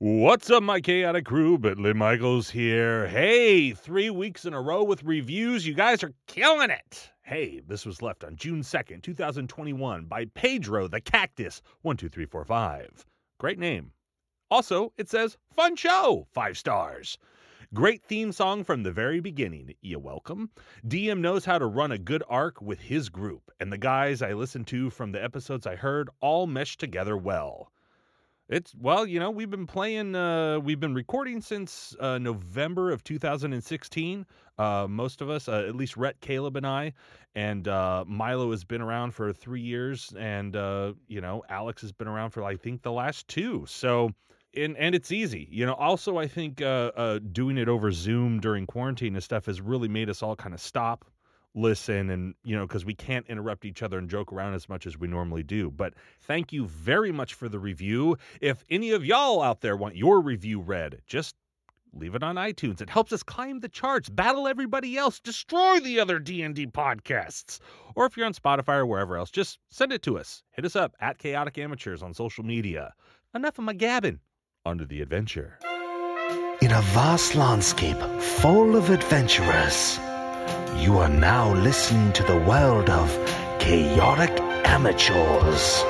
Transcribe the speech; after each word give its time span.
What's 0.00 0.48
up, 0.48 0.62
my 0.62 0.80
chaotic 0.80 1.24
crew? 1.24 1.58
Bentley 1.58 1.92
Michaels 1.92 2.48
here. 2.50 3.08
Hey, 3.08 3.72
three 3.72 4.10
weeks 4.10 4.44
in 4.44 4.54
a 4.54 4.62
row 4.62 4.84
with 4.84 5.02
reviews. 5.02 5.66
You 5.66 5.74
guys 5.74 6.04
are 6.04 6.14
killing 6.28 6.70
it. 6.70 7.10
Hey, 7.22 7.62
this 7.66 7.84
was 7.84 8.00
left 8.00 8.22
on 8.22 8.36
June 8.36 8.60
2nd, 8.60 9.02
2021 9.02 10.04
by 10.04 10.26
Pedro 10.26 10.86
the 10.86 11.00
Cactus 11.00 11.62
12345. 11.82 13.06
Great 13.40 13.58
name. 13.58 13.90
Also, 14.52 14.92
it 14.98 15.10
says 15.10 15.36
fun 15.56 15.74
show, 15.74 16.28
five 16.30 16.56
stars. 16.56 17.18
Great 17.74 18.04
theme 18.04 18.30
song 18.30 18.62
from 18.62 18.84
the 18.84 18.92
very 18.92 19.18
beginning. 19.18 19.74
You 19.80 19.98
welcome. 19.98 20.50
DM 20.86 21.18
knows 21.18 21.44
how 21.44 21.58
to 21.58 21.66
run 21.66 21.90
a 21.90 21.98
good 21.98 22.22
arc 22.28 22.62
with 22.62 22.78
his 22.78 23.08
group, 23.08 23.50
and 23.58 23.72
the 23.72 23.78
guys 23.78 24.22
I 24.22 24.34
listened 24.34 24.68
to 24.68 24.90
from 24.90 25.10
the 25.10 25.24
episodes 25.24 25.66
I 25.66 25.74
heard 25.74 26.08
all 26.20 26.46
mesh 26.46 26.76
together 26.76 27.16
well. 27.16 27.72
It's 28.48 28.74
well, 28.80 29.04
you 29.04 29.20
know, 29.20 29.30
we've 29.30 29.50
been 29.50 29.66
playing, 29.66 30.14
uh, 30.14 30.58
we've 30.60 30.80
been 30.80 30.94
recording 30.94 31.42
since 31.42 31.94
uh, 32.00 32.16
November 32.16 32.90
of 32.90 33.04
2016. 33.04 34.26
Uh, 34.56 34.86
most 34.88 35.20
of 35.20 35.28
us, 35.28 35.48
uh, 35.48 35.66
at 35.68 35.76
least 35.76 35.98
Rhett, 35.98 36.18
Caleb, 36.22 36.56
and 36.56 36.66
I, 36.66 36.94
and 37.34 37.68
uh, 37.68 38.04
Milo 38.06 38.50
has 38.50 38.64
been 38.64 38.80
around 38.80 39.10
for 39.10 39.34
three 39.34 39.60
years, 39.60 40.14
and 40.18 40.56
uh, 40.56 40.94
you 41.08 41.20
know, 41.20 41.44
Alex 41.50 41.82
has 41.82 41.92
been 41.92 42.08
around 42.08 42.30
for 42.30 42.42
I 42.42 42.56
think 42.56 42.80
the 42.80 42.90
last 42.90 43.28
two. 43.28 43.66
So, 43.68 44.12
and 44.56 44.78
and 44.78 44.94
it's 44.94 45.12
easy, 45.12 45.46
you 45.50 45.66
know. 45.66 45.74
Also, 45.74 46.16
I 46.16 46.26
think 46.26 46.62
uh, 46.62 46.90
uh, 46.96 47.18
doing 47.18 47.58
it 47.58 47.68
over 47.68 47.92
Zoom 47.92 48.40
during 48.40 48.66
quarantine 48.66 49.14
and 49.14 49.22
stuff 49.22 49.44
has 49.44 49.60
really 49.60 49.88
made 49.88 50.08
us 50.08 50.22
all 50.22 50.34
kind 50.34 50.54
of 50.54 50.60
stop, 50.62 51.04
listen, 51.54 52.10
and 52.10 52.34
you 52.44 52.56
know, 52.56 52.66
because 52.66 52.84
we 52.84 52.94
can't 52.94 53.26
interrupt 53.26 53.64
each 53.64 53.82
other 53.82 53.98
and 53.98 54.08
joke 54.08 54.32
around 54.32 54.54
as 54.54 54.68
much 54.68 54.86
as 54.86 54.98
we 54.98 55.08
normally 55.08 55.42
do. 55.42 55.70
But 55.70 55.94
thank 56.22 56.52
you 56.52 56.66
very 56.66 57.12
much 57.12 57.34
for 57.34 57.48
the 57.48 57.58
review. 57.58 58.16
If 58.40 58.64
any 58.70 58.90
of 58.90 59.04
y'all 59.04 59.42
out 59.42 59.60
there 59.60 59.76
want 59.76 59.96
your 59.96 60.20
review 60.20 60.60
read, 60.60 61.00
just 61.06 61.34
leave 61.92 62.14
it 62.14 62.22
on 62.22 62.36
iTunes. 62.36 62.80
It 62.80 62.90
helps 62.90 63.12
us 63.12 63.22
climb 63.22 63.60
the 63.60 63.68
charts, 63.68 64.08
battle 64.08 64.46
everybody 64.46 64.96
else, 64.96 65.20
destroy 65.20 65.80
the 65.80 66.00
other 66.00 66.18
D&D 66.18 66.66
podcasts. 66.68 67.60
Or 67.94 68.06
if 68.06 68.16
you're 68.16 68.26
on 68.26 68.34
Spotify 68.34 68.78
or 68.78 68.86
wherever 68.86 69.16
else, 69.16 69.30
just 69.30 69.58
send 69.70 69.92
it 69.92 70.02
to 70.02 70.18
us. 70.18 70.42
Hit 70.52 70.64
us 70.64 70.76
up 70.76 70.94
at 71.00 71.18
Chaotic 71.18 71.58
Amateurs 71.58 72.02
on 72.02 72.14
social 72.14 72.44
media. 72.44 72.94
Enough 73.34 73.58
of 73.58 73.64
my 73.64 73.74
gabbing. 73.74 74.20
Onto 74.64 74.84
the 74.84 75.00
adventure. 75.00 75.58
In 76.60 76.72
a 76.72 76.82
vast 76.82 77.36
landscape 77.36 78.00
full 78.20 78.76
of 78.76 78.90
adventurers, 78.90 79.98
you 80.76 80.98
are 80.98 81.08
now 81.08 81.52
listening 81.54 82.12
to 82.12 82.22
the 82.22 82.38
world 82.38 82.88
of 82.90 83.08
chaotic 83.58 84.30
amateurs. 84.64 85.84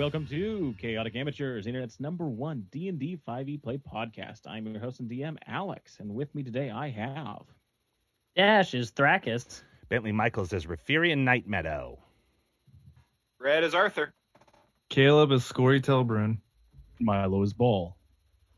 Welcome 0.00 0.26
to 0.28 0.74
Chaotic 0.78 1.14
Amateurs, 1.14 1.66
Internet's 1.66 2.00
number 2.00 2.26
one 2.26 2.64
D&D 2.70 3.18
5e 3.28 3.48
E 3.50 3.58
play 3.58 3.76
podcast. 3.76 4.46
I'm 4.46 4.66
your 4.66 4.80
host 4.80 5.00
and 5.00 5.10
DM, 5.10 5.36
Alex, 5.46 5.98
and 6.00 6.14
with 6.14 6.34
me 6.34 6.42
today 6.42 6.70
I 6.70 6.88
have... 6.88 7.42
Dash 8.34 8.72
is 8.72 8.90
Thrakis. 8.92 9.62
Bentley 9.90 10.10
Michaels 10.10 10.54
as 10.54 10.64
Referian 10.64 11.18
Night 11.18 11.46
Meadow. 11.46 11.98
Rhett 13.38 13.62
is 13.62 13.74
Arthur. 13.74 14.14
Caleb 14.88 15.32
is 15.32 15.44
Scory 15.44 15.82
Telbrun. 15.82 16.38
Milo 16.98 17.42
is 17.42 17.52
Ball. 17.52 17.94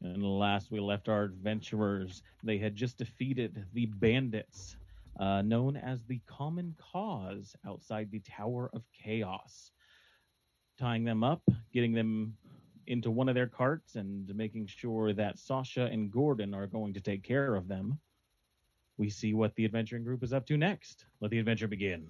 And 0.00 0.22
last 0.22 0.70
we 0.70 0.78
left 0.78 1.08
our 1.08 1.24
adventurers, 1.24 2.22
they 2.44 2.58
had 2.58 2.76
just 2.76 2.98
defeated 2.98 3.66
the 3.72 3.86
bandits, 3.86 4.76
uh, 5.18 5.42
known 5.42 5.76
as 5.76 6.04
the 6.04 6.20
Common 6.28 6.76
Cause, 6.92 7.56
outside 7.66 8.12
the 8.12 8.20
Tower 8.20 8.70
of 8.72 8.84
Chaos. 8.92 9.72
Tying 10.78 11.04
them 11.04 11.22
up, 11.22 11.42
getting 11.72 11.92
them 11.92 12.36
into 12.86 13.10
one 13.10 13.28
of 13.28 13.34
their 13.34 13.46
carts, 13.46 13.94
and 13.96 14.34
making 14.34 14.66
sure 14.66 15.12
that 15.12 15.38
Sasha 15.38 15.84
and 15.84 16.10
Gordon 16.10 16.54
are 16.54 16.66
going 16.66 16.94
to 16.94 17.00
take 17.00 17.22
care 17.22 17.54
of 17.54 17.68
them. 17.68 17.98
We 18.96 19.08
see 19.10 19.34
what 19.34 19.54
the 19.54 19.64
adventuring 19.64 20.04
group 20.04 20.22
is 20.22 20.32
up 20.32 20.46
to 20.46 20.56
next. 20.56 21.06
Let 21.20 21.30
the 21.30 21.38
adventure 21.38 21.68
begin. 21.68 22.06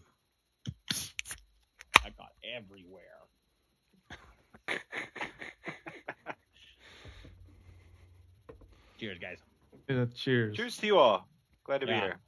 I 2.04 2.10
got 2.16 2.32
everywhere. 2.56 3.02
Cheers, 8.98 9.18
guys. 9.18 9.38
Yeah, 9.88 10.04
cheers. 10.14 10.56
Cheers 10.56 10.76
to 10.78 10.86
you 10.86 10.96
all. 10.96 11.28
Glad 11.64 11.80
to 11.80 11.86
be 11.86 11.92
here. 11.92 12.18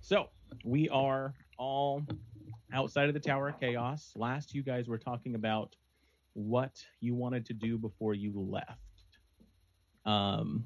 So 0.00 0.28
we 0.64 0.88
are 0.88 1.34
all 1.58 2.02
outside 2.74 3.08
of 3.08 3.14
the 3.14 3.20
Tower 3.20 3.48
of 3.48 3.60
Chaos. 3.60 4.12
Last, 4.16 4.54
you 4.54 4.62
guys 4.62 4.88
were 4.88 4.98
talking 4.98 5.36
about 5.36 5.76
what 6.34 6.84
you 7.00 7.14
wanted 7.14 7.46
to 7.46 7.54
do 7.54 7.78
before 7.78 8.14
you 8.14 8.32
left. 8.36 8.80
Um, 10.04 10.64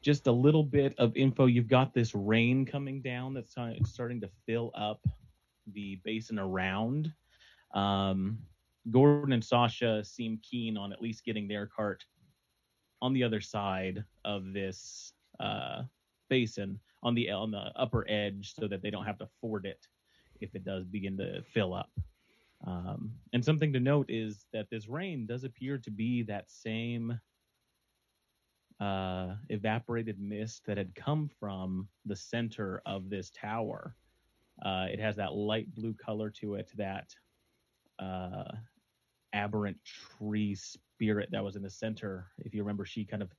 just 0.00 0.28
a 0.28 0.32
little 0.32 0.62
bit 0.62 0.94
of 0.98 1.14
info. 1.16 1.46
You've 1.46 1.68
got 1.68 1.92
this 1.92 2.14
rain 2.14 2.64
coming 2.64 3.02
down 3.02 3.34
that's 3.34 3.50
starting- 3.50 4.20
to 4.20 4.30
fill 4.46 4.70
up 4.74 5.04
the 5.72 5.96
basin 6.04 6.38
around. 6.38 7.12
Um, 7.74 8.38
Gordon 8.92 9.32
and 9.32 9.44
Sasha 9.44 10.04
seem 10.04 10.38
keen 10.38 10.76
on 10.76 10.92
at 10.92 11.02
least 11.02 11.24
getting 11.24 11.48
their 11.48 11.66
cart 11.66 12.04
on 13.02 13.12
the 13.12 13.24
other 13.24 13.40
side 13.40 14.04
of 14.24 14.52
this 14.52 15.12
uh, 15.40 15.82
basin 16.28 16.78
on 17.02 17.14
the 17.14 17.30
on 17.30 17.50
the 17.50 17.72
upper 17.76 18.08
edge 18.08 18.54
so 18.54 18.68
that 18.68 18.80
they 18.80 18.90
don't 18.90 19.04
have 19.04 19.18
to 19.18 19.28
ford 19.40 19.66
it 19.66 19.86
if 20.40 20.54
it 20.54 20.64
does 20.64 20.84
begin 20.84 21.16
to 21.18 21.42
fill 21.52 21.74
up. 21.74 21.90
Um, 22.66 23.12
and 23.32 23.44
something 23.44 23.72
to 23.72 23.80
note 23.80 24.06
is 24.08 24.46
that 24.52 24.70
this 24.70 24.88
rain 24.88 25.26
does 25.26 25.44
appear 25.44 25.78
to 25.78 25.90
be 25.90 26.22
that 26.24 26.50
same 26.50 27.20
uh, 28.80 29.34
evaporated 29.48 30.18
mist 30.20 30.62
that 30.66 30.76
had 30.76 30.94
come 30.94 31.30
from 31.40 31.88
the 32.04 32.16
center 32.16 32.82
of 32.86 33.08
this 33.08 33.30
tower. 33.30 33.94
Uh, 34.64 34.86
it 34.90 35.00
has 35.00 35.16
that 35.16 35.34
light 35.34 35.74
blue 35.74 35.94
color 35.94 36.30
to 36.30 36.54
it 36.54 36.70
that 36.76 37.14
uh, 37.98 38.50
aberrant 39.32 39.76
tree 39.84 40.54
spirit 40.54 41.28
that 41.30 41.44
was 41.44 41.56
in 41.56 41.62
the 41.62 41.70
center. 41.70 42.26
If 42.38 42.54
you 42.54 42.62
remember, 42.62 42.84
she 42.84 43.04
kind 43.04 43.22
of 43.22 43.30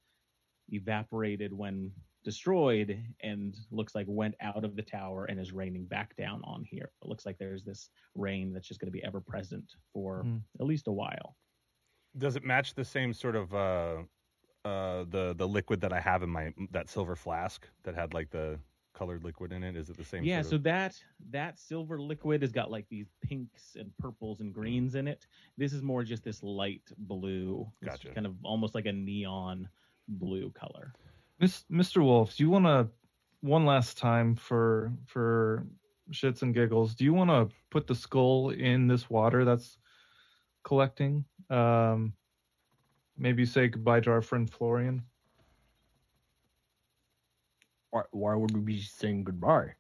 evaporated 0.70 1.54
when 1.54 1.92
destroyed 2.32 3.02
and 3.22 3.56
looks 3.72 3.96
like 3.96 4.06
went 4.10 4.36
out 4.42 4.66
of 4.66 4.76
the 4.76 4.82
tower 4.82 5.24
and 5.30 5.40
is 5.40 5.54
raining 5.54 5.86
back 5.86 6.14
down 6.18 6.42
on 6.44 6.62
here. 6.66 6.92
It 7.02 7.08
looks 7.08 7.26
like 7.26 7.38
there's 7.38 7.64
this 7.64 7.90
rain 8.16 8.52
that's 8.52 8.68
just 8.68 8.82
going 8.82 8.88
to 8.92 9.00
be 9.00 9.02
ever 9.06 9.22
present 9.22 9.76
for 9.94 10.24
Hmm. 10.24 10.38
at 10.60 10.66
least 10.66 10.88
a 10.90 10.92
while. 10.92 11.38
Does 12.18 12.36
it 12.36 12.44
match 12.44 12.74
the 12.74 12.84
same 12.84 13.14
sort 13.14 13.38
of 13.38 13.54
uh, 13.56 13.98
uh, 14.66 15.06
the 15.10 15.34
the 15.38 15.48
liquid 15.48 15.80
that 15.82 15.94
I 15.94 16.02
have 16.02 16.22
in 16.22 16.30
my 16.30 16.54
that 16.72 16.90
silver 16.90 17.16
flask 17.16 17.66
that 17.84 17.96
had 17.96 18.14
like 18.14 18.30
the 18.30 18.60
colored 18.94 19.24
liquid 19.24 19.54
in 19.54 19.64
it? 19.64 19.78
Is 19.78 19.90
it 19.90 19.96
the 19.96 20.04
same? 20.04 20.26
yeah, 20.26 20.42
sort 20.42 20.50
so 20.50 20.56
of- 20.58 20.64
that 20.64 21.02
that 21.30 21.58
silver 21.60 21.98
liquid 22.02 22.42
has 22.42 22.52
got 22.52 22.70
like 22.70 22.88
these 22.90 23.08
pinks 23.24 23.78
and 23.80 23.96
purples 24.00 24.42
and 24.42 24.54
greens 24.54 24.96
in 24.96 25.08
it. 25.08 25.28
This 25.56 25.72
is 25.72 25.82
more 25.82 26.04
just 26.04 26.24
this 26.26 26.44
light 26.44 26.84
blue. 26.98 27.72
It's 27.82 27.92
Gotcha. 27.92 28.14
kind 28.14 28.26
of 28.26 28.36
almost 28.44 28.76
like 28.76 28.86
a 28.88 28.92
neon 28.94 29.70
blue 30.10 30.50
color. 30.52 30.94
Miss, 31.40 31.64
Mr. 31.72 32.04
Wolf, 32.04 32.36
do 32.36 32.44
you 32.44 32.50
want 32.50 32.66
to 32.66 32.88
one 33.42 33.66
last 33.66 33.98
time 33.98 34.36
for 34.36 34.92
for 35.06 35.68
shits 36.12 36.42
and 36.42 36.54
giggles? 36.54 36.96
Do 36.96 37.04
you 37.04 37.14
want 37.14 37.30
to 37.30 37.56
put 37.70 37.86
the 37.88 37.96
skull 37.96 38.50
in 38.50 38.88
this 38.88 39.10
water 39.10 39.46
that's 39.46 39.78
collecting? 40.64 41.26
Um, 41.50 42.14
maybe 43.18 43.46
say 43.46 43.68
goodbye 43.68 44.00
to 44.02 44.12
our 44.12 44.22
friend 44.22 44.50
Florian. 44.52 45.04
Why, 47.92 48.02
why 48.12 48.36
would 48.36 48.52
we 48.54 48.62
be 48.62 48.82
saying 48.82 49.24
goodbye? 49.24 49.74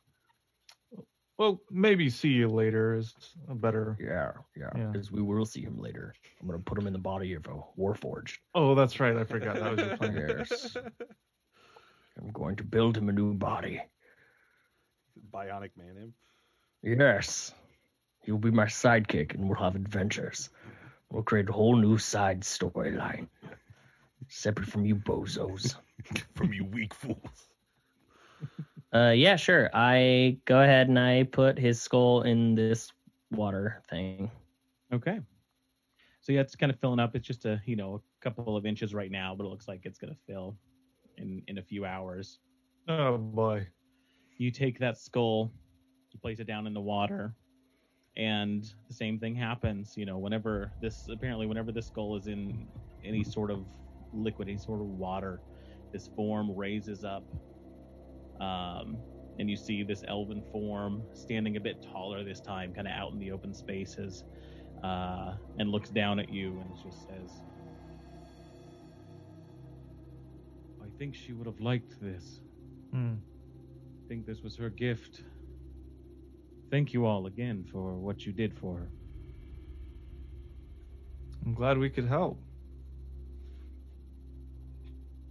Well, 1.38 1.62
maybe 1.70 2.10
see 2.10 2.30
you 2.30 2.48
later 2.48 2.96
is 2.96 3.14
a 3.48 3.54
better. 3.54 3.96
Yeah, 4.00 4.32
yeah, 4.56 4.70
Yeah. 4.76 4.88
because 4.92 5.12
we 5.12 5.22
will 5.22 5.46
see 5.46 5.62
him 5.62 5.80
later. 5.80 6.14
I'm 6.42 6.48
gonna 6.48 6.60
put 6.60 6.78
him 6.78 6.88
in 6.88 6.94
the 6.94 7.00
body 7.00 7.34
of 7.34 7.46
a 7.48 7.60
warforged. 7.80 8.38
Oh, 8.56 8.74
that's 8.76 9.00
right. 9.00 9.16
I 9.16 9.24
forgot 9.24 9.56
that 9.56 9.76
was 9.76 9.86
your 9.86 9.98
plan. 9.98 10.36
Yes. 10.40 10.78
I'm 12.18 12.32
going 12.32 12.56
to 12.58 12.64
build 12.64 12.98
him 12.98 13.10
a 13.10 13.14
new 13.14 13.34
body. 13.34 13.82
Bionic 15.34 15.72
man 15.78 15.96
him. 15.98 16.14
Yes. 16.84 17.54
He'll 18.24 18.38
be 18.38 18.52
my 18.52 18.66
sidekick 18.66 19.34
and 19.34 19.48
we'll 19.48 19.60
have 19.60 19.76
adventures. 19.76 20.50
We'll 21.12 21.24
create 21.24 21.50
a 21.50 21.54
whole 21.54 21.76
new 21.76 21.98
side 21.98 22.42
storyline. 22.42 23.28
Separate 24.28 24.68
from 24.68 24.86
you 24.86 24.96
bozos. 24.96 25.76
from 26.36 26.54
you 26.54 26.66
weak 26.66 26.94
fools. 26.94 27.48
Uh, 28.94 29.14
yeah, 29.16 29.36
sure. 29.36 29.70
I 29.74 30.38
go 30.46 30.62
ahead 30.62 30.88
and 30.88 31.00
I 31.00 31.24
put 31.24 31.58
his 31.58 31.82
skull 31.82 32.24
in 32.24 32.56
this 32.56 32.92
water 33.32 33.82
thing. 33.90 34.32
Okay. 34.94 35.20
So 36.22 36.32
yeah, 36.32 36.42
it's 36.42 36.56
kind 36.56 36.72
of 36.72 36.80
filling 36.80 37.00
up. 37.00 37.16
It's 37.16 37.28
just 37.28 37.46
a 37.46 37.62
you 37.66 37.76
know 37.76 37.96
a 37.96 38.24
couple 38.24 38.56
of 38.56 38.66
inches 38.66 38.94
right 38.94 39.12
now, 39.12 39.36
but 39.36 39.46
it 39.46 39.50
looks 39.50 39.68
like 39.68 39.82
it's 39.86 39.98
gonna 39.98 40.16
fill 40.26 40.58
in 41.18 41.42
in 41.48 41.58
a 41.58 41.64
few 41.64 41.86
hours. 41.86 42.40
Oh 42.88 43.18
boy. 43.18 43.68
You 44.38 44.52
take 44.52 44.80
that 44.80 44.98
skull, 44.98 45.52
you 46.12 46.20
place 46.20 46.40
it 46.40 46.46
down 46.46 46.68
in 46.68 46.74
the 46.74 46.82
water, 46.82 47.34
and 48.16 48.64
the 48.88 48.94
same 48.94 49.20
thing 49.20 49.36
happens. 49.36 49.96
You 49.98 50.06
know, 50.06 50.18
whenever 50.18 50.72
this 50.82 51.08
apparently 51.12 51.48
whenever 51.48 51.72
this 51.72 51.88
skull 51.88 52.16
is 52.16 52.28
in 52.28 52.68
any 53.04 53.24
sort 53.24 53.52
of 53.52 53.66
liquid, 54.14 54.48
any 54.48 54.58
sort 54.58 54.80
of 54.80 54.88
water, 54.88 55.42
this 55.92 56.10
form 56.16 56.56
raises 56.56 57.04
up. 57.04 57.24
Um, 58.40 58.98
and 59.40 59.50
you 59.50 59.56
see 59.56 59.84
this 59.84 60.04
elven 60.08 60.44
form 60.52 61.04
standing 61.14 61.58
a 61.58 61.60
bit 61.60 61.82
taller 61.82 62.24
this 62.24 62.40
time, 62.40 62.74
kind 62.74 62.88
of 62.88 62.94
out 62.94 63.12
in 63.12 63.20
the 63.20 63.32
open 63.32 63.54
spaces, 63.54 64.24
uh, 64.84 65.34
and 65.60 65.70
looks 65.70 65.90
down 65.90 66.20
at 66.20 66.30
you 66.30 66.60
and 66.60 66.70
just 66.84 67.04
says, 67.08 67.42
think 70.98 71.16
she 71.16 71.34
would 71.34 71.48
have 71.48 71.60
liked 71.60 72.00
this. 72.02 72.40
Hmm. 72.92 73.14
I 73.16 74.08
think 74.08 74.26
this 74.26 74.42
was 74.42 74.56
her 74.58 74.70
gift. 74.70 75.22
Thank 76.72 76.94
you 76.94 77.06
all 77.06 77.28
again 77.28 77.66
for 77.72 77.96
what 77.96 78.26
you 78.26 78.34
did 78.34 78.54
for 78.54 78.78
her. 78.78 78.88
I'm 81.46 81.54
glad 81.54 81.78
we 81.78 81.90
could 81.90 82.08
help. 82.08 82.40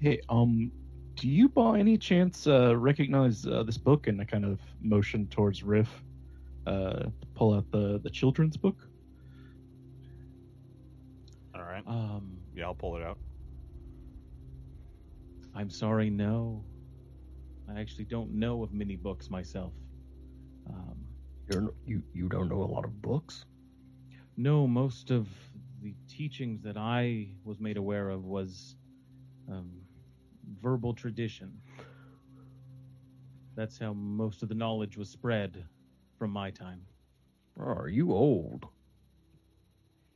Hey, 0.00 0.20
um, 0.28 0.70
do 1.16 1.28
you 1.28 1.48
by 1.48 1.78
any 1.78 1.96
chance 1.96 2.46
uh, 2.46 2.76
recognize 2.76 3.46
uh, 3.46 3.62
this 3.62 3.78
book? 3.78 4.06
And 4.06 4.20
I 4.20 4.24
kind 4.24 4.44
of 4.44 4.60
motion 4.80 5.26
towards 5.28 5.62
Riff. 5.62 6.02
Uh, 6.66 7.06
pull 7.34 7.54
out 7.54 7.70
the 7.70 8.00
the 8.02 8.10
children's 8.10 8.56
book. 8.56 8.76
All 11.54 11.62
right. 11.62 11.82
Um, 11.86 12.38
Yeah, 12.54 12.64
I'll 12.64 12.74
pull 12.74 12.96
it 12.96 13.02
out. 13.02 13.18
I'm 15.56 15.70
sorry, 15.70 16.10
no. 16.10 16.64
I 17.68 17.80
actually 17.80 18.04
don't 18.04 18.30
know 18.32 18.62
of 18.62 18.72
many 18.72 18.94
books 18.94 19.30
myself. 19.30 19.72
Um, 20.68 20.96
You're, 21.48 21.72
you 21.86 22.02
you 22.12 22.28
don't 22.28 22.48
know 22.48 22.62
a 22.62 22.72
lot 22.74 22.84
of 22.84 23.00
books. 23.00 23.44
No, 24.36 24.66
most 24.66 25.10
of 25.10 25.28
the 25.82 25.94
teachings 26.08 26.62
that 26.62 26.76
I 26.76 27.28
was 27.44 27.58
made 27.58 27.78
aware 27.78 28.10
of 28.10 28.24
was 28.24 28.76
um, 29.50 29.70
verbal 30.60 30.92
tradition. 30.92 31.50
That's 33.56 33.78
how 33.78 33.94
most 33.94 34.42
of 34.42 34.50
the 34.50 34.54
knowledge 34.54 34.98
was 34.98 35.08
spread 35.08 35.64
from 36.18 36.30
my 36.30 36.50
time. 36.50 36.82
Oh, 37.58 37.64
are 37.64 37.88
you 37.88 38.12
old? 38.12 38.66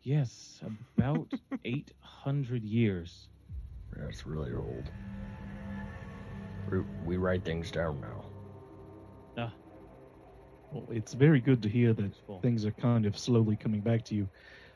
Yes, 0.03 0.61
about 0.99 1.29
800 1.65 2.63
years. 2.63 3.29
That's 3.97 4.27
really 4.27 4.53
old. 4.53 4.91
We, 6.71 6.81
we 7.05 7.17
write 7.17 7.45
things 7.45 7.71
down 7.71 8.01
now. 8.01 8.25
Well, 10.71 10.87
it's 10.91 11.15
very 11.15 11.41
good 11.41 11.63
to 11.63 11.69
hear 11.69 11.93
that 11.95 12.13
things 12.43 12.65
are 12.65 12.73
kind 12.73 13.07
of 13.07 13.19
slowly 13.19 13.57
coming 13.57 13.81
back 13.81 14.05
to 14.05 14.15
you. 14.15 14.29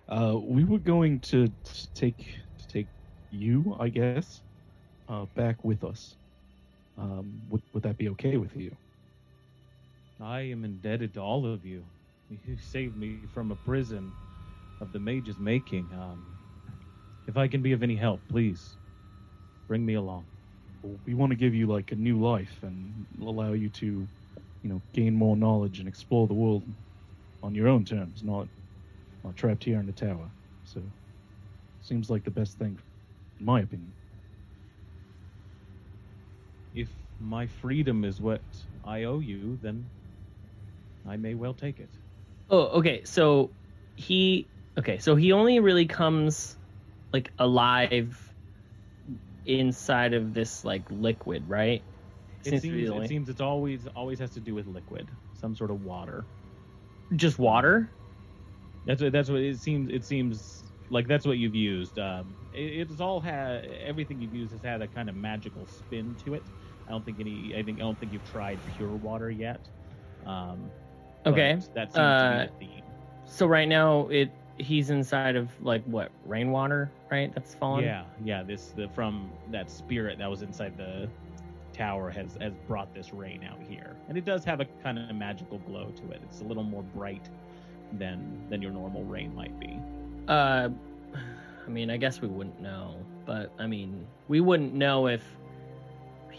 Uh, 0.08 0.38
we 0.42 0.64
were 0.64 0.78
going 0.78 1.20
to 1.20 1.48
t- 1.64 1.88
take 1.94 2.26
to 2.58 2.66
take 2.68 2.88
you, 3.30 3.76
I 3.80 3.88
guess, 3.88 4.42
uh, 5.08 5.26
back 5.36 5.64
with 5.64 5.84
us. 5.84 6.16
Um, 6.98 7.40
would 7.48 7.62
would 7.72 7.82
that 7.84 7.96
be 7.98 8.08
okay 8.10 8.36
with 8.36 8.56
you? 8.56 8.76
I 10.20 10.40
am 10.40 10.64
indebted 10.64 11.14
to 11.14 11.20
all 11.20 11.46
of 11.46 11.64
you. 11.64 11.84
You 12.30 12.56
saved 12.56 12.96
me 12.96 13.20
from 13.32 13.52
a 13.52 13.56
prison 13.56 14.12
of 14.80 14.92
the 14.92 14.98
mage's 14.98 15.38
making. 15.38 15.88
Um, 15.94 16.24
if 17.26 17.36
I 17.36 17.48
can 17.48 17.62
be 17.62 17.72
of 17.72 17.82
any 17.82 17.96
help, 17.96 18.20
please 18.28 18.76
bring 19.68 19.84
me 19.84 19.94
along. 19.94 20.33
Well, 20.84 21.00
we 21.06 21.14
want 21.14 21.30
to 21.30 21.36
give 21.36 21.54
you 21.54 21.66
like 21.66 21.92
a 21.92 21.96
new 21.96 22.20
life 22.20 22.58
and 22.62 23.06
allow 23.18 23.54
you 23.54 23.70
to, 23.70 23.86
you 24.62 24.68
know, 24.68 24.82
gain 24.92 25.14
more 25.14 25.34
knowledge 25.34 25.78
and 25.78 25.88
explore 25.88 26.28
the 26.28 26.34
world 26.34 26.64
on 27.42 27.54
your 27.54 27.68
own 27.68 27.86
terms, 27.86 28.22
not 28.22 28.48
not 29.24 29.34
trapped 29.34 29.64
here 29.64 29.80
in 29.80 29.86
the 29.86 29.94
tower. 29.94 30.30
So, 30.64 30.92
seems 31.80 32.10
like 32.10 32.24
the 32.24 32.30
best 32.30 32.58
thing, 32.58 32.78
in 33.38 33.46
my 33.46 33.62
opinion. 33.62 33.94
If 36.74 36.94
my 37.18 37.46
freedom 37.46 38.04
is 38.04 38.20
what 38.20 38.44
I 38.84 39.04
owe 39.04 39.20
you, 39.20 39.56
then 39.62 39.90
I 41.06 41.16
may 41.16 41.34
well 41.34 41.54
take 41.54 41.80
it. 41.80 41.98
Oh, 42.50 42.66
okay. 42.80 43.04
So 43.04 43.54
he 43.96 44.50
okay. 44.78 44.98
So 44.98 45.16
he 45.16 45.32
only 45.32 45.60
really 45.60 45.86
comes 45.86 46.58
like 47.12 47.32
alive 47.38 48.33
inside 49.46 50.14
of 50.14 50.34
this 50.34 50.64
like 50.64 50.90
liquid, 50.90 51.48
right? 51.48 51.84
It 52.44 52.50
Seems 52.50 52.62
seems, 52.62 52.88
the 52.88 52.94
it 52.96 53.06
seems 53.06 53.28
it's 53.28 53.40
always 53.40 53.86
always 53.88 54.18
has 54.18 54.32
to 54.34 54.40
do 54.40 54.54
with 54.54 54.66
liquid, 54.66 55.10
some 55.32 55.54
sort 55.54 55.70
of 55.70 55.80
water. 55.80 56.28
just 57.16 57.38
water. 57.38 57.92
That's 58.84 59.02
what 59.02 59.12
that's 59.12 59.30
what 59.30 59.40
it 59.40 59.58
seems. 59.60 59.90
It 59.90 60.04
seems 60.04 60.62
like 60.90 61.08
that's 61.08 61.26
what 61.26 61.38
you've 61.38 61.54
used. 61.54 61.98
Um, 61.98 62.36
it, 62.52 62.90
it's 62.90 63.00
all 63.00 63.20
had 63.20 63.64
everything 63.64 64.20
you've 64.20 64.34
used 64.34 64.52
has 64.52 64.62
had 64.62 64.82
a 64.82 64.88
kind 64.88 65.08
of 65.08 65.14
magical 65.16 65.66
spin 65.66 66.16
to 66.24 66.34
it. 66.34 66.50
I 66.86 66.92
don't 66.92 67.04
think 67.04 67.20
any. 67.20 67.54
I 67.56 67.62
think 67.62 67.78
I 67.78 67.82
don't 67.82 67.98
think 67.98 68.12
you've 68.12 68.24
tried 68.24 68.64
pure 68.66 68.96
water 68.96 69.30
yet. 69.30 69.68
Um, 70.26 70.72
Okay. 71.26 71.56
that 71.74 71.92
seems 71.92 72.08
Uh, 72.08 72.20
to 72.20 72.28
be 72.28 72.38
the 72.40 72.66
theme. 72.66 72.84
So 73.26 73.46
right 73.46 73.68
now 73.68 74.08
it 74.08 74.30
he's 74.58 74.90
inside 74.90 75.36
of 75.36 75.50
like 75.62 75.84
what 75.84 76.10
rainwater, 76.26 76.90
right? 77.10 77.34
That's 77.34 77.54
fallen. 77.54 77.84
Yeah, 77.84 78.04
yeah. 78.24 78.42
This 78.42 78.72
the 78.76 78.88
from 78.88 79.30
that 79.50 79.70
spirit 79.70 80.18
that 80.18 80.30
was 80.30 80.42
inside 80.42 80.76
the 80.76 81.08
tower 81.72 82.10
has 82.10 82.36
has 82.40 82.52
brought 82.68 82.94
this 82.94 83.12
rain 83.12 83.44
out 83.44 83.60
here, 83.68 83.96
and 84.08 84.16
it 84.16 84.24
does 84.24 84.44
have 84.44 84.60
a 84.60 84.64
kind 84.82 84.98
of 84.98 85.14
magical 85.14 85.58
glow 85.58 85.86
to 85.96 86.10
it. 86.12 86.20
It's 86.24 86.40
a 86.40 86.44
little 86.44 86.62
more 86.62 86.82
bright 86.82 87.28
than 87.92 88.46
than 88.48 88.62
your 88.62 88.72
normal 88.72 89.04
rain 89.04 89.34
might 89.34 89.58
be. 89.58 89.78
Uh, 90.28 90.68
I 91.66 91.70
mean, 91.70 91.90
I 91.90 91.96
guess 91.96 92.20
we 92.20 92.28
wouldn't 92.28 92.60
know, 92.60 92.94
but 93.24 93.52
I 93.58 93.66
mean, 93.66 94.06
we 94.28 94.40
wouldn't 94.40 94.74
know 94.74 95.06
if 95.06 95.24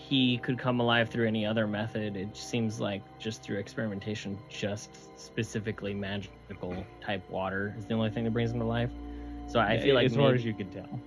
he 0.07 0.37
could 0.37 0.57
come 0.59 0.79
alive 0.79 1.09
through 1.09 1.27
any 1.27 1.45
other 1.45 1.65
method. 1.67 2.15
It 2.15 2.35
seems 2.37 2.79
like 2.79 3.01
just 3.19 3.41
through 3.41 3.57
experimentation, 3.57 4.37
just 4.49 4.89
specifically 5.19 5.93
magical 5.93 6.85
type 7.01 7.27
water 7.29 7.73
is 7.77 7.85
the 7.85 7.93
only 7.95 8.09
thing 8.11 8.23
that 8.25 8.31
brings 8.31 8.51
him 8.51 8.59
to 8.59 8.65
life. 8.65 8.91
So 9.47 9.59
I 9.59 9.79
feel 9.79 9.95
like 9.95 10.05
as 10.07 10.15
far 10.15 10.27
maybe- 10.27 10.35
as 10.39 10.45
you 10.45 10.53
can 10.53 10.69
tell. 10.69 10.99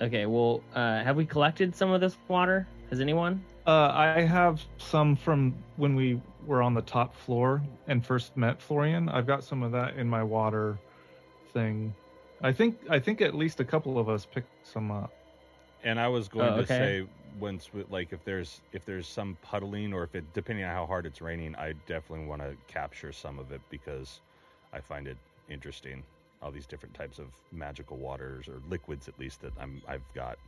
okay. 0.00 0.26
Well, 0.26 0.62
uh, 0.74 1.02
have 1.02 1.16
we 1.16 1.26
collected 1.26 1.74
some 1.74 1.90
of 1.90 2.00
this 2.00 2.16
water? 2.28 2.66
Has 2.90 3.00
anyone? 3.00 3.42
Uh, 3.66 3.90
I 3.92 4.22
have 4.22 4.62
some 4.78 5.14
from 5.16 5.54
when 5.76 5.94
we 5.94 6.20
were 6.46 6.62
on 6.62 6.72
the 6.74 6.82
top 6.82 7.14
floor 7.14 7.62
and 7.86 8.04
first 8.04 8.36
met 8.36 8.60
Florian. 8.60 9.08
I've 9.10 9.26
got 9.26 9.44
some 9.44 9.62
of 9.62 9.70
that 9.72 9.96
in 9.96 10.08
my 10.08 10.22
water 10.22 10.78
thing. 11.52 11.94
I 12.42 12.52
think 12.52 12.78
I 12.88 12.98
think 12.98 13.20
at 13.20 13.34
least 13.34 13.60
a 13.60 13.64
couple 13.64 13.98
of 13.98 14.08
us 14.08 14.24
picked 14.24 14.48
some 14.66 14.90
up. 14.90 15.12
And 15.84 16.00
I 16.00 16.08
was 16.08 16.28
going 16.28 16.48
Oh, 16.48 16.56
to 16.56 16.62
okay. 16.62 16.66
say 17.04 17.06
once 17.38 17.70
like 17.90 18.12
if 18.12 18.24
there's 18.24 18.60
if 18.72 18.84
there's 18.84 19.06
some 19.06 19.36
puddling 19.42 19.92
or 19.92 20.02
if 20.04 20.14
it 20.14 20.24
depending 20.34 20.64
on 20.64 20.72
how 20.74 20.86
hard 20.86 21.06
it's 21.06 21.20
raining, 21.20 21.54
I 21.56 21.74
definitely 21.86 22.26
want 22.26 22.42
to 22.42 22.56
capture 22.66 23.12
some 23.12 23.38
of 23.38 23.52
it 23.52 23.60
because 23.70 24.20
I 24.72 24.80
find 24.80 25.06
it 25.06 25.16
interesting. 25.48 26.02
All 26.42 26.50
these 26.50 26.66
different 26.66 26.94
types 26.94 27.18
of 27.18 27.26
magical 27.52 27.98
waters 27.98 28.48
or 28.48 28.60
liquids 28.68 29.08
at 29.08 29.18
least 29.18 29.42
that 29.42 29.52
I'm 29.60 29.82
I've 29.88 30.02
got. 30.14 30.38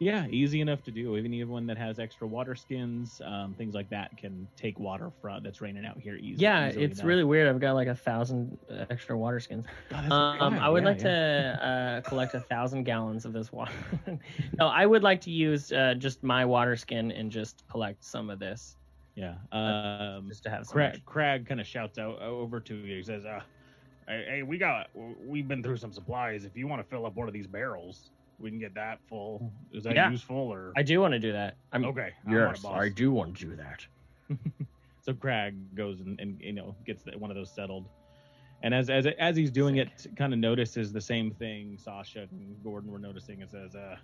Yeah, 0.00 0.26
easy 0.26 0.60
enough 0.60 0.82
to 0.82 0.90
do. 0.90 1.16
Even 1.16 1.32
anyone 1.32 1.66
that 1.66 1.78
has 1.78 1.98
extra 1.98 2.26
water 2.26 2.54
skins, 2.56 3.20
um, 3.24 3.54
things 3.54 3.74
like 3.74 3.88
that, 3.90 4.10
can 4.16 4.48
take 4.56 4.78
water 4.78 5.10
from 5.22 5.42
that's 5.44 5.60
raining 5.60 5.86
out 5.86 5.98
here 6.00 6.16
easy. 6.16 6.42
yeah, 6.42 6.68
easily 6.68 6.84
it's 6.84 6.98
enough. 6.98 7.06
really 7.06 7.24
weird. 7.24 7.48
I've 7.48 7.60
got 7.60 7.74
like 7.74 7.88
a 7.88 7.94
thousand 7.94 8.58
uh, 8.68 8.84
extra 8.90 9.16
water 9.16 9.38
skins. 9.40 9.64
God, 9.90 10.10
Um. 10.10 10.54
I 10.58 10.68
would 10.68 10.82
Yeah, 10.82 10.88
like 10.90 10.98
yeah. 10.98 11.56
to 11.56 11.64
uh, 11.64 12.00
collect 12.08 12.34
a 12.34 12.40
thousand 12.40 12.84
gallons 12.84 13.24
of 13.24 13.32
this 13.32 13.52
water. 13.52 13.72
no, 14.58 14.66
I 14.66 14.84
would 14.84 15.02
like 15.04 15.20
to 15.22 15.30
use 15.30 15.70
uh, 15.72 15.94
just 15.96 16.22
my 16.22 16.44
water 16.44 16.76
skin 16.76 17.12
and 17.12 17.30
just 17.30 17.62
collect 17.70 18.04
some 18.04 18.30
of 18.30 18.38
this, 18.40 18.76
Yeah. 19.14 19.36
Um, 19.52 20.26
just 20.28 20.42
to 20.42 20.50
have 20.50 20.66
Crag 21.06 21.46
kind 21.46 21.60
of 21.60 21.66
shouts 21.66 21.98
out 21.98 22.20
uh, 22.20 22.26
over 22.26 22.60
to 22.60 22.74
you. 22.74 22.96
He 22.96 23.02
says, 23.04 23.24
uh, 23.24 23.40
hey, 24.08 24.24
hey, 24.28 24.42
we 24.42 24.58
got, 24.58 24.88
we've 24.94 25.46
been 25.48 25.62
through 25.62 25.76
some 25.78 25.92
supplies. 25.92 26.44
If 26.44 26.56
you 26.56 26.66
want 26.66 26.82
to 26.82 26.88
fill 26.88 27.06
up 27.06 27.14
one 27.14 27.28
of 27.28 27.32
these 27.32 27.46
barrels, 27.46 28.10
we 28.38 28.50
can 28.50 28.58
get 28.58 28.74
that 28.74 29.00
full. 29.08 29.52
Is 29.72 29.84
that 29.84 29.94
Yeah. 29.94 30.10
useful 30.10 30.36
or? 30.36 30.72
I 30.76 30.82
do 30.82 31.00
want 31.00 31.12
to 31.12 31.18
do 31.18 31.32
that. 31.32 31.56
I'm 31.72 31.84
okay. 31.84 32.10
I 32.26 32.30
want 32.30 32.40
it, 32.40 32.50
yes, 32.50 32.62
boss. 32.62 32.80
I 32.80 32.88
do 32.88 33.12
want 33.12 33.36
to 33.36 33.46
do 33.50 33.56
that. 33.56 33.86
So 35.02 35.12
Crag 35.12 35.74
goes 35.74 36.00
and, 36.00 36.18
and 36.18 36.40
you 36.40 36.54
know 36.54 36.74
gets 36.86 37.02
the, 37.02 37.12
one 37.18 37.30
of 37.30 37.36
those 37.36 37.50
settled, 37.54 37.84
and 38.62 38.72
as 38.72 38.88
as 38.88 39.06
as 39.18 39.36
he's 39.36 39.50
doing 39.50 39.76
it, 39.76 39.90
kind 40.16 40.32
of 40.32 40.38
notices 40.38 40.92
the 40.94 41.00
same 41.00 41.30
thing 41.30 41.76
Sasha 41.76 42.26
and 42.30 42.56
Gordon 42.64 42.90
were 42.90 42.98
noticing. 42.98 43.42
and 43.42 43.50
says, 43.50 43.74
uh, 43.74 43.96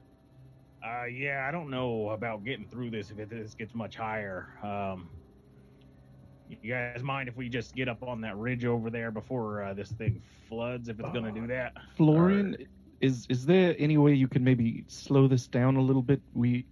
Uh, 0.87 1.07
yeah, 1.07 1.47
I 1.49 1.53
don't 1.53 1.71
know 1.71 2.11
about 2.11 2.45
getting 2.45 2.67
through 2.69 2.91
this 2.91 3.11
if 3.11 3.19
it, 3.19 3.31
this 3.31 3.55
gets 3.55 3.75
much 3.75 3.97
higher. 3.97 4.49
Um, 4.63 5.09
you 6.49 6.71
guys 6.75 7.03
mind 7.03 7.31
if 7.31 7.37
we 7.37 7.49
just 7.49 7.75
get 7.75 7.89
up 7.89 8.03
on 8.03 8.21
that 8.21 8.37
ridge 8.37 8.67
over 8.67 8.91
there 8.91 9.11
before 9.11 9.63
uh, 9.65 9.73
this 9.73 9.93
thing 9.93 10.21
floods? 10.51 10.91
If 10.91 11.01
it's 11.01 11.09
gonna 11.11 11.33
do 11.33 11.47
that. 11.47 11.73
Florian, 11.97 12.57
is 13.01 13.27
is 13.29 13.47
there 13.47 13.75
any 13.79 13.97
way 13.97 14.15
you 14.15 14.29
can 14.29 14.45
maybe 14.45 14.85
slow 14.89 15.27
this 15.27 15.47
down 15.47 15.77
a 15.77 15.81
little 15.81 16.03
bit? 16.03 16.21
We 16.35 16.67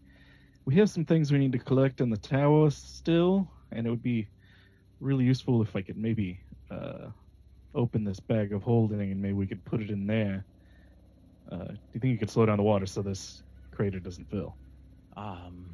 we 0.64 0.74
have 0.76 0.90
some 0.90 1.04
things 1.04 1.32
we 1.32 1.38
need 1.38 1.52
to 1.52 1.58
collect 1.58 2.00
in 2.00 2.10
the 2.10 2.16
tower 2.18 2.70
still, 2.70 3.50
and 3.72 3.86
it 3.86 3.90
would 3.90 4.02
be 4.02 4.28
really 5.00 5.24
useful 5.24 5.62
if 5.62 5.74
I 5.74 5.82
could 5.82 5.96
maybe 5.96 6.40
uh, 6.70 7.08
open 7.74 8.04
this 8.04 8.20
bag 8.20 8.52
of 8.52 8.62
holding 8.62 9.00
and 9.00 9.20
maybe 9.20 9.34
we 9.34 9.46
could 9.46 9.64
put 9.64 9.80
it 9.80 9.90
in 9.90 10.06
there. 10.06 10.44
Uh, 11.50 11.68
do 11.68 11.78
you 11.94 12.00
think 12.00 12.12
you 12.12 12.18
could 12.18 12.30
slow 12.30 12.44
down 12.44 12.58
the 12.58 12.62
water 12.62 12.84
so 12.84 13.00
this 13.00 13.42
crater 13.70 13.98
doesn't 13.98 14.28
fill? 14.30 14.54
Um, 15.16 15.64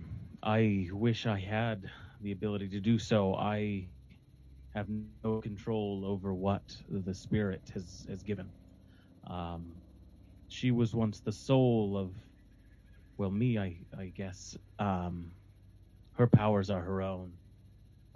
I 0.42 0.88
wish 0.92 1.26
I 1.26 1.40
had 1.40 1.90
the 2.20 2.32
ability 2.32 2.68
to 2.68 2.80
do 2.80 2.99
so. 2.99 3.34
I 3.34 3.88
have 4.75 4.87
no 5.25 5.40
control 5.40 6.04
over 6.04 6.34
what 6.34 6.76
the 6.88 7.14
spirit 7.14 7.62
has 7.73 8.06
has 8.08 8.23
given. 8.23 8.49
Um, 9.26 9.73
she 10.54 10.70
was 10.70 10.94
once 10.94 11.18
the 11.20 11.32
soul 11.32 11.96
of, 11.99 12.14
well, 13.16 13.30
me, 13.30 13.58
I 13.58 13.76
I 13.96 14.06
guess. 14.06 14.56
Um, 14.78 15.32
her 16.12 16.28
powers 16.28 16.70
are 16.70 16.80
her 16.80 17.02
own. 17.02 17.32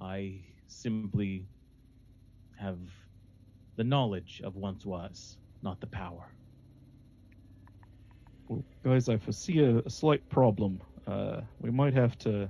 I 0.00 0.40
simply 0.68 1.47
have 2.57 2.78
the 3.75 3.83
knowledge 3.83 4.40
of 4.45 4.54
once 4.54 4.87
was, 4.87 5.37
not 5.62 5.80
the 5.80 5.88
power. 5.88 6.30
Well, 8.47 8.64
guys, 8.85 9.09
I 9.09 9.16
foresee 9.16 9.59
a, 9.64 9.78
a 9.78 9.90
slight 9.90 10.28
problem. 10.28 10.80
Uh, 11.09 11.40
we 11.61 11.73
might 11.73 11.95
have 11.95 12.16
to 12.18 12.49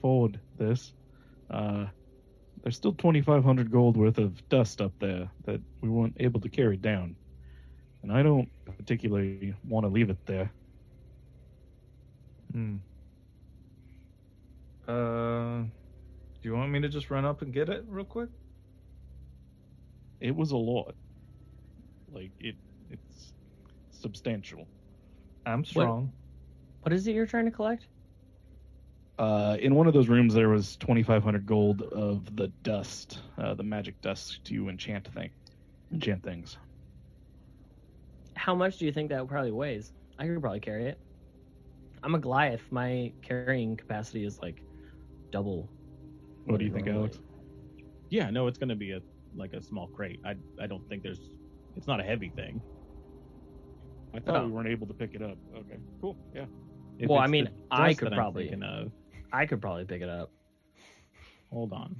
forward 0.00 0.40
this. 0.56 0.94
Uh, 1.50 1.86
there's 2.62 2.76
still 2.76 2.94
2,500 2.94 3.70
gold 3.70 3.96
worth 3.98 4.18
of 4.18 4.48
dust 4.48 4.80
up 4.80 4.92
there 5.00 5.28
that 5.44 5.60
we 5.82 5.90
weren't 5.90 6.16
able 6.18 6.40
to 6.40 6.48
carry 6.48 6.78
down. 6.78 7.14
And 8.02 8.12
I 8.12 8.22
don't 8.22 8.48
particularly 8.76 9.54
want 9.68 9.84
to 9.84 9.88
leave 9.88 10.10
it 10.10 10.18
there. 10.26 10.50
Hmm. 12.52 12.76
Uh, 14.88 15.62
do 15.62 16.48
you 16.48 16.54
want 16.54 16.70
me 16.70 16.80
to 16.80 16.88
just 16.88 17.10
run 17.10 17.24
up 17.24 17.42
and 17.42 17.52
get 17.52 17.68
it 17.68 17.84
real 17.88 18.04
quick? 18.04 18.28
It 20.20 20.34
was 20.34 20.50
a 20.50 20.56
lot. 20.56 20.94
Like, 22.12 22.32
it, 22.40 22.56
it's 22.90 23.32
substantial. 23.90 24.66
I'm 25.46 25.64
strong. 25.64 26.12
What 26.82 26.92
is 26.92 27.06
it 27.06 27.14
you're 27.14 27.26
trying 27.26 27.44
to 27.44 27.50
collect? 27.50 27.86
Uh, 29.18 29.56
in 29.60 29.74
one 29.74 29.86
of 29.86 29.94
those 29.94 30.08
rooms, 30.08 30.34
there 30.34 30.48
was 30.48 30.76
2,500 30.76 31.46
gold 31.46 31.82
of 31.82 32.34
the 32.36 32.48
dust, 32.62 33.20
uh, 33.38 33.54
the 33.54 33.62
magic 33.62 34.00
dust 34.00 34.44
to 34.44 34.68
enchant 34.68 35.06
thing, 35.14 35.30
enchant 35.92 36.22
things. 36.22 36.56
How 38.36 38.54
much 38.54 38.78
do 38.78 38.86
you 38.86 38.92
think 38.92 39.10
that 39.10 39.26
probably 39.28 39.50
weighs? 39.52 39.92
I 40.18 40.26
could 40.26 40.40
probably 40.40 40.60
carry 40.60 40.86
it. 40.86 40.98
I'm 42.02 42.14
a 42.14 42.18
Goliath. 42.18 42.62
My 42.70 43.12
carrying 43.22 43.76
capacity 43.76 44.24
is 44.24 44.40
like 44.40 44.62
double. 45.30 45.68
What 46.46 46.58
do 46.58 46.64
you 46.64 46.72
think, 46.72 46.86
normally- 46.86 47.04
Alex? 47.10 47.20
Yeah, 48.10 48.30
no, 48.30 48.46
it's 48.46 48.58
gonna 48.58 48.74
be 48.76 48.92
a 48.92 49.00
like 49.34 49.52
a 49.54 49.62
small 49.62 49.86
crate. 49.88 50.20
I 50.24 50.34
I 50.60 50.66
don't 50.66 50.86
think 50.88 51.02
there's. 51.02 51.30
It's 51.76 51.86
not 51.86 52.00
a 52.00 52.02
heavy 52.02 52.28
thing. 52.30 52.60
I 54.14 54.18
thought 54.20 54.42
Oh. 54.42 54.46
we 54.46 54.52
weren't 54.52 54.68
able 54.68 54.86
to 54.88 54.92
pick 54.94 55.14
it 55.14 55.22
up. 55.22 55.38
Okay, 55.56 55.78
cool. 56.00 56.16
Yeah. 56.34 56.44
If 56.98 57.08
Well, 57.08 57.18
I 57.18 57.26
mean, 57.26 57.48
I 57.70 57.94
could 57.94 58.12
probably- 58.12 58.44
thinking 58.44 58.62
of. 58.62 58.92
I 59.32 59.46
could 59.46 59.62
probably 59.62 59.86
pick 59.86 60.02
it 60.02 60.10
up 60.10 60.30
Hold 61.50 61.72
on. 61.72 61.96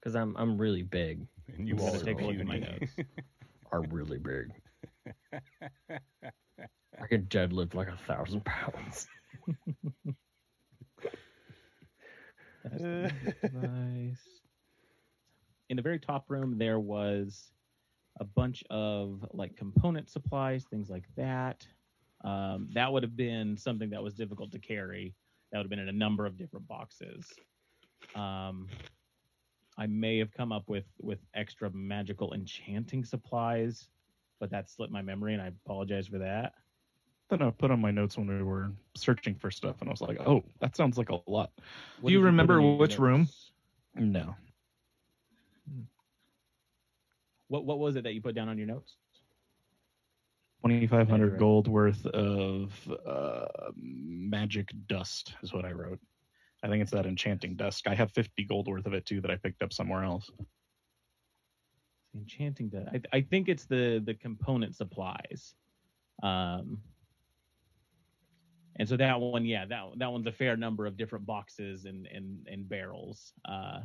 because 0.00 0.14
I'm 0.16 0.34
I'm 0.36 0.56
really 0.56 0.82
big. 0.82 1.26
And 1.48 1.68
you 1.68 1.74
I'm 1.74 1.80
all 1.82 1.98
take 2.00 2.20
a 2.20 2.24
look 2.24 2.36
at 2.38 2.46
my 2.46 2.58
notes. 2.60 2.96
Are 3.72 3.82
really 3.90 4.18
big. 4.18 4.52
I 7.00 7.06
could 7.08 7.28
deadlift 7.28 7.74
like 7.74 7.88
a 7.88 7.96
thousand 8.06 8.44
pounds. 8.44 9.06
nice. 12.80 14.22
In 15.68 15.76
the 15.76 15.82
very 15.82 15.98
top 15.98 16.26
room, 16.28 16.58
there 16.58 16.78
was 16.78 17.50
a 18.20 18.24
bunch 18.24 18.62
of 18.70 19.24
like 19.32 19.56
component 19.56 20.10
supplies, 20.10 20.64
things 20.64 20.90
like 20.90 21.04
that. 21.16 21.66
Um, 22.24 22.68
that 22.74 22.92
would 22.92 23.02
have 23.02 23.16
been 23.16 23.56
something 23.56 23.90
that 23.90 24.02
was 24.02 24.14
difficult 24.14 24.52
to 24.52 24.58
carry. 24.58 25.14
That 25.50 25.58
would 25.58 25.64
have 25.64 25.70
been 25.70 25.78
in 25.78 25.88
a 25.88 25.92
number 25.92 26.26
of 26.26 26.36
different 26.36 26.68
boxes. 26.68 27.26
Um, 28.14 28.68
I 29.78 29.86
may 29.86 30.18
have 30.18 30.32
come 30.32 30.52
up 30.52 30.68
with 30.68 30.84
with 31.00 31.18
extra 31.34 31.70
magical 31.70 32.34
enchanting 32.34 33.04
supplies, 33.04 33.88
but 34.42 34.50
that 34.50 34.68
slipped 34.68 34.92
my 34.92 35.02
memory, 35.02 35.34
and 35.34 35.40
I 35.40 35.52
apologize 35.64 36.08
for 36.08 36.18
that. 36.18 36.54
Then 37.30 37.42
I 37.42 37.50
put 37.50 37.70
on 37.70 37.80
my 37.80 37.92
notes 37.92 38.18
when 38.18 38.26
we 38.26 38.42
were 38.42 38.72
searching 38.96 39.36
for 39.36 39.52
stuff, 39.52 39.76
and 39.80 39.88
I 39.88 39.92
was 39.92 40.00
like, 40.00 40.18
"Oh, 40.26 40.42
that 40.58 40.74
sounds 40.76 40.98
like 40.98 41.10
a 41.10 41.20
lot." 41.30 41.52
What 42.00 42.08
Do 42.08 42.12
you 42.12 42.18
put 42.18 42.24
remember 42.24 42.60
which 42.60 42.98
room? 42.98 43.28
No, 43.94 44.34
What 47.46 47.66
what 47.66 47.78
was 47.78 47.94
it 47.94 48.02
that 48.02 48.14
you 48.14 48.20
put 48.20 48.34
down 48.34 48.48
on 48.48 48.58
your 48.58 48.66
notes? 48.66 48.96
2,500 50.64 51.38
gold 51.38 51.68
worth 51.68 52.04
of 52.06 52.72
uh, 53.06 53.46
magic 53.76 54.70
dust 54.88 55.34
is 55.44 55.52
what 55.52 55.64
I 55.64 55.70
wrote. 55.70 56.00
I 56.64 56.68
think 56.68 56.82
it's 56.82 56.90
that 56.90 57.06
enchanting 57.06 57.54
dust. 57.54 57.86
I 57.86 57.94
have 57.94 58.10
50 58.10 58.44
gold 58.46 58.66
worth 58.66 58.86
of 58.86 58.92
it 58.92 59.06
too 59.06 59.20
that 59.20 59.30
I 59.30 59.36
picked 59.36 59.62
up 59.62 59.72
somewhere 59.72 60.02
else. 60.02 60.28
Enchanting 62.14 62.68
dust. 62.68 62.88
I, 63.12 63.18
I 63.18 63.20
think 63.22 63.48
it's 63.48 63.64
the 63.64 64.02
the 64.04 64.14
component 64.14 64.74
supplies 64.76 65.54
um 66.22 66.78
and 68.76 68.88
so 68.88 68.96
that 68.96 69.18
one 69.20 69.44
yeah 69.44 69.64
that 69.66 69.82
that 69.96 70.10
one's 70.10 70.26
a 70.26 70.32
fair 70.32 70.56
number 70.56 70.86
of 70.86 70.96
different 70.96 71.24
boxes 71.26 71.84
and 71.84 72.06
and 72.06 72.46
and 72.50 72.68
barrels 72.68 73.32
uh 73.46 73.80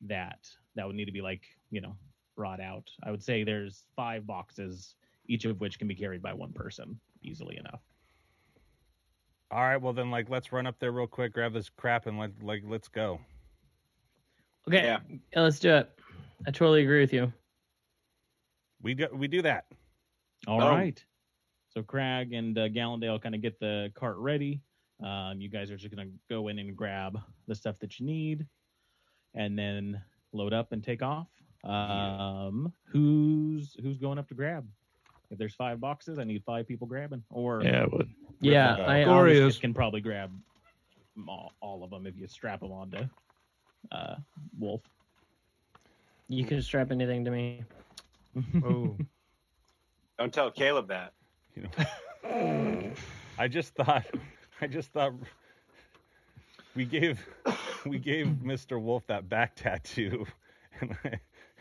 that 0.00 0.48
that 0.76 0.86
would 0.86 0.96
need 0.96 1.04
to 1.06 1.12
be 1.12 1.20
like 1.20 1.42
you 1.70 1.80
know 1.80 1.96
brought 2.36 2.60
out 2.60 2.88
i 3.04 3.10
would 3.10 3.22
say 3.22 3.44
there's 3.44 3.84
five 3.96 4.26
boxes 4.26 4.94
each 5.26 5.44
of 5.44 5.60
which 5.60 5.78
can 5.78 5.88
be 5.88 5.94
carried 5.94 6.22
by 6.22 6.32
one 6.32 6.52
person 6.52 6.98
easily 7.22 7.56
enough 7.58 7.82
All 9.50 9.62
right, 9.62 9.80
well 9.80 9.94
then, 9.94 10.10
like, 10.10 10.28
let's 10.28 10.52
run 10.52 10.66
up 10.66 10.78
there 10.78 10.92
real 10.92 11.06
quick, 11.06 11.32
grab 11.32 11.54
this 11.54 11.70
crap, 11.70 12.06
and 12.06 12.18
like, 12.18 12.32
like, 12.42 12.62
let's 12.66 12.88
go. 12.88 13.18
Okay, 14.68 14.84
Yeah. 14.84 14.98
yeah, 15.34 15.40
let's 15.40 15.58
do 15.58 15.70
it. 15.74 15.88
I 16.46 16.50
totally 16.50 16.82
agree 16.82 17.00
with 17.00 17.14
you. 17.14 17.32
We 18.82 18.94
do, 18.94 19.08
we 19.12 19.28
do 19.28 19.42
that. 19.42 19.66
All 20.46 20.60
right. 20.60 20.98
Oh. 20.98 21.08
So 21.74 21.82
Crag 21.82 22.32
and 22.32 22.56
uh, 22.56 22.68
Gallendale 22.68 23.20
kind 23.20 23.34
of 23.34 23.42
get 23.42 23.58
the 23.60 23.90
cart 23.94 24.16
ready. 24.18 24.60
Um, 25.02 25.40
you 25.40 25.48
guys 25.48 25.70
are 25.70 25.76
just 25.76 25.94
gonna 25.94 26.10
go 26.28 26.48
in 26.48 26.58
and 26.58 26.76
grab 26.76 27.20
the 27.46 27.54
stuff 27.54 27.78
that 27.80 28.00
you 28.00 28.06
need, 28.06 28.46
and 29.34 29.56
then 29.58 30.00
load 30.32 30.52
up 30.52 30.72
and 30.72 30.82
take 30.82 31.02
off. 31.02 31.28
Um, 31.64 32.72
who's 32.84 33.76
who's 33.82 33.98
going 33.98 34.18
up 34.18 34.28
to 34.28 34.34
grab? 34.34 34.66
If 35.30 35.38
there's 35.38 35.54
five 35.54 35.78
boxes, 35.78 36.18
I 36.18 36.24
need 36.24 36.42
five 36.44 36.66
people 36.66 36.86
grabbing. 36.86 37.22
Or 37.30 37.62
Yeah, 37.62 37.82
it 37.82 37.92
would. 37.92 38.08
Yeah, 38.40 38.76
Uh, 38.76 38.90
I 38.90 39.04
Corey 39.04 39.52
can 39.52 39.74
probably 39.74 40.00
grab 40.00 40.32
all, 41.28 41.52
all 41.60 41.84
of 41.84 41.90
them 41.90 42.06
if 42.06 42.16
you 42.16 42.26
strap 42.28 42.60
them 42.60 42.72
onto 42.72 43.06
uh, 43.92 44.16
Wolf. 44.58 44.82
you 46.28 46.44
can 46.44 46.62
strap 46.62 46.90
anything 46.90 47.24
to 47.24 47.30
me. 47.30 47.64
Oh, 48.64 48.96
Don't 50.18 50.32
tell 50.32 50.50
Caleb 50.50 50.88
that. 50.88 51.12
You 51.54 51.62
know, 52.24 52.92
I 53.38 53.48
just 53.48 53.74
thought, 53.74 54.04
I 54.60 54.66
just 54.66 54.90
thought 54.92 55.12
we 56.74 56.84
gave, 56.84 57.24
we 57.86 57.98
gave 57.98 58.42
Mister 58.42 58.78
Wolf 58.78 59.06
that 59.06 59.28
back 59.28 59.54
tattoo, 59.56 60.26
and 60.80 60.96
I, 61.04 61.08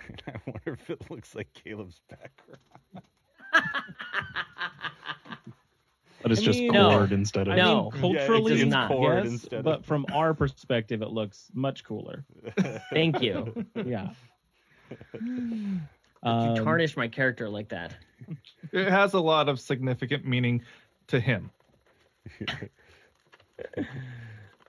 and 0.08 0.24
I 0.28 0.32
wonder 0.46 0.74
if 0.80 0.90
it 0.90 1.10
looks 1.12 1.36
like 1.36 1.54
Caleb's 1.54 2.02
background. 2.10 2.62
But 6.24 6.32
it's 6.32 6.42
I 6.42 6.46
just 6.46 6.60
mean, 6.60 6.72
cord 6.72 7.12
no. 7.12 7.16
instead 7.16 7.48
of. 7.48 7.54
I 7.54 7.58
No. 7.58 7.92
mean, 7.92 7.94
Yeah, 8.16 8.26
culturally, 8.26 8.54
it's 8.54 8.62
it's 8.64 8.72
not. 8.72 8.88
cord 8.90 9.24
yes, 9.24 9.34
instead 9.34 9.60
of- 9.60 9.64
but 9.66 9.86
from 9.86 10.04
our 10.12 10.34
perspective, 10.34 11.04
it 11.04 11.10
looks 11.10 11.52
much 11.54 11.84
cooler. 11.84 12.26
Thank 12.92 13.22
you. 13.22 13.66
Yeah. 13.76 14.10
You 16.24 16.30
Um, 16.32 16.56
tarnish 16.56 16.98
my 16.98 17.08
character 17.08 17.48
like 17.50 17.70
that. 17.70 17.96
it 18.72 18.90
has 18.90 19.14
a 19.14 19.20
lot 19.20 19.48
of 19.50 19.60
significant 19.60 20.26
meaning 20.26 20.64
to 21.08 21.20
him. 21.20 21.52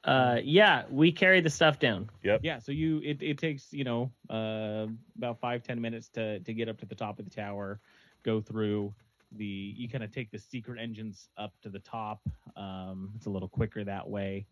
Uh, 0.05 0.39
yeah, 0.43 0.85
we 0.91 1.13
carry 1.13 1.41
the 1.41 1.51
stuff 1.51 1.79
down. 1.79 2.09
Yep. 2.23 2.41
yeah, 2.43 2.59
so 2.61 2.73
you 2.73 3.01
it, 3.05 3.21
it 3.21 3.37
takes 3.37 3.73
you 3.73 3.85
know 3.85 4.11
uh, 4.31 4.87
about 5.19 5.39
five 5.41 5.63
ten 5.63 5.81
minutes 5.81 6.09
to 6.11 6.41
to 6.41 6.55
get 6.55 6.69
up 6.69 6.79
to 6.79 6.87
the 6.87 6.95
top 6.95 7.19
of 7.19 7.25
the 7.27 7.31
tower, 7.31 7.81
go 8.23 8.41
through. 8.41 8.95
the 9.33 9.45
you 9.77 9.89
kind 9.89 10.03
of 10.03 10.11
take 10.11 10.31
the 10.31 10.39
secret 10.39 10.81
engines 10.81 11.29
up 11.37 11.53
to 11.63 11.69
the 11.69 11.81
top. 11.81 12.21
Um, 12.57 13.13
it's 13.17 13.27
a 13.27 13.31
little 13.31 13.49
quicker 13.49 13.85
that 13.85 14.09
way. 14.09 14.47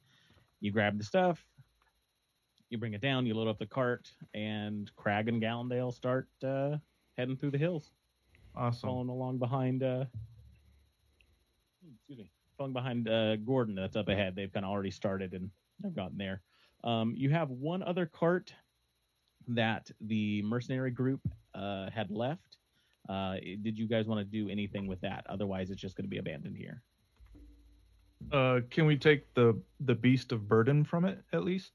You 0.61 0.73
grab 0.73 0.99
the 0.99 1.05
stuff, 1.05 1.43
you 2.71 2.79
bring 2.79 2.95
it 2.95 3.01
down, 3.01 3.27
you 3.27 3.35
load 3.35 3.49
up 3.49 3.59
the 3.59 3.67
cart, 3.67 4.11
and 4.35 4.91
Crag 4.97 5.29
and 5.29 5.41
Gallendale 5.43 5.93
start 5.93 6.29
uh, 6.45 6.77
heading 7.17 7.37
through 7.37 7.53
the 7.53 7.59
hills, 7.59 7.91
Awesome. 8.55 8.89
following 8.89 9.09
along 9.09 9.39
behind. 9.39 9.83
Uh, 9.83 10.05
excuse 11.95 12.19
me, 12.19 12.31
following 12.57 12.73
behind 12.73 13.09
uh, 13.09 13.37
Gordon 13.37 13.75
that's 13.75 13.97
up 13.97 14.09
ahead. 14.09 14.35
They've 14.35 14.53
kind 14.53 14.67
of 14.67 14.73
already 14.73 14.91
started 14.91 15.33
and 15.33 15.51
have 15.83 15.95
gotten 15.95 16.19
there. 16.19 16.43
Um, 16.85 17.15
you 17.17 17.31
have 17.31 17.51
one 17.51 17.83
other 17.83 18.07
cart 18.07 18.53
that 19.49 19.91
the 20.01 20.43
mercenary 20.43 20.91
group 20.91 21.21
uh, 21.55 21.91
had 21.91 22.11
left. 22.11 22.57
Uh, 23.09 23.37
did 23.63 23.79
you 23.79 23.87
guys 23.87 24.07
want 24.07 24.19
to 24.19 24.25
do 24.25 24.51
anything 24.51 24.89
with 24.89 25.01
that? 25.03 25.25
Otherwise, 25.29 25.71
it's 25.71 25.81
just 25.81 25.97
going 25.97 26.05
to 26.05 26.09
be 26.11 26.19
abandoned 26.19 26.57
here. 26.57 26.83
Uh, 28.33 28.61
can 28.71 28.87
we 28.87 28.97
take 28.97 29.33
the 29.35 29.57
the 29.81 29.95
beast 29.95 30.33
of 30.33 30.49
burden 30.49 30.83
from 30.85 31.05
it 31.05 31.23
at 31.33 31.45
least? 31.45 31.73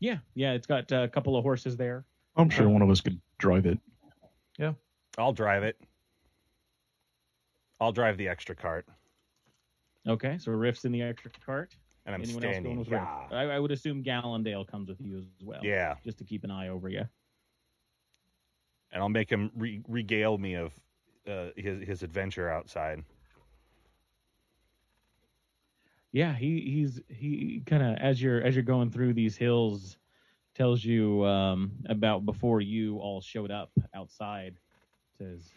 Yeah, 0.00 0.18
yeah, 0.34 0.52
it's 0.52 0.66
got 0.66 0.90
uh, 0.92 1.02
a 1.02 1.08
couple 1.08 1.36
of 1.36 1.42
horses 1.44 1.76
there. 1.76 2.04
I'm 2.36 2.48
sure 2.50 2.68
one 2.68 2.82
of 2.82 2.88
us 2.90 3.00
could 3.00 3.20
drive 3.38 3.66
it. 3.66 3.78
Yeah, 4.58 4.72
I'll 5.18 5.32
drive 5.32 5.62
it. 5.62 5.78
I'll 7.80 7.92
drive 7.92 8.16
the 8.18 8.28
extra 8.28 8.54
cart, 8.54 8.86
Okay, 10.06 10.36
so 10.38 10.52
Riff's 10.52 10.84
in 10.84 10.92
the 10.92 11.02
extra 11.02 11.30
cart. 11.44 11.74
and 12.06 12.14
I'm 12.14 12.22
Anyone 12.22 12.44
else 12.44 12.58
going 12.58 12.78
with 12.78 12.88
yeah. 12.88 13.20
Riff? 13.24 13.32
I, 13.32 13.42
I 13.44 13.58
would 13.58 13.70
assume 13.70 14.02
Gallendale 14.02 14.66
comes 14.66 14.88
with 14.88 15.00
you 15.00 15.18
as 15.18 15.24
well. 15.42 15.60
yeah, 15.62 15.94
Just 16.04 16.18
to 16.18 16.24
keep 16.24 16.44
an 16.44 16.50
eye 16.50 16.68
over 16.68 16.88
you. 16.88 17.04
and 18.92 19.02
I'll 19.02 19.08
make 19.08 19.30
him 19.30 19.50
re- 19.56 19.82
regale 19.88 20.36
me 20.38 20.54
of 20.56 20.72
uh, 21.28 21.48
his 21.56 21.86
his 21.86 22.02
adventure 22.02 22.50
outside. 22.50 23.02
Yeah, 26.12 26.34
he 26.34 26.60
he's 26.60 27.00
he 27.08 27.62
kind 27.66 27.82
of 27.82 27.96
as 27.98 28.20
you're 28.20 28.42
as 28.42 28.54
you're 28.56 28.64
going 28.64 28.90
through 28.90 29.14
these 29.14 29.36
hills 29.36 29.96
tells 30.54 30.84
you 30.84 31.24
um, 31.24 31.72
about 31.86 32.26
before 32.26 32.60
you 32.60 32.98
all 32.98 33.20
showed 33.20 33.50
up 33.50 33.70
outside. 33.94 34.58
Says 35.18 35.50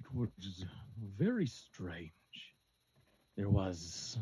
it 0.00 0.14
was 0.14 0.64
very 1.18 1.46
strange. 1.46 2.12
There 3.36 3.50
was 3.50 4.18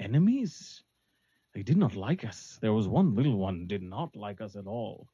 enemies. 0.00 0.82
They 1.54 1.62
did 1.62 1.76
not 1.76 1.94
like 1.94 2.24
us. 2.24 2.58
There 2.60 2.72
was 2.72 2.88
one 2.88 3.14
little 3.14 3.36
one 3.36 3.66
did 3.66 3.82
not 3.82 4.16
like 4.16 4.40
us 4.40 4.56
at 4.56 4.66
all. 4.66 5.08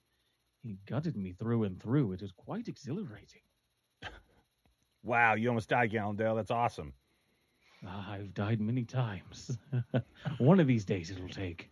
He 0.63 0.79
gutted 0.87 1.17
me 1.17 1.33
through 1.33 1.65
and 1.65 1.81
through. 1.81 2.13
It 2.13 2.23
was 2.23 2.33
quite 2.33 2.69
exhilarating. 2.69 3.43
Wow, 5.05 5.35
you 5.35 5.49
almost 5.49 5.69
died, 5.69 5.93
Gallendale. 5.93 6.35
That's 6.37 6.51
awesome. 6.51 6.93
I've 7.87 8.35
died 8.35 8.61
many 8.61 8.85
times. 8.85 9.57
one 10.39 10.59
of 10.61 10.67
these 10.67 10.85
days 10.85 11.11
it'll 11.11 11.29
take. 11.29 11.71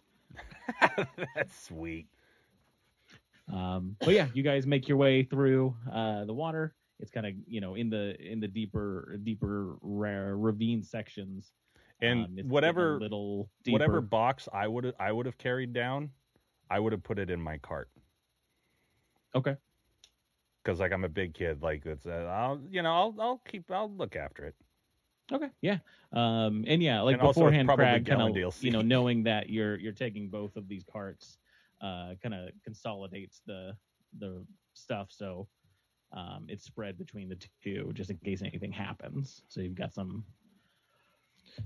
That's 1.34 1.58
sweet. 1.66 2.06
Um, 3.52 3.96
but 4.00 4.10
yeah, 4.14 4.26
you 4.34 4.42
guys 4.42 4.66
make 4.66 4.88
your 4.88 4.98
way 4.98 5.22
through 5.22 5.74
uh, 5.92 6.24
the 6.24 6.34
water. 6.34 6.74
It's 6.98 7.10
kind 7.10 7.26
of 7.26 7.34
you 7.46 7.60
know 7.60 7.74
in 7.74 7.90
the 7.90 8.16
in 8.20 8.40
the 8.40 8.48
deeper 8.48 9.18
deeper 9.22 9.76
ra- 9.82 10.32
ravine 10.34 10.82
sections. 10.82 11.52
And 12.00 12.24
Um, 12.24 12.34
it's 12.38 12.48
whatever 12.48 12.98
little 12.98 13.48
deeper. 13.64 13.72
whatever 13.74 14.00
box 14.00 14.48
I 14.52 14.68
would 14.68 14.94
I 14.98 15.12
would 15.12 15.26
have 15.26 15.38
carried 15.38 15.72
down, 15.72 16.10
I 16.70 16.78
would 16.78 16.92
have 16.92 17.02
put 17.02 17.18
it 17.18 17.30
in 17.30 17.40
my 17.40 17.58
cart. 17.58 17.88
Okay. 19.34 19.56
Because 20.62 20.80
like 20.80 20.92
I'm 20.92 21.04
a 21.04 21.08
big 21.08 21.34
kid, 21.34 21.62
like 21.62 21.86
it's 21.86 22.06
uh, 22.06 22.28
I'll 22.30 22.60
you 22.70 22.82
know 22.82 22.92
I'll 22.92 23.14
I'll 23.18 23.42
keep 23.48 23.70
I'll 23.70 23.90
look 23.90 24.16
after 24.16 24.44
it. 24.44 24.54
Okay, 25.32 25.48
yeah, 25.60 25.78
um, 26.12 26.64
and 26.68 26.82
yeah, 26.82 27.00
like 27.00 27.14
And 27.14 27.22
beforehand, 27.22 27.66
probably 27.66 27.84
Crag 27.84 28.06
kind 28.06 28.22
of 28.22 28.62
you 28.62 28.70
know 28.70 28.82
knowing 28.82 29.24
that 29.24 29.50
you're 29.50 29.76
you're 29.76 29.92
taking 29.92 30.28
both 30.28 30.56
of 30.56 30.68
these 30.68 30.84
carts, 30.90 31.38
uh, 31.80 32.14
kind 32.22 32.34
of 32.34 32.50
consolidates 32.64 33.42
the 33.46 33.76
the 34.18 34.44
stuff 34.74 35.08
so 35.10 35.48
um, 36.12 36.46
it's 36.48 36.64
spread 36.64 36.98
between 36.98 37.28
the 37.28 37.38
two 37.62 37.90
just 37.94 38.10
in 38.10 38.16
case 38.18 38.42
anything 38.42 38.72
happens. 38.72 39.42
So 39.48 39.60
you've 39.60 39.74
got 39.74 39.92
some 39.92 40.24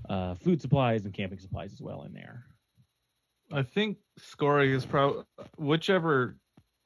uh, 0.09 0.35
food 0.35 0.61
supplies 0.61 1.05
and 1.05 1.13
camping 1.13 1.39
supplies 1.39 1.71
as 1.73 1.81
well 1.81 2.03
in 2.03 2.13
there. 2.13 2.45
I 3.53 3.63
think 3.63 3.97
Scory 4.17 4.73
is 4.73 4.85
probably 4.85 5.23
whichever 5.57 6.37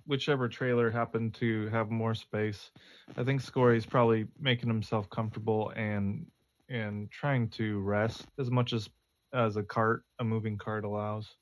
whichever 0.08 0.48
trailer 0.48 0.92
happened 0.92 1.34
to 1.36 1.68
have 1.70 1.90
more 1.90 2.14
space. 2.14 2.72
I 3.18 3.24
think 3.24 3.42
Scory 3.42 3.78
is 3.78 3.86
probably 3.86 4.28
making 4.40 4.70
himself 4.70 5.10
comfortable 5.10 5.72
and 5.76 6.28
and 6.70 7.10
trying 7.12 7.50
to 7.50 7.80
rest 7.82 8.26
as 8.40 8.50
much 8.52 8.74
as 8.74 8.90
as 9.34 9.58
a 9.58 9.64
cart, 9.64 10.04
a 10.20 10.24
moving 10.24 10.58
cart 10.58 10.86
allows. 10.86 11.36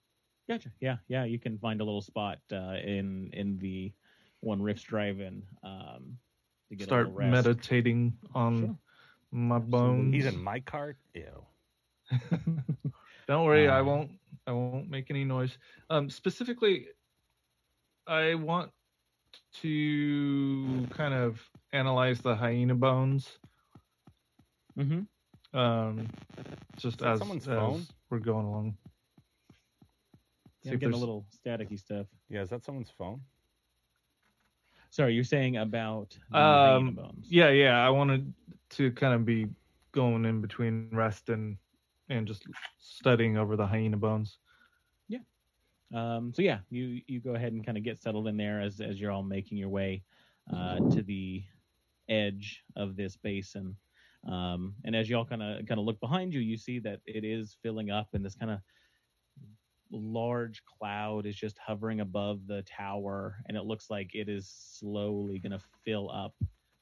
Gotcha. 0.48 0.72
Yeah, 0.82 0.98
yeah. 1.08 1.24
You 1.26 1.40
can 1.40 1.58
find 1.60 1.80
a 1.82 1.84
little 1.84 2.02
spot 2.02 2.40
uh, 2.52 2.76
in 2.84 3.30
in 3.34 3.58
the 3.60 3.94
one 4.42 4.62
Riff's 4.62 4.84
driving 4.84 5.44
um, 5.64 6.18
to 6.70 6.76
get 6.76 6.86
Start 6.86 7.08
a 7.08 7.10
little 7.10 7.18
rest. 7.20 7.32
meditating 7.32 8.18
on 8.36 8.58
Sure. 8.60 8.78
my 9.32 9.58
Absolutely. 9.58 9.80
bones. 9.80 10.14
He's 10.14 10.26
in 10.26 10.44
my 10.44 10.60
cart. 10.60 10.98
Ew. 11.14 11.46
Don't 13.28 13.46
worry, 13.46 13.68
I 13.70 13.80
Um, 13.80 13.86
won't. 13.86 14.12
I 14.46 14.52
won't 14.52 14.90
make 14.90 15.10
any 15.10 15.24
noise. 15.24 15.58
Um, 15.90 16.10
specifically, 16.10 16.88
I 18.06 18.36
want 18.36 18.72
to 19.62 20.86
kind 20.92 21.14
of 21.14 21.50
analyze 21.72 22.20
the 22.22 22.36
hyena 22.36 22.76
bones. 22.76 23.40
Mm-hmm. 24.78 25.02
Um, 25.54 26.08
just 26.78 27.02
as, 27.02 27.20
someone's 27.20 27.48
as 27.48 27.56
phone? 27.58 27.86
we're 28.10 28.20
going 28.20 28.46
along. 28.46 28.76
Yeah, 30.64 30.72
I'm 30.72 30.76
if 30.76 30.80
getting 30.80 30.96
a 30.96 30.98
little 30.98 31.26
staticky 31.46 31.80
stuff. 31.80 32.08
Yeah, 32.30 32.42
is 32.42 32.50
that 32.50 32.64
someone's 32.64 32.92
phone? 32.98 33.22
Sorry, 34.90 35.14
you're 35.14 35.24
saying 35.24 35.58
about 35.58 36.18
the 36.32 36.38
hyena 36.38 36.78
Um, 36.78 36.94
bones. 36.94 37.26
Yeah, 37.28 37.50
yeah. 37.50 37.86
I 37.86 37.90
wanted 37.90 38.32
to 38.72 38.92
kind 38.92 39.14
of 39.14 39.26
be 39.26 39.48
going 39.92 40.26
in 40.26 40.42
between 40.42 40.90
rest 40.92 41.30
and 41.30 41.58
and 42.10 42.28
just 42.28 42.46
studying 42.80 43.38
over 43.38 43.56
the 43.56 43.66
hyena 43.66 43.98
bones. 43.98 44.38
Yeah. 45.08 45.20
Um, 45.94 46.34
so 46.34 46.42
yeah, 46.42 46.60
you 46.70 47.02
you 47.08 47.20
go 47.20 47.36
ahead 47.36 47.54
and 47.54 47.66
kind 47.66 47.78
of 47.78 47.84
get 47.84 48.00
settled 48.00 48.28
in 48.28 48.38
there 48.38 48.62
as 48.62 48.82
as 48.82 49.00
you're 49.00 49.12
all 49.12 49.24
making 49.24 49.58
your 49.58 49.70
way 49.70 50.04
uh, 50.54 50.78
to 50.92 51.02
the 51.02 51.44
edge 52.10 52.64
of 52.76 52.96
this 52.96 53.16
basin. 53.18 53.76
Um, 54.28 54.76
and 54.86 54.96
as 54.96 55.10
y'all 55.10 55.26
kind 55.26 55.44
of 55.44 55.66
kind 55.66 55.80
of 55.80 55.86
look 55.86 56.00
behind 56.00 56.34
you, 56.34 56.40
you 56.40 56.58
see 56.58 56.80
that 56.80 57.02
it 57.06 57.24
is 57.24 57.58
filling 57.62 57.92
up, 57.92 58.08
and 58.14 58.24
this 58.24 58.36
kind 58.36 58.52
of 58.52 58.60
large 59.92 60.64
cloud 60.66 61.26
is 61.26 61.36
just 61.36 61.58
hovering 61.58 62.00
above 62.00 62.48
the 62.48 62.64
tower, 62.64 63.38
and 63.48 63.58
it 63.58 63.66
looks 63.66 63.90
like 63.90 64.16
it 64.16 64.30
is 64.30 64.48
slowly 64.48 65.40
going 65.40 65.52
to 65.52 65.62
fill 65.84 66.10
up 66.10 66.34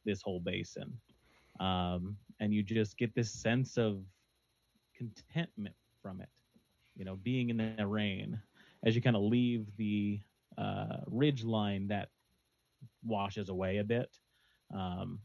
this 0.06 0.22
whole 0.22 0.40
basin. 0.40 0.94
Um, 1.60 2.18
and 2.40 2.54
you 2.54 2.64
just 2.64 2.98
get 2.98 3.14
this 3.14 3.32
sense 3.32 3.78
of 3.78 4.04
contentment 4.96 5.76
from 6.02 6.22
it, 6.22 6.30
you 6.96 7.06
know, 7.06 7.18
being 7.18 7.50
in 7.50 7.76
the 7.78 7.86
rain 7.86 8.40
as 8.84 8.96
you 8.96 9.02
kind 9.02 9.16
of 9.16 9.22
leave 9.24 9.66
the 9.78 10.20
uh, 10.58 10.98
ridge 11.08 11.44
line 11.44 11.88
that 11.88 12.10
washes 13.04 13.50
away 13.50 13.78
a 13.78 13.84
bit. 13.84 14.18
Um, 14.74 15.20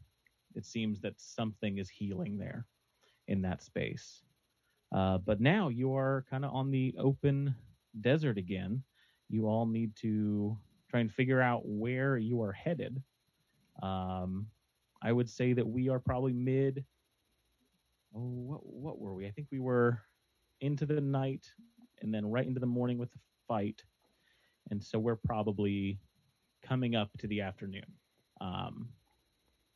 it 0.57 0.65
seems 0.65 0.99
that 1.01 1.13
something 1.17 1.77
is 1.77 1.89
healing 1.89 2.37
there 2.37 2.65
in 3.27 3.41
that 3.43 3.61
space. 3.61 4.23
Uh, 4.93 5.17
but 5.19 5.39
now 5.39 5.69
you 5.69 5.93
are 5.95 6.25
kind 6.29 6.43
of 6.45 6.53
on 6.53 6.71
the 6.71 6.95
open 6.97 7.55
desert 8.01 8.37
again. 8.37 8.83
You 9.29 9.47
all 9.47 9.65
need 9.65 9.95
to 9.97 10.57
try 10.89 11.01
and 11.01 11.11
figure 11.11 11.41
out 11.41 11.61
where 11.65 12.17
you 12.17 12.41
are 12.41 12.53
headed. 12.53 13.01
Um, 13.83 14.47
I 15.01 15.11
would 15.11 15.29
say 15.29 15.53
that 15.53 15.67
we 15.67 15.89
are 15.89 15.99
probably 15.99 16.33
mid. 16.33 16.83
Oh, 18.15 18.19
what 18.19 18.65
what 18.65 18.99
were 18.99 19.13
we? 19.13 19.27
I 19.27 19.31
think 19.31 19.47
we 19.51 19.59
were 19.59 20.01
into 20.61 20.85
the 20.85 21.01
night 21.01 21.45
and 22.01 22.13
then 22.13 22.25
right 22.25 22.47
into 22.47 22.59
the 22.59 22.65
morning 22.65 22.97
with 22.97 23.11
the 23.11 23.19
fight, 23.47 23.83
and 24.71 24.83
so 24.83 24.97
we're 24.97 25.15
probably 25.17 25.99
coming 26.63 26.95
up 26.95 27.09
to 27.19 27.27
the 27.27 27.41
afternoon, 27.41 27.85
um, 28.41 28.89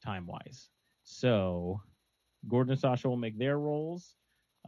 time 0.03 0.27
wise. 0.27 0.69
So 1.03 1.81
Gordon 2.47 2.71
and 2.71 2.79
Sasha 2.79 3.09
will 3.09 3.17
make 3.17 3.37
their 3.37 3.57
roles, 3.57 4.15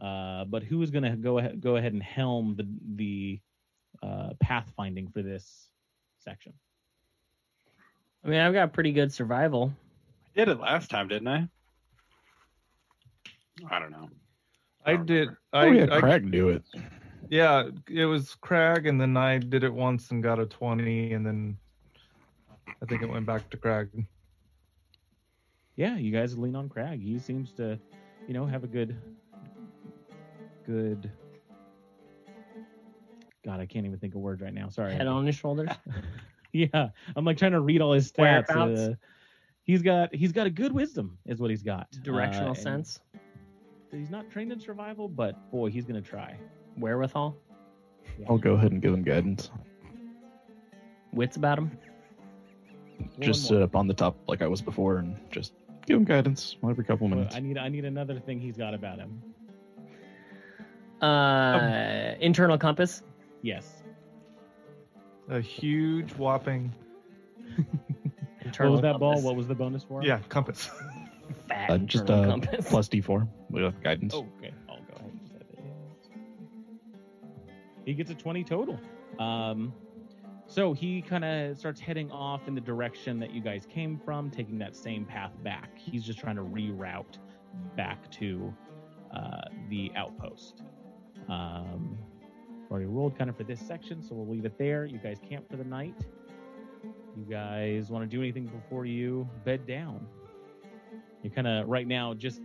uh, 0.00 0.44
but 0.44 0.62
who 0.62 0.82
is 0.82 0.90
going 0.90 1.04
to 1.04 1.16
go 1.16 1.38
ahead 1.38 1.60
go 1.60 1.76
ahead 1.76 1.92
and 1.92 2.02
helm 2.02 2.56
the 2.56 2.66
the 2.96 3.40
uh, 4.02 4.30
pathfinding 4.44 5.12
for 5.12 5.22
this 5.22 5.68
section? 6.18 6.52
I 8.24 8.28
mean, 8.28 8.40
I've 8.40 8.54
got 8.54 8.72
pretty 8.72 8.92
good 8.92 9.12
survival. 9.12 9.72
I 10.26 10.40
did 10.40 10.48
it 10.48 10.60
last 10.60 10.90
time, 10.90 11.08
didn't 11.08 11.28
I? 11.28 11.48
I 13.70 13.78
don't 13.78 13.92
know. 13.92 14.08
I 14.84 14.92
don't 14.94 15.06
did. 15.06 15.28
remember. 15.28 15.40
I, 15.52 15.66
oh 15.66 15.70
yeah, 15.70 15.96
I 15.96 16.00
Crag 16.00 16.30
do 16.30 16.48
it. 16.48 16.62
yeah. 17.28 17.68
It 17.88 18.06
was 18.06 18.34
Crag, 18.34 18.86
and 18.86 19.00
then 19.00 19.16
I 19.16 19.38
did 19.38 19.64
it 19.64 19.72
once 19.72 20.10
and 20.10 20.22
got 20.22 20.38
a 20.38 20.46
twenty, 20.46 21.12
and 21.12 21.24
then 21.24 21.56
I 22.82 22.86
think 22.86 23.02
it 23.02 23.08
went 23.08 23.26
back 23.26 23.48
to 23.50 23.56
Crag. 23.56 23.88
Yeah, 25.76 25.96
you 25.96 26.10
guys 26.12 26.36
lean 26.38 26.56
on 26.56 26.68
Crag. 26.68 27.00
He 27.02 27.18
seems 27.18 27.52
to, 27.54 27.78
you 28.26 28.34
know, 28.34 28.46
have 28.46 28.64
a 28.64 28.66
good, 28.66 28.96
good. 30.66 31.10
God, 33.44 33.60
I 33.60 33.66
can't 33.66 33.84
even 33.84 33.98
think 33.98 34.14
of 34.14 34.20
words 34.20 34.40
right 34.40 34.54
now. 34.54 34.68
Sorry. 34.68 34.94
Head 34.94 35.06
on 35.06 35.26
his 35.26 35.36
shoulders. 35.36 35.70
Yeah, 36.56 36.90
I'm 37.16 37.24
like 37.24 37.36
trying 37.36 37.50
to 37.50 37.60
read 37.60 37.82
all 37.82 37.92
his 37.94 38.12
stats. 38.12 38.48
Uh, 38.48 38.94
he's 39.64 39.82
got 39.82 40.14
he's 40.14 40.30
got 40.30 40.46
a 40.46 40.50
good 40.50 40.70
wisdom, 40.70 41.18
is 41.26 41.40
what 41.40 41.50
he's 41.50 41.64
got. 41.64 41.90
Directional 42.04 42.52
Uh, 42.52 42.54
sense. 42.54 43.00
He's 43.90 44.08
not 44.08 44.30
trained 44.30 44.52
in 44.52 44.60
survival, 44.60 45.08
but 45.08 45.50
boy, 45.50 45.70
he's 45.70 45.84
gonna 45.84 46.00
try. 46.00 46.38
Wherewithal. 46.78 47.36
Yeah. 48.20 48.26
I'll 48.30 48.38
go 48.38 48.54
ahead 48.54 48.70
and 48.70 48.80
give 48.80 48.94
him 48.94 49.02
guidance. 49.02 49.50
Wits 51.12 51.36
about 51.36 51.58
him. 51.58 51.76
Just 53.18 53.48
sit 53.48 53.60
up 53.60 53.74
on 53.74 53.88
the 53.88 53.94
top 53.94 54.16
like 54.28 54.40
I 54.40 54.46
was 54.46 54.62
before 54.62 54.98
and 54.98 55.16
just 55.32 55.54
give 55.86 55.96
him 55.96 56.04
guidance 56.04 56.56
every 56.68 56.84
couple 56.84 57.08
minutes. 57.08 57.34
I 57.34 57.40
need 57.40 57.58
I 57.58 57.68
need 57.68 57.84
another 57.84 58.18
thing 58.18 58.40
he's 58.40 58.56
got 58.56 58.74
about 58.74 58.98
him. 58.98 59.22
Uh, 61.00 62.14
internal 62.20 62.56
compass. 62.58 63.02
Yes. 63.42 63.82
A 65.28 65.40
huge 65.40 66.12
whopping 66.14 66.72
internal 67.56 67.64
What 68.36 68.44
Internal 68.44 68.72
was 68.72 68.80
that 68.82 68.98
ball? 68.98 69.20
What 69.22 69.36
was 69.36 69.46
the 69.48 69.54
bonus 69.54 69.84
for? 69.84 70.00
him? 70.00 70.06
yeah 70.06 70.20
compass. 70.28 70.70
Fat 71.48 71.70
Uh, 71.70 71.78
just 71.78 72.08
internal 72.08 72.24
uh, 72.24 72.28
compass. 72.28 72.68
plus 72.68 72.88
D4 72.88 73.26
with 73.50 73.82
guidance. 73.82 74.14
Oh, 74.14 74.26
okay. 74.38 74.52
I'll 74.68 74.76
go 74.82 74.94
ahead 74.98 75.10
and 75.12 75.28
set 75.32 75.40
it. 75.40 75.58
He 77.86 77.94
gets 77.94 78.10
a 78.10 78.14
20 78.14 78.44
total. 78.44 78.78
Um, 79.18 79.72
so 80.46 80.72
he 80.72 81.02
kind 81.02 81.24
of 81.24 81.58
starts 81.58 81.80
heading 81.80 82.10
off 82.10 82.46
in 82.48 82.54
the 82.54 82.60
direction 82.60 83.18
that 83.20 83.32
you 83.32 83.40
guys 83.40 83.66
came 83.66 84.00
from, 84.04 84.30
taking 84.30 84.58
that 84.58 84.76
same 84.76 85.04
path 85.04 85.32
back. 85.42 85.70
He's 85.76 86.04
just 86.04 86.18
trying 86.18 86.36
to 86.36 86.42
reroute 86.42 87.18
back 87.76 88.10
to 88.12 88.52
uh, 89.14 89.42
the 89.68 89.90
outpost. 89.96 90.62
Um, 91.28 91.98
already 92.70 92.86
rolled 92.86 93.16
kind 93.16 93.30
of 93.30 93.36
for 93.36 93.44
this 93.44 93.60
section, 93.60 94.02
so 94.02 94.14
we'll 94.14 94.28
leave 94.28 94.44
it 94.44 94.58
there. 94.58 94.84
You 94.84 94.98
guys 94.98 95.18
camp 95.26 95.48
for 95.50 95.56
the 95.56 95.64
night. 95.64 95.94
You 97.16 97.24
guys 97.30 97.90
want 97.90 98.08
to 98.08 98.16
do 98.16 98.20
anything 98.20 98.46
before 98.46 98.84
you 98.84 99.28
bed 99.44 99.66
down? 99.66 100.06
You're 101.22 101.32
kind 101.32 101.46
of 101.46 101.68
right 101.68 101.86
now 101.86 102.12
just 102.12 102.42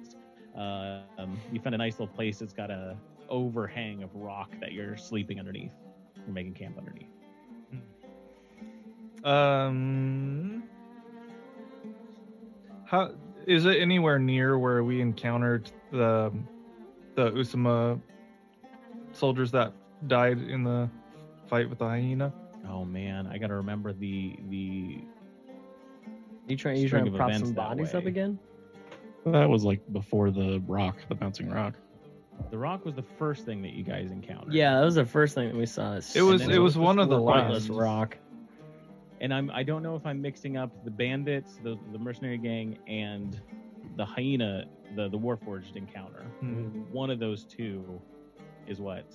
uh, 0.58 1.02
um, 1.18 1.38
you 1.52 1.60
found 1.60 1.76
a 1.76 1.78
nice 1.78 1.94
little 1.94 2.14
place 2.14 2.40
that's 2.40 2.54
got 2.54 2.72
a 2.72 2.96
overhang 3.30 4.04
of 4.04 4.10
rock 4.14 4.52
that 4.62 4.72
you're 4.72 4.98
sleeping 4.98 5.40
underneath. 5.40 5.74
You're 6.26 6.34
making 6.34 6.54
camp 6.54 6.78
underneath. 6.78 7.19
Um, 9.24 10.64
how 12.86 13.12
is 13.46 13.66
it 13.66 13.82
anywhere 13.82 14.20
near 14.20 14.58
where 14.58 14.84
we 14.84 15.02
encountered 15.02 15.72
the 15.92 16.32
the 17.16 17.32
Usama 17.32 18.00
soldiers 19.12 19.52
that 19.52 19.74
died 20.08 20.40
in 20.40 20.64
the 20.64 20.90
fight 21.48 21.70
with 21.70 21.80
the 21.80 21.86
hyena? 21.86 22.34
Oh 22.70 22.86
man, 22.86 23.28
I 23.28 23.38
gotta 23.38 23.56
remember 23.56 23.94
the 23.94 24.38
the. 24.50 25.02
You 26.48 26.58
trying? 26.58 26.78
You 26.78 26.90
trying 26.90 27.06
to 27.06 27.12
prop 27.12 27.34
some 27.34 27.50
that 27.50 27.56
bodies 27.56 27.94
up 27.94 28.06
again? 28.06 28.40
That 29.26 29.50
was 29.50 29.64
like 29.64 29.82
before 29.92 30.32
the 30.32 30.62
rock, 30.66 30.98
the 31.10 31.16
bouncing 31.16 31.50
rock. 31.50 31.76
The 32.52 32.58
rock 32.58 32.86
was 32.86 32.96
the 32.96 33.04
first 33.04 33.46
thing 33.46 33.62
that 33.64 33.74
you 33.74 33.84
guys 33.84 34.12
encountered. 34.12 34.54
Yeah, 34.54 34.80
that 34.80 34.86
was 34.86 34.96
the 34.96 35.06
first 35.06 35.36
thing 35.36 35.50
that 35.50 35.58
we 35.58 35.66
saw. 35.66 35.94
It 35.94 36.22
was 36.22 36.42
then 36.42 36.52
it 36.52 36.56
it 36.56 36.60
was 36.60 36.76
was 36.76 36.78
one 36.78 36.98
of 37.00 37.10
the 37.10 37.20
pointless 37.20 37.70
last. 37.70 37.78
rock. 37.78 38.18
And 39.22 39.34
I'm 39.34 39.50
I 39.52 39.64
don't 39.64 39.84
know 39.84 39.96
if 39.96 40.06
I'm 40.06 40.22
mixing 40.22 40.58
up 40.58 40.72
the 40.84 40.92
bandits, 40.92 41.58
the 41.64 41.78
the 41.92 42.00
mercenary 42.00 42.38
gang, 42.38 42.78
and 42.88 43.40
the 43.96 44.06
hyena, 44.06 44.66
the 44.96 45.10
the 45.10 45.18
warforged 45.20 45.76
encounter. 45.76 46.24
Hmm. 46.40 46.82
One 46.92 47.10
of 47.10 47.20
those 47.20 47.46
two 47.46 48.02
is 48.68 48.80
what 48.80 49.06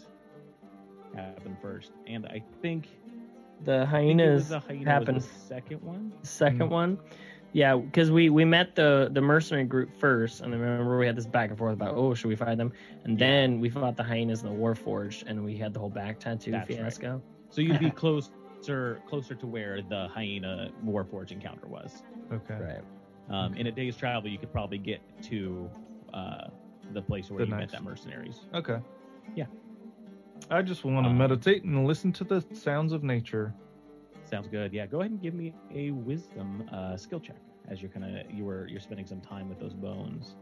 happened 1.14 1.58
first, 1.60 1.92
and 2.06 2.26
I 2.26 2.42
think 2.62 2.88
The 3.64 3.86
I 3.92 4.04
think 4.04 4.22
it 4.22 4.30
was 4.30 4.48
hyenas 4.48 4.48
the 4.48 4.60
hyena 4.60 4.84
happened 4.90 5.16
was 5.16 5.26
the 5.28 5.38
second 5.38 5.82
one. 5.82 6.12
second 6.22 6.68
Mm. 6.68 6.70
one. 6.70 6.98
Yeah, 7.52 7.76
because 7.76 8.10
we 8.10 8.30
we 8.30 8.44
met 8.44 8.74
the 8.74 9.08
the 9.12 9.20
mercenary 9.20 9.64
group 9.64 9.94
first, 9.94 10.40
and 10.40 10.52
I 10.52 10.58
remember 10.58 10.98
we 10.98 11.06
had 11.06 11.16
this 11.16 11.26
back 11.26 11.50
and 11.50 11.58
forth 11.58 11.74
about 11.74 11.94
oh 11.94 12.12
should 12.14 12.28
we 12.28 12.36
fight 12.36 12.58
them, 12.58 12.72
and 13.04 13.16
then 13.18 13.60
we 13.60 13.70
fought 13.70 13.96
the 13.96 14.02
hyenas 14.02 14.42
and 14.42 14.50
the 14.52 14.56
warforged, 14.58 15.24
and 15.26 15.44
we 15.44 15.56
had 15.56 15.72
the 15.72 15.78
whole 15.78 15.88
back 15.90 16.18
tattoo 16.18 16.50
That's 16.50 16.68
right. 16.68 16.78
fiasco. 16.78 17.22
So 17.50 17.60
you'd 17.60 17.78
be 17.78 17.90
closer 18.64 19.00
closer 19.06 19.34
to 19.34 19.46
where 19.46 19.82
the 19.82 20.08
hyena 20.08 20.70
warforged 20.84 21.32
encounter 21.32 21.66
was. 21.66 22.02
Okay. 22.32 22.54
Right. 22.54 22.80
Um, 23.30 23.54
in 23.54 23.66
a 23.66 23.72
day's 23.72 23.96
travel, 23.96 24.28
you 24.30 24.38
could 24.38 24.52
probably 24.52 24.78
get 24.78 25.00
to 25.24 25.70
uh, 26.12 26.48
the 26.92 27.02
place 27.02 27.30
where 27.30 27.40
The 27.40 27.50
you 27.50 27.54
met 27.54 27.70
that 27.70 27.82
mercenaries. 27.82 28.40
Okay. 28.54 28.78
Yeah. 29.34 29.46
I 30.50 30.62
just 30.62 30.84
want 30.84 31.04
to 31.06 31.10
Um, 31.10 31.18
meditate 31.18 31.64
and 31.64 31.86
listen 31.86 32.12
to 32.12 32.24
the 32.24 32.44
sounds 32.52 32.92
of 32.92 33.02
nature. 33.02 33.54
Sounds 34.24 34.48
good. 34.48 34.72
Yeah, 34.72 34.86
go 34.86 35.00
ahead 35.00 35.10
and 35.12 35.20
give 35.20 35.34
me 35.34 35.54
a 35.74 35.90
wisdom 35.90 36.68
uh, 36.72 36.96
skill 36.96 37.20
check 37.20 37.36
as 37.68 37.80
you're 37.80 37.90
kind 37.90 38.04
of 38.04 38.30
you 38.30 38.44
were 38.44 38.66
you're 38.68 38.80
spending 38.80 39.06
some 39.06 39.20
time 39.20 39.48
with 39.48 39.58
those 39.58 39.74
bones. 39.74 40.36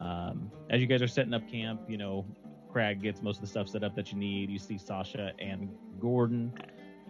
Um, 0.00 0.50
as 0.70 0.80
you 0.80 0.86
guys 0.86 1.00
are 1.00 1.08
setting 1.08 1.32
up 1.32 1.48
camp, 1.50 1.80
you 1.88 1.96
know, 1.96 2.26
Crag 2.70 3.00
gets 3.02 3.22
most 3.22 3.36
of 3.36 3.40
the 3.42 3.46
stuff 3.46 3.68
set 3.68 3.82
up 3.82 3.94
that 3.94 4.12
you 4.12 4.18
need. 4.18 4.50
You 4.50 4.58
see 4.58 4.76
Sasha 4.76 5.32
and 5.38 5.70
Gordon 5.98 6.52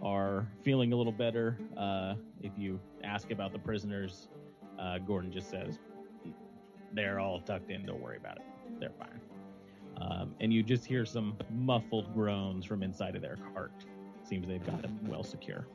are 0.01 0.47
feeling 0.63 0.93
a 0.93 0.95
little 0.95 1.11
better. 1.11 1.57
Uh, 1.75 2.15
if 2.41 2.51
you 2.57 2.79
ask 3.03 3.31
about 3.31 3.51
the 3.51 3.59
prisoners, 3.59 4.29
uh, 4.79 4.99
Gordon 4.99 5.31
just 5.31 5.49
says 5.49 5.79
they're 6.93 7.19
all 7.19 7.41
tucked 7.41 7.71
in. 7.71 7.85
Don't 7.85 8.01
worry 8.01 8.17
about 8.17 8.37
it. 8.37 8.43
They're 8.79 8.91
fine. 8.97 9.19
Um, 9.99 10.35
and 10.39 10.53
you 10.53 10.61
just 10.61 10.85
hear 10.85 11.05
some 11.05 11.35
muffled 11.51 12.13
groans 12.13 12.65
from 12.65 12.83
inside 12.83 13.15
of 13.15 13.21
their 13.21 13.37
cart. 13.53 13.71
Seems 14.23 14.47
they've 14.47 14.65
got 14.65 14.81
them 14.81 14.99
well 15.07 15.23
secure. 15.23 15.67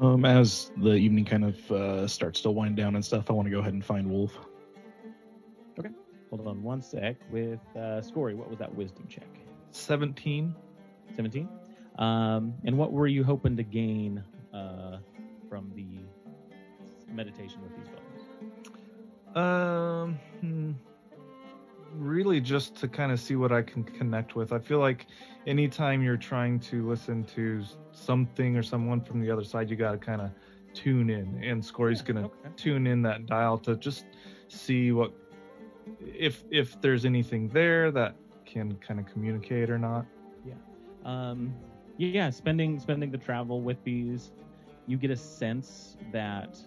Um, 0.00 0.24
as 0.24 0.70
the 0.76 0.92
evening 0.92 1.24
kind 1.24 1.44
of 1.44 1.72
uh, 1.72 2.06
starts 2.06 2.40
to 2.42 2.50
wind 2.50 2.76
down 2.76 2.94
and 2.94 3.04
stuff, 3.04 3.30
I 3.30 3.32
want 3.32 3.46
to 3.46 3.50
go 3.50 3.58
ahead 3.58 3.72
and 3.72 3.84
find 3.84 4.08
Wolf. 4.08 4.38
Okay. 5.78 5.88
Hold 6.30 6.46
on 6.46 6.62
one 6.62 6.82
sec. 6.82 7.16
With 7.30 7.60
uh, 7.74 8.00
Scory, 8.00 8.36
what 8.36 8.48
was 8.48 8.58
that 8.58 8.72
wisdom 8.72 9.06
check? 9.08 9.28
Seventeen. 9.70 10.54
17? 11.16 11.48
Um, 11.98 12.54
and 12.64 12.78
what 12.78 12.92
were 12.92 13.08
you 13.08 13.24
hoping 13.24 13.56
to 13.56 13.64
gain 13.64 14.22
uh, 14.54 14.98
from 15.48 15.72
the 15.74 15.98
meditation 17.12 17.60
with 17.62 17.76
these 17.76 17.88
bones? 17.88 19.36
Um, 19.36 20.18
hmm, 20.40 20.72
really, 21.94 22.40
just 22.40 22.76
to 22.76 22.88
kind 22.88 23.10
of 23.12 23.20
see 23.20 23.36
what 23.36 23.52
I 23.52 23.62
can 23.62 23.82
connect 23.82 24.36
with. 24.36 24.52
I 24.52 24.58
feel 24.58 24.78
like 24.78 25.06
anytime 25.46 26.02
you're 26.02 26.16
trying 26.16 26.60
to 26.60 26.88
listen 26.88 27.24
to 27.34 27.64
something 27.92 28.56
or 28.56 28.62
someone 28.62 29.00
from 29.00 29.20
the 29.20 29.30
other 29.30 29.44
side, 29.44 29.68
you 29.68 29.76
got 29.76 29.92
to 29.92 29.98
kind 29.98 30.20
of 30.20 30.30
tune 30.74 31.10
in. 31.10 31.42
And 31.42 31.64
Scory's 31.64 32.00
Yeah, 32.00 32.12
gonna 32.12 32.26
okay. 32.26 32.48
tune 32.56 32.86
in 32.86 33.02
that 33.02 33.26
dial 33.26 33.58
to 33.58 33.76
just 33.76 34.04
see 34.48 34.92
what 34.92 35.12
if 36.00 36.44
if 36.50 36.80
there's 36.80 37.04
anything 37.04 37.48
there 37.48 37.90
that 37.90 38.14
can 38.46 38.76
kind 38.76 39.00
of 39.00 39.06
communicate 39.06 39.68
or 39.68 39.78
not. 39.78 40.06
um 41.04 41.54
yeah 41.98 42.30
spending 42.30 42.78
spending 42.80 43.10
the 43.10 43.18
travel 43.18 43.62
with 43.62 43.82
these 43.84 44.32
you 44.86 44.98
get 44.98 45.10
a 45.10 45.16
sense 45.16 45.96
that 46.12 46.58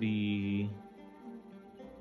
the 0.00 0.68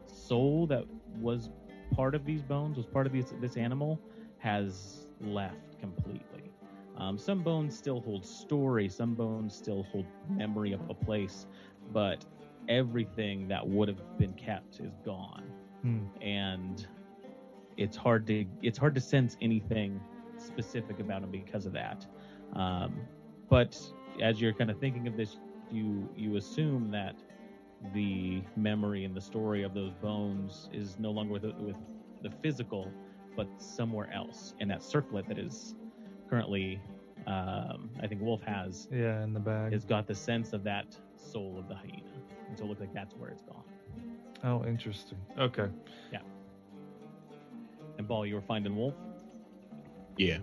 soul 0.08 0.68
that 0.68 0.86
was 1.20 1.50
part 1.96 2.16
of 2.16 2.26
these 2.26 2.44
bones 2.44 2.78
was 2.78 2.88
part 2.88 3.06
of 3.08 3.14
these, 3.14 3.34
this 3.42 3.58
animal 3.58 4.00
has 4.40 5.08
left 5.22 5.80
completely 5.80 6.52
um, 6.98 7.18
some 7.18 7.44
bones 7.44 7.78
still 7.78 8.02
hold 8.02 8.26
story 8.26 8.90
some 8.90 9.16
bones 9.16 9.56
still 9.56 9.84
hold 9.92 10.06
memory 10.30 10.74
of 10.74 10.82
a 10.90 10.96
place 10.96 11.48
but 11.94 12.26
everything 12.70 13.48
that 13.48 13.66
would 13.68 13.88
have 13.88 14.02
been 14.18 14.34
kept 14.34 14.80
is 14.82 14.98
gone 15.06 15.46
Hmm. 15.84 16.06
and 16.22 16.88
it's 17.78 17.98
hard 17.98 18.28
to 18.28 18.46
it's 18.62 18.78
hard 18.78 18.96
to 18.96 19.02
sense 19.02 19.38
anything 19.42 20.02
specific 20.38 21.00
about 21.00 21.22
them 21.22 21.32
because 21.32 21.66
of 21.66 21.74
that. 21.74 22.06
Um, 22.54 23.02
but 23.50 23.80
as 24.22 24.40
you're 24.42 24.54
kind 24.54 24.70
of 24.70 24.80
thinking 24.80 25.08
of 25.08 25.18
this, 25.18 25.38
you 25.72 26.10
you 26.16 26.38
assume 26.38 26.92
that 26.92 27.16
the 27.94 28.42
memory 28.56 29.04
and 29.04 29.16
the 29.16 29.22
story 29.22 29.64
of 29.64 29.74
those 29.74 29.94
bones 29.96 30.70
is 30.74 30.98
no 31.00 31.12
longer 31.12 31.34
with 31.34 31.44
with 31.60 31.76
the 32.22 32.30
physical, 32.42 32.92
but 33.36 33.48
somewhere 33.58 34.12
else. 34.14 34.54
in 34.60 34.68
that 34.70 34.82
circlet 34.82 35.28
that 35.28 35.38
is 35.38 35.76
currently, 36.30 36.82
um, 37.28 37.90
I 38.02 38.08
think 38.08 38.22
Wolf 38.22 38.42
has 38.44 38.88
Yeah, 38.92 39.24
in 39.24 39.34
the 39.34 39.40
bag. 39.40 39.74
has 39.74 39.86
got 39.86 40.08
the 40.08 40.16
sense 40.16 40.54
of 40.54 40.64
that 40.64 40.98
soul 41.18 41.60
of 41.60 41.68
the 41.68 41.76
hyena, 41.76 42.10
and 42.48 42.58
so 42.58 42.64
it 42.64 42.68
looks 42.68 42.80
like 42.80 42.94
that's 42.94 43.14
where 43.16 43.30
it's 43.30 43.42
gone. 43.44 43.64
Oh, 44.44 44.66
interesting. 44.66 45.18
Okay. 45.38 45.68
Yeah. 46.12 46.22
And 47.98 48.08
Ball, 48.08 48.26
you 48.26 48.36
were 48.36 48.42
finding 48.42 48.76
Wolf. 48.76 48.94
Yeah. 50.18 50.38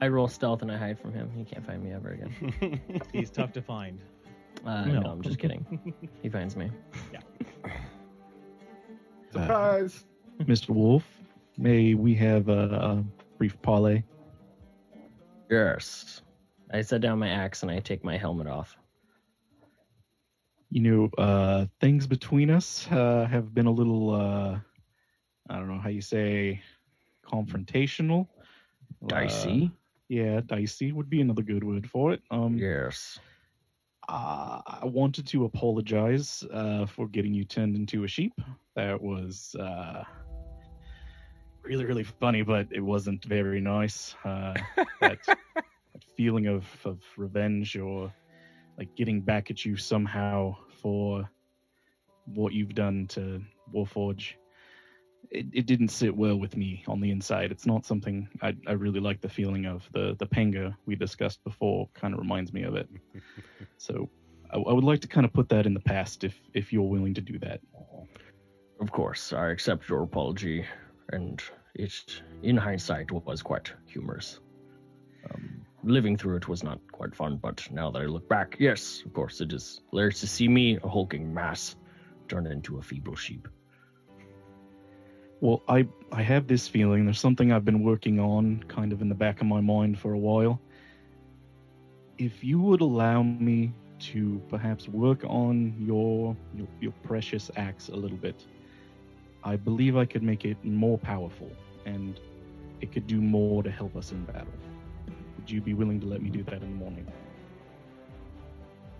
I 0.00 0.08
roll 0.08 0.28
stealth 0.28 0.62
and 0.62 0.72
I 0.72 0.78
hide 0.78 0.98
from 0.98 1.12
him. 1.12 1.30
He 1.36 1.44
can't 1.44 1.64
find 1.64 1.82
me 1.84 1.92
ever 1.92 2.10
again. 2.10 2.80
He's 3.12 3.30
tough 3.30 3.52
to 3.52 3.62
find. 3.62 4.00
Uh, 4.64 4.84
no. 4.86 5.02
I'm 5.02 5.22
just 5.22 5.38
kidding. 5.38 5.94
he 6.22 6.28
finds 6.28 6.56
me. 6.56 6.70
Surprise! 9.30 10.04
Mr. 10.40 10.70
Wolf, 10.70 11.04
may 11.58 11.94
we 11.94 12.14
have 12.14 12.48
a, 12.48 12.52
a 12.52 13.04
brief 13.38 13.60
parley? 13.62 14.02
Yes. 15.50 16.22
I 16.72 16.80
set 16.80 17.00
down 17.00 17.18
my 17.18 17.28
axe 17.28 17.62
and 17.62 17.70
I 17.70 17.80
take 17.80 18.02
my 18.02 18.16
helmet 18.16 18.46
off. 18.46 18.76
You 20.70 20.80
know, 20.80 21.10
uh, 21.18 21.66
things 21.80 22.06
between 22.06 22.48
us 22.48 22.86
uh, 22.90 23.26
have 23.30 23.52
been 23.52 23.66
a 23.66 23.72
little, 23.72 24.14
uh, 24.14 24.58
I 25.48 25.56
don't 25.56 25.68
know 25.68 25.80
how 25.80 25.88
you 25.88 26.00
say, 26.00 26.62
confrontational. 27.26 28.28
Uh, 29.02 29.06
Dicey. 29.06 29.72
Yeah, 30.10 30.40
dicey 30.44 30.90
would 30.90 31.08
be 31.08 31.20
another 31.20 31.42
good 31.42 31.62
word 31.62 31.88
for 31.88 32.12
it. 32.12 32.20
Um, 32.32 32.56
yes. 32.56 33.20
uh, 34.08 34.60
I 34.66 34.84
wanted 34.84 35.24
to 35.28 35.44
apologize 35.44 36.42
uh, 36.52 36.86
for 36.86 37.06
getting 37.06 37.32
you 37.32 37.44
turned 37.44 37.76
into 37.76 38.02
a 38.02 38.08
sheep. 38.08 38.32
That 38.74 39.00
was 39.00 39.54
uh, 39.54 40.02
really, 41.62 41.84
really 41.84 42.02
funny, 42.02 42.42
but 42.42 42.66
it 42.72 42.80
wasn't 42.80 43.24
very 43.24 43.60
nice. 43.60 44.16
Uh, 44.24 44.54
that, 45.00 45.18
that 45.24 46.04
feeling 46.16 46.48
of, 46.48 46.66
of 46.84 46.98
revenge 47.16 47.76
or 47.76 48.12
like 48.78 48.92
getting 48.96 49.20
back 49.20 49.48
at 49.52 49.64
you 49.64 49.76
somehow 49.76 50.56
for 50.82 51.30
what 52.24 52.52
you've 52.52 52.74
done 52.74 53.06
to 53.10 53.40
Warforge. 53.72 54.32
It, 55.30 55.46
it 55.52 55.66
didn't 55.66 55.88
sit 55.88 56.16
well 56.16 56.36
with 56.36 56.56
me 56.56 56.82
on 56.88 57.00
the 57.00 57.10
inside. 57.10 57.52
It's 57.52 57.66
not 57.66 57.86
something 57.86 58.28
I, 58.42 58.56
I 58.66 58.72
really 58.72 59.00
like 59.00 59.20
the 59.20 59.28
feeling 59.28 59.66
of. 59.66 59.88
The 59.92 60.16
the 60.18 60.26
panga 60.26 60.76
we 60.86 60.96
discussed 60.96 61.42
before 61.44 61.88
kind 61.94 62.14
of 62.14 62.20
reminds 62.20 62.52
me 62.52 62.62
of 62.62 62.74
it. 62.76 62.88
So 63.76 64.10
I, 64.52 64.58
I 64.58 64.72
would 64.72 64.84
like 64.84 65.00
to 65.00 65.08
kind 65.08 65.24
of 65.24 65.32
put 65.32 65.48
that 65.50 65.66
in 65.66 65.74
the 65.74 65.80
past 65.80 66.24
if 66.24 66.34
if 66.54 66.72
you're 66.72 66.82
willing 66.82 67.14
to 67.14 67.20
do 67.20 67.38
that. 67.40 67.60
Of 68.80 68.90
course, 68.90 69.32
I 69.32 69.50
accept 69.50 69.88
your 69.88 70.02
apology, 70.02 70.64
and 71.12 71.42
it, 71.74 72.22
in 72.42 72.56
hindsight, 72.56 73.10
was 73.10 73.42
quite 73.42 73.72
humorous. 73.86 74.40
Um, 75.30 75.66
living 75.84 76.16
through 76.16 76.36
it 76.36 76.48
was 76.48 76.62
not 76.62 76.80
quite 76.90 77.14
fun, 77.14 77.36
but 77.36 77.66
now 77.70 77.90
that 77.90 78.00
I 78.00 78.06
look 78.06 78.28
back, 78.28 78.56
yes, 78.58 79.02
of 79.04 79.12
course, 79.12 79.40
it 79.40 79.52
is 79.52 79.80
hilarious 79.90 80.20
to 80.20 80.26
see 80.26 80.48
me, 80.48 80.78
a 80.82 80.88
hulking 80.88 81.32
mass, 81.32 81.76
turn 82.28 82.46
into 82.46 82.78
a 82.78 82.82
feeble 82.82 83.16
sheep. 83.16 83.48
Well, 85.40 85.62
I 85.68 85.86
I 86.12 86.22
have 86.22 86.46
this 86.46 86.68
feeling. 86.68 87.06
There's 87.06 87.20
something 87.20 87.50
I've 87.50 87.64
been 87.64 87.82
working 87.82 88.20
on, 88.20 88.62
kind 88.68 88.92
of 88.92 89.00
in 89.00 89.08
the 89.08 89.14
back 89.14 89.40
of 89.40 89.46
my 89.46 89.60
mind 89.60 89.98
for 89.98 90.12
a 90.12 90.18
while. 90.18 90.60
If 92.18 92.44
you 92.44 92.60
would 92.60 92.82
allow 92.82 93.22
me 93.22 93.72
to 94.00 94.40
perhaps 94.50 94.88
work 94.88 95.24
on 95.24 95.74
your 95.78 96.36
your, 96.54 96.68
your 96.80 96.92
precious 97.02 97.50
axe 97.56 97.88
a 97.88 97.96
little 97.96 98.18
bit, 98.18 98.44
I 99.42 99.56
believe 99.56 99.96
I 99.96 100.04
could 100.04 100.22
make 100.22 100.44
it 100.44 100.62
more 100.62 100.98
powerful, 100.98 101.50
and 101.86 102.20
it 102.82 102.92
could 102.92 103.06
do 103.06 103.22
more 103.22 103.62
to 103.62 103.70
help 103.70 103.96
us 103.96 104.12
in 104.12 104.24
battle. 104.24 104.52
Would 105.38 105.50
you 105.50 105.62
be 105.62 105.72
willing 105.72 106.00
to 106.00 106.06
let 106.06 106.20
me 106.20 106.28
do 106.28 106.42
that 106.44 106.62
in 106.62 106.68
the 106.68 106.76
morning? 106.76 107.06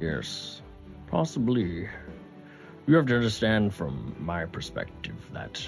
Yes, 0.00 0.62
possibly. 1.06 1.86
You 2.86 2.96
have 2.96 3.06
to 3.06 3.16
understand 3.16 3.74
from 3.74 4.16
my 4.18 4.46
perspective 4.46 5.16
that 5.34 5.62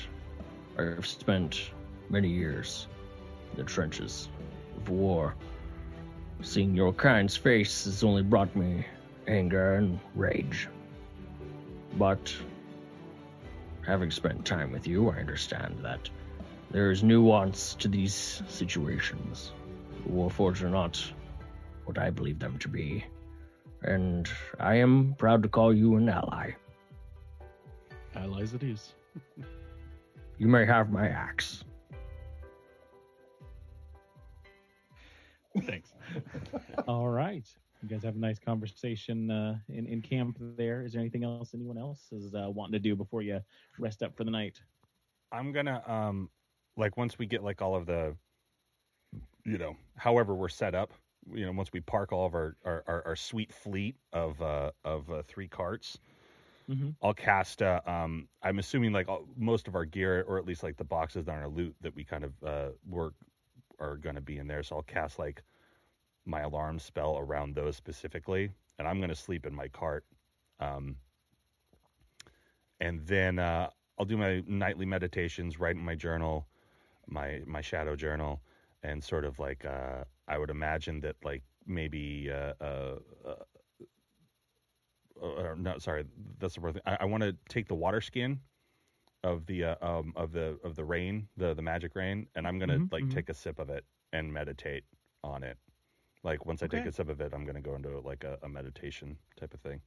I've 0.79 1.07
spent 1.07 1.71
many 2.09 2.29
years 2.29 2.89
in 3.51 3.59
the 3.59 3.65
trenches 3.65 4.29
of 4.77 4.89
war. 4.89 5.35
Seeing 6.41 6.75
your 6.75 6.93
kind's 6.93 7.37
face 7.37 7.85
has 7.85 8.03
only 8.03 8.23
brought 8.23 8.55
me 8.57 8.85
anger 9.29 9.75
and 9.75 10.01
rage. 10.15 10.69
But 11.97 12.35
having 13.87 14.11
spent 14.11 14.45
time 14.45 14.73
with 14.73 14.87
you, 14.87 15.11
I 15.11 15.19
understand 15.19 15.79
that 15.83 16.09
there 16.71 16.91
is 16.91 17.03
nuance 17.03 17.75
to 17.77 17.89
these 17.89 18.43
situations. 18.49 19.53
The 20.05 20.11
Warforged 20.11 20.63
are 20.63 20.71
not 20.71 21.03
what 21.85 21.99
I 21.99 22.11
believe 22.11 22.39
them 22.39 22.59
to 22.59 22.69
be 22.69 23.05
and 23.85 24.29
I 24.61 24.77
am 24.77 25.15
proud 25.19 25.43
to 25.43 25.49
call 25.49 25.75
you 25.75 25.97
an 25.97 26.09
ally. 26.09 26.53
Allies 28.15 28.55
it 28.55 28.63
is. 28.63 28.95
You 30.43 30.49
may 30.49 30.67
have 30.67 30.91
my 30.91 31.07
axe. 31.07 31.63
Thanks. 35.63 35.93
All 36.89 37.07
right. 37.07 37.47
You 37.81 37.89
guys 37.89 38.03
have 38.03 38.17
a 38.17 38.19
nice 38.19 38.41
conversation 38.41 39.31
uh, 39.31 39.59
in 39.69 39.87
in 39.87 40.03
camp. 40.03 40.39
There 40.41 40.83
is 40.83 40.95
there 40.95 41.01
anything 41.01 41.23
else 41.23 41.55
anyone 41.55 41.79
else 41.79 42.09
is 42.11 42.35
uh, 42.35 42.51
wanting 42.51 42.73
to 42.73 42.81
do 42.81 42.97
before 42.97 43.23
you 43.23 43.39
rest 43.79 44.03
up 44.03 44.17
for 44.17 44.25
the 44.25 44.33
night? 44.33 44.61
I'm 45.31 45.53
gonna 45.53 45.81
um 45.87 46.29
like 46.77 46.97
once 46.97 47.21
we 47.21 47.27
get 47.27 47.45
like 47.45 47.63
all 47.63 47.77
of 47.77 47.87
the 47.87 48.17
you 49.45 49.59
know, 49.59 49.77
however 49.97 50.35
we're 50.35 50.49
set 50.49 50.75
up, 50.75 50.93
you 51.33 51.47
know, 51.47 51.53
once 51.53 51.73
we 51.73 51.79
park 51.79 52.11
all 52.11 52.27
of 52.27 52.35
our 52.35 52.57
our, 52.65 52.83
our, 52.89 53.07
our 53.07 53.17
sweet 53.17 53.53
fleet 53.53 53.95
of 54.13 54.43
uh 54.43 54.73
of 54.85 55.09
uh, 55.09 55.23
three 55.23 55.47
carts, 55.47 56.01
Mhm. 56.69 56.97
I'll 57.03 57.15
cast 57.15 57.63
uh, 57.63 57.81
um 57.87 58.29
I'm 58.43 58.59
assuming 58.59 58.93
like 58.93 59.09
all, 59.09 59.27
most 59.37 59.69
of 59.69 59.75
our 59.75 59.85
gear 59.85 60.23
or 60.27 60.39
at 60.39 60.47
least 60.47 60.63
like 60.63 60.77
the 60.77 60.85
boxes 60.85 61.29
on 61.29 61.35
our 61.37 61.49
loot 61.49 61.75
that 61.81 61.95
we 61.95 62.05
kind 62.05 62.25
of 62.25 62.43
uh 62.45 62.71
work 62.89 63.15
are 63.79 63.97
going 63.97 64.15
to 64.17 64.21
be 64.21 64.39
in 64.39 64.47
there. 64.47 64.63
So 64.63 64.77
I'll 64.77 64.83
cast 64.83 65.19
like 65.19 65.43
my 66.25 66.41
alarm 66.43 66.79
spell 66.79 67.19
around 67.19 67.55
those 67.55 67.77
specifically 67.77 68.51
and 68.79 68.89
I'm 68.89 68.99
going 68.99 69.11
to 69.11 69.17
sleep 69.17 69.47
in 69.47 69.55
my 69.55 69.69
cart. 69.69 70.05
Um 70.61 70.97
and 72.81 73.01
then 73.07 73.39
uh 73.39 73.69
I'll 73.99 74.07
do 74.07 74.17
my 74.17 74.43
nightly 74.47 74.87
meditations, 74.87 75.61
write 75.61 75.77
in 75.77 75.85
my 75.85 75.95
journal, 75.95 76.47
my 77.07 77.43
my 77.47 77.61
shadow 77.61 77.97
journal, 77.97 78.43
and 78.83 79.03
sort 79.03 79.25
of 79.25 79.39
like 79.39 79.65
uh, 79.65 80.05
I 80.29 80.39
would 80.39 80.51
imagine 80.51 81.01
that 81.01 81.17
like 81.25 81.43
maybe 81.67 82.31
uh, 82.31 82.55
uh, 85.23 85.55
no, 85.57 85.79
sorry, 85.79 86.05
that's 86.39 86.55
the 86.55 86.61
wrong 86.61 86.73
thing. 86.75 86.83
I, 86.87 86.99
I 87.01 87.05
want 87.05 87.23
to 87.23 87.37
take 87.49 87.69
the 87.69 87.75
water 87.75 88.01
skin 88.01 88.41
of 89.25 89.47
the 89.47 89.65
uh, 89.65 89.75
um, 89.83 90.13
of 90.17 90.33
the 90.33 90.59
of 90.65 90.75
the 90.77 90.85
rain, 90.85 91.29
the 91.37 91.55
the 91.55 91.63
magic 91.63 91.95
rain, 91.95 92.27
and 92.35 92.47
I'm 92.47 92.59
gonna 92.59 92.81
Mhm, 92.81 92.91
like 92.91 93.09
mhm. 93.09 93.09
take 93.09 93.29
a 93.29 93.35
sip 93.35 93.59
of 93.59 93.71
it 93.71 93.85
and 94.13 94.33
meditate 94.33 94.85
on 95.25 95.43
it. 95.43 95.59
Like 96.23 96.45
once 96.47 96.63
I 96.63 96.67
take 96.69 96.87
a 96.87 96.93
sip 96.93 97.09
of 97.09 97.21
it, 97.21 97.33
I'm 97.35 97.45
gonna 97.45 97.61
go 97.61 97.75
into 97.75 97.99
like 98.01 98.25
a, 98.25 98.39
a 98.43 98.49
meditation 98.49 99.17
type 99.39 99.55
of 99.55 99.61
thing. 99.61 99.81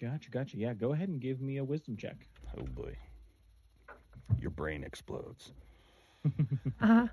Gotcha, 0.00 0.30
gotcha. 0.30 0.56
Yeah, 0.56 0.74
go 0.74 0.92
ahead 0.92 1.08
and 1.08 1.20
give 1.20 1.40
me 1.40 1.56
a 1.58 1.64
wisdom 1.64 1.96
check. 1.96 2.26
Oh 2.56 2.64
boy, 2.66 2.96
your 4.40 4.50
brain 4.50 4.84
explodes. 4.84 5.52
Uh-huh. 6.80 7.06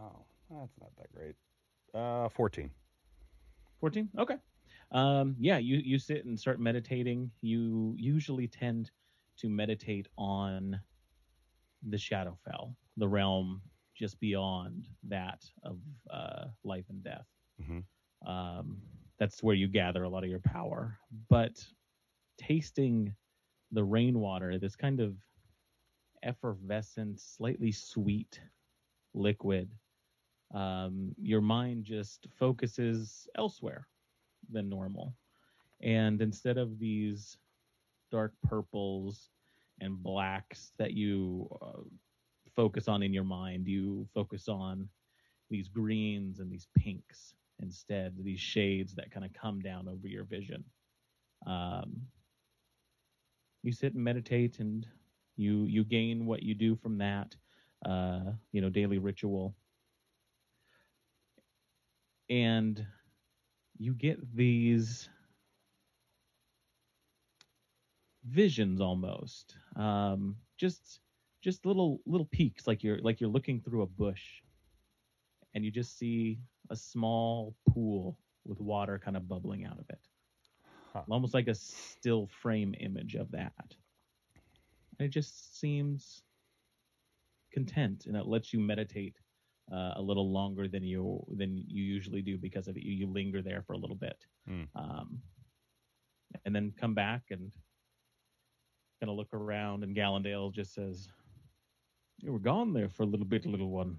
Oh, 0.00 0.24
that's 0.50 0.76
not 0.80 0.90
that 0.96 1.12
great. 1.12 1.36
Uh, 1.94 2.28
14. 2.28 2.70
14 3.80 4.08
okay 4.18 4.36
um 4.92 5.34
yeah 5.38 5.58
you 5.58 5.78
you 5.78 5.98
sit 5.98 6.24
and 6.24 6.38
start 6.38 6.60
meditating. 6.60 7.30
You 7.40 7.94
usually 7.98 8.46
tend 8.48 8.90
to 9.38 9.48
meditate 9.48 10.08
on 10.16 10.80
the 11.88 11.96
shadowfell 11.96 12.74
the 12.96 13.08
realm 13.08 13.62
just 13.94 14.18
beyond 14.20 14.88
that 15.08 15.44
of 15.62 15.78
uh 16.10 16.46
life 16.64 16.86
and 16.88 17.02
death. 17.02 17.26
Mhm. 17.60 17.84
um 18.26 18.82
that's 19.18 19.42
where 19.42 19.54
you 19.54 19.66
gather 19.68 20.04
a 20.04 20.08
lot 20.08 20.24
of 20.24 20.30
your 20.30 20.40
power. 20.40 20.98
But 21.28 21.64
tasting 22.38 23.14
the 23.72 23.84
rainwater 23.84 24.58
this 24.58 24.76
kind 24.76 25.00
of 25.00 25.16
effervescent 26.22 27.20
slightly 27.20 27.72
sweet 27.72 28.40
liquid 29.14 29.70
um, 30.54 31.14
your 31.20 31.40
mind 31.40 31.84
just 31.84 32.26
focuses 32.38 33.28
elsewhere 33.36 33.88
than 34.50 34.68
normal. 34.68 35.14
And 35.80 36.20
instead 36.22 36.58
of 36.58 36.78
these 36.78 37.36
dark 38.10 38.32
purples 38.42 39.30
and 39.80 40.02
blacks 40.02 40.72
that 40.78 40.92
you 40.92 41.48
uh, 41.60 41.82
focus 42.54 42.88
on 42.88 43.02
in 43.02 43.12
your 43.12 43.24
mind, 43.24 43.66
you 43.66 44.08
focus 44.14 44.48
on 44.48 44.88
these 45.50 45.68
greens 45.68 46.40
and 46.40 46.50
these 46.50 46.68
pinks 46.74 47.34
instead, 47.60 48.14
these 48.18 48.40
shades 48.40 48.94
that 48.94 49.10
kind 49.10 49.24
of 49.24 49.32
come 49.32 49.60
down 49.60 49.88
over 49.88 50.06
your 50.06 50.24
vision. 50.24 50.64
Um, 51.46 52.02
you 53.62 53.72
sit 53.72 53.94
and 53.94 54.02
meditate, 54.02 54.60
and 54.60 54.86
you 55.36 55.64
you 55.64 55.84
gain 55.84 56.26
what 56.26 56.42
you 56.42 56.54
do 56.54 56.76
from 56.76 56.98
that, 56.98 57.34
uh, 57.84 58.32
you 58.52 58.60
know, 58.60 58.70
daily 58.70 58.98
ritual 58.98 59.54
and 62.28 62.84
you 63.78 63.94
get 63.94 64.18
these 64.34 65.08
visions 68.24 68.80
almost 68.80 69.56
um 69.76 70.36
just 70.56 71.00
just 71.42 71.64
little 71.66 72.00
little 72.06 72.26
peaks 72.26 72.66
like 72.66 72.82
you're 72.82 72.98
like 73.00 73.20
you're 73.20 73.30
looking 73.30 73.60
through 73.60 73.82
a 73.82 73.86
bush 73.86 74.42
and 75.54 75.64
you 75.64 75.70
just 75.70 75.98
see 75.98 76.38
a 76.70 76.76
small 76.76 77.54
pool 77.68 78.18
with 78.44 78.60
water 78.60 78.98
kind 78.98 79.16
of 79.16 79.28
bubbling 79.28 79.64
out 79.64 79.78
of 79.78 79.88
it 79.90 80.00
Huh. 80.92 81.06
almost 81.10 81.34
like 81.34 81.48
a 81.48 81.54
still 81.54 82.26
frame 82.26 82.74
image 82.80 83.14
of 83.14 83.30
that. 83.32 83.76
And 84.98 85.06
it 85.06 85.10
just 85.10 85.58
seems 85.58 86.22
content, 87.52 88.06
and 88.06 88.16
it 88.16 88.26
lets 88.26 88.52
you 88.52 88.60
meditate 88.60 89.20
uh, 89.72 89.92
a 89.96 90.02
little 90.02 90.32
longer 90.32 90.68
than 90.68 90.82
you 90.82 91.24
than 91.36 91.56
you 91.56 91.82
usually 91.84 92.22
do 92.22 92.38
because 92.38 92.68
of 92.68 92.76
it. 92.76 92.82
You, 92.82 92.92
you 92.92 93.06
linger 93.06 93.42
there 93.42 93.62
for 93.62 93.72
a 93.74 93.78
little 93.78 93.96
bit, 93.96 94.26
Hmm. 94.46 94.64
um, 94.74 95.20
and 96.44 96.54
then 96.54 96.72
come 96.78 96.94
back 96.94 97.22
and 97.30 97.50
kind 99.00 99.10
of 99.10 99.16
look 99.16 99.32
around. 99.32 99.82
And 99.84 99.96
Gallandale 99.96 100.52
just 100.52 100.74
says, 100.74 101.08
"You 102.18 102.32
were 102.32 102.38
gone 102.38 102.72
there 102.72 102.88
for 102.88 103.02
a 103.02 103.06
little 103.06 103.26
bit, 103.26 103.46
little 103.46 103.70
one." 103.70 103.96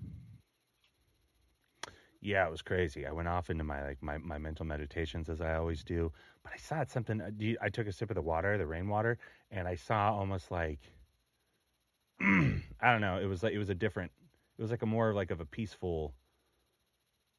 Yeah, 2.21 2.47
it 2.47 2.51
was 2.51 2.61
crazy. 2.61 3.05
I 3.05 3.11
went 3.11 3.27
off 3.27 3.49
into 3.49 3.63
my 3.63 3.83
like 3.83 4.01
my, 4.01 4.17
my 4.17 4.37
mental 4.37 4.65
meditations 4.65 5.29
as 5.29 5.41
I 5.41 5.55
always 5.55 5.83
do, 5.83 6.11
but 6.43 6.53
I 6.53 6.57
saw 6.57 6.83
something. 6.85 7.21
uh, 7.21 7.31
I 7.61 7.69
took 7.69 7.87
a 7.87 7.91
sip 7.91 8.09
of 8.09 8.15
the 8.15 8.21
water, 8.21 8.57
the 8.57 8.65
rainwater, 8.67 9.17
and 9.51 9.67
I 9.67 9.75
saw 9.75 10.13
almost 10.13 10.51
like 10.51 10.79
I 12.21 12.91
don't 12.91 13.01
know. 13.01 13.19
It 13.19 13.25
was 13.25 13.43
like 13.43 13.53
it 13.53 13.59
was 13.59 13.69
a 13.69 13.75
different. 13.75 14.11
It 14.57 14.61
was 14.61 14.71
like 14.71 14.81
a 14.81 14.87
more 14.87 15.13
like 15.13 15.31
of 15.31 15.41
a 15.41 15.45
peaceful, 15.45 16.15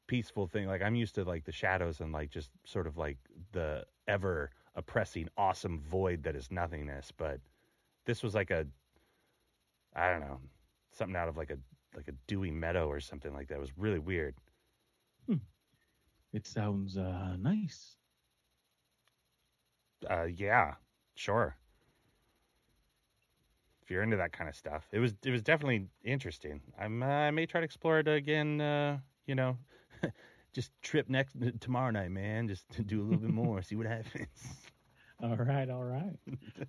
peaceful 0.07 0.47
thing. 0.47 0.67
Like 0.67 0.81
I'm 0.81 0.95
used 0.95 1.15
to 1.15 1.23
like 1.23 1.45
the 1.45 1.51
shadows 1.51 2.01
and 2.01 2.11
like 2.13 2.29
just 2.29 2.51
sort 2.65 2.87
of 2.87 2.97
like 2.97 3.17
the 3.51 3.85
ever 4.07 4.51
oppressing, 4.75 5.29
awesome 5.37 5.79
void 5.81 6.23
that 6.23 6.35
is 6.35 6.51
nothingness. 6.51 7.11
But 7.15 7.41
this 8.05 8.23
was 8.23 8.35
like 8.35 8.51
a, 8.51 8.67
I 9.95 10.09
don't 10.09 10.21
know, 10.21 10.39
something 10.91 11.15
out 11.15 11.29
of 11.29 11.37
like 11.37 11.51
a 11.51 11.57
like 11.95 12.07
a 12.07 12.13
dewy 12.27 12.51
meadow 12.51 12.87
or 12.87 12.99
something 12.99 13.33
like 13.33 13.47
that. 13.49 13.55
It 13.55 13.61
was 13.61 13.77
really 13.77 13.99
weird. 13.99 14.35
It 16.33 16.47
sounds 16.47 16.97
uh, 16.97 17.37
nice. 17.37 17.97
Uh, 20.09 20.23
yeah, 20.25 20.75
sure. 21.15 21.58
If 23.89 23.93
you're 23.93 24.03
into 24.03 24.17
that 24.17 24.31
kind 24.31 24.47
of 24.47 24.55
stuff, 24.55 24.83
it 24.91 24.99
was 24.99 25.15
it 25.25 25.31
was 25.31 25.41
definitely 25.41 25.87
interesting. 26.03 26.61
I'm 26.79 27.01
uh, 27.01 27.07
I 27.07 27.31
may 27.31 27.47
try 27.47 27.59
to 27.59 27.65
explore 27.65 27.97
it 27.97 28.07
again. 28.07 28.61
Uh, 28.61 28.99
you 29.25 29.33
know, 29.33 29.57
just 30.53 30.69
trip 30.83 31.09
next 31.09 31.35
tomorrow 31.59 31.89
night, 31.89 32.11
man. 32.11 32.47
Just 32.47 32.69
to 32.73 32.83
do 32.83 33.01
a 33.01 33.03
little 33.03 33.17
bit 33.17 33.31
more, 33.31 33.63
see 33.63 33.75
what 33.75 33.87
happens. 33.87 34.27
All 35.23 35.35
right, 35.35 35.67
all 35.71 35.83
right. 35.83 36.15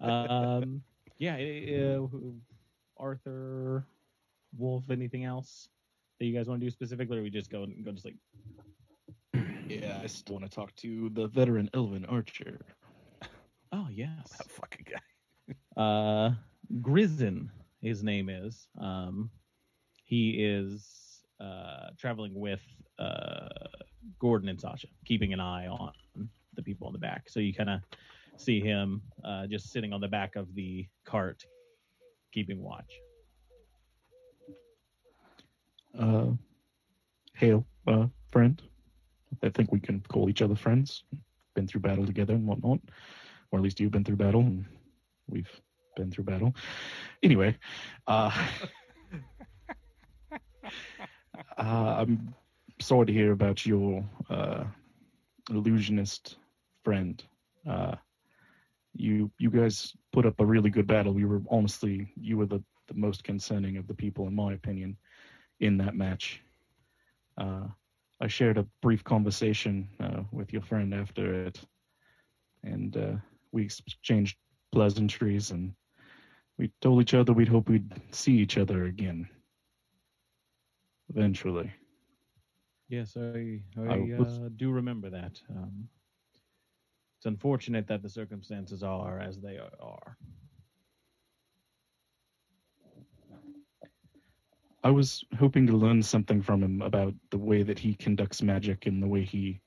um, 0.01 0.83
yeah, 1.19 1.37
uh, 1.37 2.07
Arthur, 2.97 3.85
Wolf, 4.57 4.85
anything 4.91 5.25
else 5.25 5.69
that 6.19 6.25
you 6.25 6.35
guys 6.35 6.49
want 6.49 6.61
to 6.63 6.67
do 6.67 6.71
specifically, 6.71 7.19
or 7.19 7.23
we 7.23 7.29
just 7.29 7.51
go 7.51 7.65
and 7.65 7.85
go 7.85 7.93
to 7.93 8.01
sleep? 8.01 8.19
Yeah, 9.69 10.01
I 10.03 10.07
still 10.07 10.37
want 10.37 10.51
to 10.51 10.57
talk 10.57 10.75
to 10.77 11.11
the 11.11 11.29
veteran 11.29 11.69
Elvin 11.75 12.07
archer. 12.07 12.59
Oh 13.73 13.89
yes, 13.89 14.39
that 14.39 14.51
fucking 14.51 14.87
guy. 14.91 15.81
uh, 15.81 16.31
Grizzin, 16.81 17.51
his 17.81 18.03
name 18.03 18.29
is. 18.29 18.69
Um, 18.81 19.31
he 20.05 20.45
is 20.45 21.21
uh, 21.41 21.91
traveling 21.99 22.35
with 22.35 22.61
uh, 22.99 23.49
Gordon 24.19 24.49
and 24.49 24.61
Sasha, 24.61 24.89
keeping 25.05 25.33
an 25.33 25.41
eye 25.41 25.67
on 25.67 25.93
the 26.55 26.63
people 26.63 26.87
in 26.89 26.93
the 26.93 26.99
back. 26.99 27.29
So 27.29 27.41
you 27.41 27.53
kind 27.53 27.71
of 27.71 27.81
see 28.37 28.61
him 28.61 29.03
uh, 29.25 29.47
just 29.47 29.71
sitting 29.73 29.93
on 29.93 30.01
the 30.01 30.09
back 30.09 30.37
of 30.37 30.55
the 30.55 30.87
cart, 31.05 31.45
keeping 32.33 32.63
watch. 32.63 32.93
Uh, 35.99 36.27
hail, 37.35 37.67
uh, 37.87 38.07
friend. 38.31 38.63
I 39.43 39.49
think 39.49 39.73
we 39.73 39.81
can 39.81 40.01
call 40.09 40.29
each 40.29 40.43
other 40.43 40.55
friends. 40.55 41.05
Been 41.55 41.67
through 41.67 41.81
battle 41.81 42.07
together 42.07 42.35
and 42.35 42.47
whatnot, 42.47 42.79
or 43.51 43.59
at 43.59 43.63
least 43.63 43.81
you've 43.81 43.91
been 43.91 44.05
through 44.05 44.17
battle 44.17 44.41
and 44.41 44.65
we've 45.29 45.51
been 45.97 46.11
through 46.11 46.25
battle. 46.25 46.55
Anyway, 47.23 47.57
uh, 48.07 48.31
uh, 51.59 51.95
I'm 51.99 52.35
sorry 52.81 53.07
to 53.07 53.13
hear 53.13 53.33
about 53.33 53.67
your 53.67 54.05
uh, 54.29 54.65
illusionist 55.51 56.37
friend. 56.85 57.23
Uh, 57.69 57.97
you 58.95 59.31
you 59.39 59.51
guys 59.51 59.95
put 60.13 60.27
up 60.27 60.41
a 60.41 60.45
really 60.45 60.71
good 60.71 60.87
battle. 60.87 61.19
You 61.19 61.29
were 61.29 61.43
honestly 61.51 62.13
you 62.17 62.37
were 62.37 62.47
the, 62.47 62.63
the 62.89 62.95
most 62.95 63.25
concerning 63.25 63.77
of 63.77 63.87
the 63.87 63.95
people 63.95 64.27
in 64.27 64.35
my 64.35 64.55
opinion 64.55 64.97
in 65.61 65.77
that 65.79 65.95
match. 65.95 66.41
Uh, 67.39 67.67
I 68.21 68.29
shared 68.29 68.59
a 68.59 68.67
brief 68.83 69.05
conversation 69.05 69.89
uh, 70.01 70.23
with 70.33 70.53
your 70.53 70.63
friend 70.63 70.93
after 70.95 71.35
it, 71.35 71.61
and 72.63 72.97
uh, 72.97 73.13
we 73.53 73.65
exchanged 73.65 74.37
pleasantries, 74.73 75.51
and 75.51 75.75
we 76.59 76.71
told 76.81 77.03
each 77.03 77.15
other 77.15 77.33
we'd 77.33 77.49
hope 77.49 77.69
we'd 77.69 77.93
see 78.13 78.37
each 78.39 78.59
other 78.59 78.85
again 78.85 79.29
eventually. 81.11 81.73
Yes, 82.89 83.17
I, 83.17 83.63
I, 83.79 83.83
I 83.85 83.97
was- 84.17 84.39
uh, 84.39 84.49
do 84.57 84.71
remember 84.71 85.11
that. 85.11 85.41
Um, 85.51 85.89
it's 87.19 87.27
unfortunate 87.27 87.87
that 87.89 88.03
the 88.03 88.09
circumstances 88.09 88.83
are 88.83 89.19
as 89.21 89.41
they 89.41 89.59
are. 89.59 90.17
I 94.83 94.91
was 94.91 95.25
hoping 95.39 95.67
to 95.67 95.77
learn 95.77 96.03
something 96.03 96.43
from 96.43 96.63
him 96.63 96.83
about 96.83 97.15
the 97.31 97.39
way 97.39 97.63
that 97.63 97.79
he 97.79 97.95
conducts 97.95 98.43
magic 98.43 98.87
and 98.87 99.03
the 99.03 99.09
way 99.09 99.23
he 99.25 99.61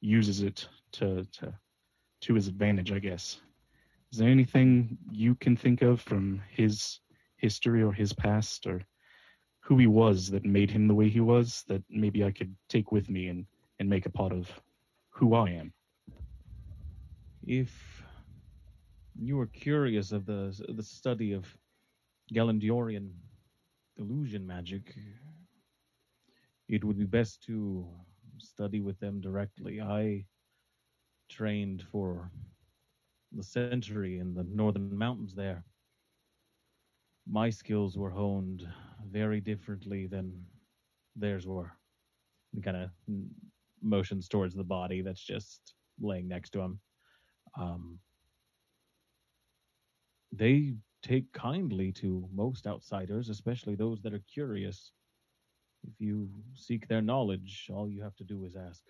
uses 0.00 0.42
it 0.42 0.68
to 0.92 1.24
to 1.24 1.54
to 2.22 2.34
his 2.34 2.48
advantage, 2.48 2.92
I 2.92 2.98
guess. 3.00 3.40
Is 4.12 4.18
there 4.18 4.28
anything 4.28 4.98
you 5.12 5.36
can 5.36 5.56
think 5.56 5.82
of 5.82 6.00
from 6.00 6.42
his 6.50 6.98
history 7.36 7.82
or 7.82 7.92
his 7.92 8.12
past 8.12 8.66
or 8.66 8.82
who 9.60 9.78
he 9.78 9.86
was 9.86 10.28
that 10.30 10.44
made 10.44 10.70
him 10.70 10.88
the 10.88 10.94
way 10.94 11.08
he 11.08 11.20
was 11.20 11.64
that 11.68 11.82
maybe 11.88 12.24
I 12.24 12.32
could 12.32 12.54
take 12.68 12.90
with 12.90 13.08
me 13.08 13.28
and, 13.28 13.46
and 13.78 13.88
make 13.88 14.06
a 14.06 14.10
part 14.10 14.32
of 14.32 14.50
who 15.10 15.34
I 15.34 15.50
am? 15.50 15.72
If 17.46 18.02
you 19.14 19.36
were 19.36 19.46
curious 19.46 20.12
of 20.12 20.26
the 20.26 20.54
the 20.74 20.82
study 20.82 21.32
of 21.32 21.56
Galandiorian 22.32 23.12
illusion 23.96 24.46
magic, 24.46 24.94
it 26.68 26.84
would 26.84 26.98
be 26.98 27.04
best 27.04 27.42
to 27.44 27.86
study 28.38 28.80
with 28.80 28.98
them 28.98 29.20
directly. 29.20 29.80
I 29.80 30.26
trained 31.28 31.82
for 31.92 32.30
the 33.32 33.42
century 33.42 34.18
in 34.18 34.34
the 34.34 34.44
northern 34.44 34.96
mountains 34.96 35.34
there. 35.34 35.64
My 37.26 37.50
skills 37.50 37.96
were 37.96 38.10
honed 38.10 38.66
very 39.08 39.40
differently 39.40 40.06
than 40.06 40.44
theirs 41.16 41.46
were. 41.46 41.72
He 42.52 42.60
kind 42.60 42.76
of 42.76 42.90
motions 43.82 44.28
towards 44.28 44.54
the 44.54 44.64
body 44.64 45.02
that's 45.02 45.24
just 45.24 45.74
laying 46.00 46.28
next 46.28 46.50
to 46.50 46.60
him. 46.60 46.80
Um, 47.58 47.98
they 50.32 50.74
take 51.02 51.32
kindly 51.32 51.92
to 51.92 52.28
most 52.32 52.66
outsiders, 52.66 53.28
especially 53.28 53.74
those 53.74 54.00
that 54.02 54.14
are 54.14 54.22
curious. 54.32 54.92
If 55.84 55.94
you 55.98 56.28
seek 56.54 56.88
their 56.88 57.02
knowledge, 57.02 57.70
all 57.72 57.88
you 57.88 58.02
have 58.02 58.16
to 58.16 58.24
do 58.24 58.44
is 58.44 58.56
ask. 58.56 58.82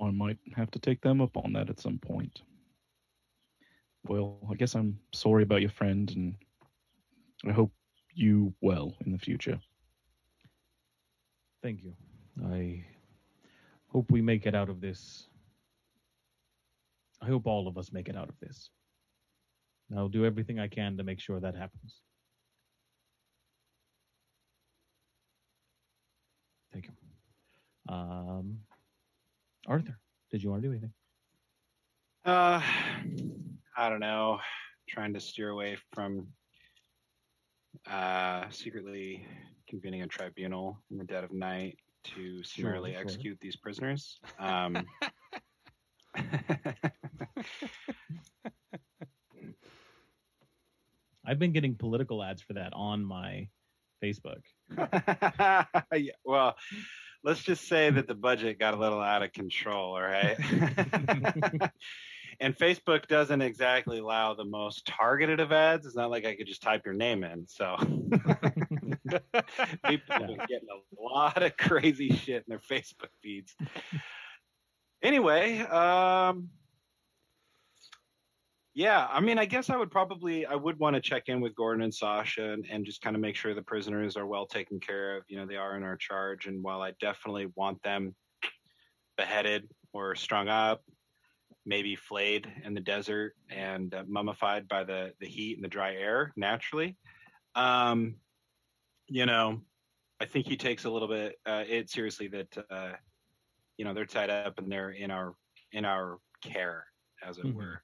I 0.00 0.10
might 0.10 0.38
have 0.54 0.70
to 0.72 0.78
take 0.78 1.00
them 1.00 1.20
up 1.20 1.36
on 1.36 1.52
that 1.54 1.70
at 1.70 1.80
some 1.80 1.98
point. 1.98 2.42
Well, 4.06 4.38
I 4.50 4.54
guess 4.54 4.74
I'm 4.74 4.98
sorry 5.12 5.42
about 5.42 5.62
your 5.62 5.70
friend, 5.70 6.10
and 6.14 6.34
I 7.48 7.52
hope 7.52 7.72
you 8.14 8.54
well 8.60 8.94
in 9.04 9.12
the 9.12 9.18
future. 9.18 9.58
Thank 11.62 11.82
you. 11.82 11.94
I 12.44 12.84
hope 13.88 14.10
we 14.10 14.20
make 14.20 14.46
it 14.46 14.54
out 14.54 14.68
of 14.68 14.80
this. 14.80 15.28
I 17.20 17.26
hope 17.26 17.46
all 17.46 17.66
of 17.66 17.78
us 17.78 17.92
make 17.92 18.08
it 18.08 18.16
out 18.16 18.28
of 18.28 18.38
this. 18.40 18.70
I'll 19.96 20.08
do 20.08 20.24
everything 20.24 20.58
I 20.58 20.68
can 20.68 20.96
to 20.96 21.04
make 21.04 21.20
sure 21.20 21.40
that 21.40 21.54
happens. 21.54 22.00
Thank 26.72 26.86
you. 26.86 27.94
Um, 27.94 28.58
Arthur, 29.66 29.98
did 30.30 30.42
you 30.42 30.50
want 30.50 30.62
to 30.62 30.68
do 30.68 30.72
anything? 30.72 30.92
Uh, 32.24 32.60
I 33.76 33.88
don't 33.88 34.00
know. 34.00 34.38
Trying 34.88 35.14
to 35.14 35.20
steer 35.20 35.50
away 35.50 35.76
from 35.92 36.28
uh, 37.90 38.44
secretly 38.50 39.26
convening 39.68 40.02
a 40.02 40.06
tribunal 40.06 40.82
in 40.90 40.98
the 40.98 41.04
dead 41.04 41.24
of 41.24 41.32
night 41.32 41.78
to 42.04 42.42
summarily 42.44 42.92
sure. 42.92 43.00
execute 43.00 43.38
these 43.40 43.56
prisoners. 43.56 44.20
Um, 44.38 44.86
I've 51.26 51.40
been 51.40 51.52
getting 51.52 51.74
political 51.74 52.22
ads 52.22 52.40
for 52.40 52.52
that 52.52 52.72
on 52.72 53.04
my 53.04 53.48
Facebook. 54.02 54.42
yeah, 54.78 56.12
well, 56.24 56.54
let's 57.26 57.42
just 57.42 57.66
say 57.66 57.90
that 57.90 58.06
the 58.06 58.14
budget 58.14 58.60
got 58.60 58.72
a 58.72 58.76
little 58.76 59.02
out 59.02 59.24
of 59.24 59.32
control, 59.32 59.96
all 59.96 60.00
right? 60.00 60.36
and 62.40 62.56
Facebook 62.56 63.08
doesn't 63.08 63.42
exactly 63.42 63.98
allow 63.98 64.34
the 64.34 64.44
most 64.44 64.86
targeted 64.86 65.40
of 65.40 65.50
ads. 65.50 65.86
It's 65.86 65.96
not 65.96 66.08
like 66.08 66.24
I 66.24 66.36
could 66.36 66.46
just 66.46 66.62
type 66.62 66.82
your 66.84 66.94
name 66.94 67.24
in. 67.24 67.48
So 67.48 67.74
people 67.80 68.20
are 70.14 70.46
getting 70.46 70.68
a 70.70 71.02
lot 71.02 71.42
of 71.42 71.56
crazy 71.56 72.14
shit 72.14 72.44
in 72.46 72.48
their 72.48 72.60
Facebook 72.60 73.10
feeds. 73.24 73.56
Anyway, 75.02 75.58
um, 75.58 76.48
yeah, 78.76 79.06
I 79.10 79.20
mean, 79.20 79.38
I 79.38 79.46
guess 79.46 79.70
I 79.70 79.76
would 79.76 79.90
probably 79.90 80.44
I 80.44 80.54
would 80.54 80.78
want 80.78 80.96
to 80.96 81.00
check 81.00 81.24
in 81.28 81.40
with 81.40 81.54
Gordon 81.54 81.82
and 81.82 81.94
Sasha 81.94 82.50
and, 82.50 82.66
and 82.70 82.84
just 82.84 83.00
kind 83.00 83.16
of 83.16 83.22
make 83.22 83.34
sure 83.34 83.54
the 83.54 83.62
prisoners 83.62 84.18
are 84.18 84.26
well 84.26 84.46
taken 84.46 84.78
care 84.80 85.16
of. 85.16 85.24
You 85.28 85.38
know, 85.38 85.46
they 85.46 85.56
are 85.56 85.78
in 85.78 85.82
our 85.82 85.96
charge, 85.96 86.44
and 86.46 86.62
while 86.62 86.82
I 86.82 86.92
definitely 87.00 87.46
want 87.56 87.82
them 87.82 88.14
beheaded 89.16 89.70
or 89.94 90.14
strung 90.14 90.48
up, 90.48 90.84
maybe 91.64 91.96
flayed 91.96 92.52
in 92.64 92.74
the 92.74 92.80
desert 92.82 93.34
and 93.50 93.94
uh, 93.94 94.04
mummified 94.06 94.68
by 94.68 94.84
the 94.84 95.14
the 95.20 95.26
heat 95.26 95.56
and 95.56 95.64
the 95.64 95.68
dry 95.68 95.94
air 95.94 96.34
naturally, 96.36 96.98
um, 97.54 98.16
you 99.08 99.26
know, 99.26 99.62
I 100.20 100.26
think 100.26 100.46
he 100.46 100.58
takes 100.58 100.84
a 100.84 100.90
little 100.90 101.08
bit 101.08 101.36
uh, 101.46 101.64
it 101.66 101.88
seriously 101.88 102.28
that 102.28 102.66
uh, 102.70 102.92
you 103.78 103.86
know 103.86 103.94
they're 103.94 104.06
tied 104.06 104.30
up 104.30 104.58
and 104.58 104.70
they're 104.70 104.90
in 104.90 105.10
our 105.10 105.34
in 105.72 105.86
our 105.86 106.18
care, 106.42 106.86
as 107.22 107.38
it 107.38 107.46
Mhm. 107.46 107.54
were. 107.54 107.82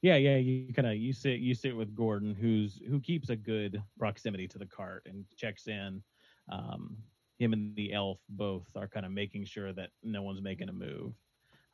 Yeah, 0.00 0.16
yeah, 0.16 0.36
you 0.36 0.72
kind 0.72 0.86
of 0.86 0.96
you 0.96 1.12
sit 1.12 1.40
you 1.40 1.54
sit 1.54 1.76
with 1.76 1.94
Gordon, 1.94 2.34
who's 2.34 2.80
who 2.88 3.00
keeps 3.00 3.30
a 3.30 3.36
good 3.36 3.82
proximity 3.98 4.46
to 4.48 4.58
the 4.58 4.66
cart 4.66 5.06
and 5.06 5.24
checks 5.36 5.66
in. 5.66 6.02
Um, 6.50 6.96
him 7.38 7.52
and 7.52 7.74
the 7.76 7.92
elf 7.92 8.20
both 8.28 8.68
are 8.76 8.88
kind 8.88 9.06
of 9.06 9.12
making 9.12 9.44
sure 9.44 9.72
that 9.72 9.90
no 10.02 10.22
one's 10.22 10.40
making 10.40 10.68
a 10.68 10.72
move, 10.72 11.14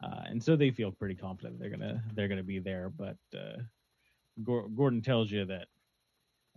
uh, 0.03 0.23
and 0.27 0.43
so 0.43 0.57
they 0.57 0.71
feel 0.71 0.91
pretty 0.91 1.15
confident 1.15 1.59
they're 1.59 1.71
gonna 1.71 2.03
they're 2.15 2.29
gonna 2.29 2.43
be 2.43 2.59
there. 2.61 2.89
But 2.89 3.19
uh, 3.37 3.63
Gor- 4.43 4.69
Gordon 4.69 5.03
tells 5.03 5.31
you 5.31 5.45
that, 5.45 5.69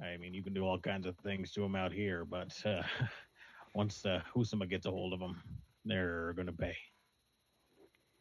I 0.02 0.18
mean, 0.18 0.34
you 0.34 0.44
can 0.44 0.54
do 0.54 0.66
all 0.66 0.80
kinds 0.80 1.06
of 1.06 1.18
things 1.18 1.52
to 1.54 1.62
them 1.62 1.76
out 1.76 1.92
here, 1.92 2.24
but 2.24 2.54
uh, 2.66 2.84
once 3.74 4.06
uh, 4.06 4.22
Husama 4.34 4.70
gets 4.70 4.86
a 4.86 4.92
hold 4.92 5.14
of 5.14 5.20
them, 5.20 5.42
they're 5.84 6.34
gonna 6.34 6.54
pay. 6.54 6.78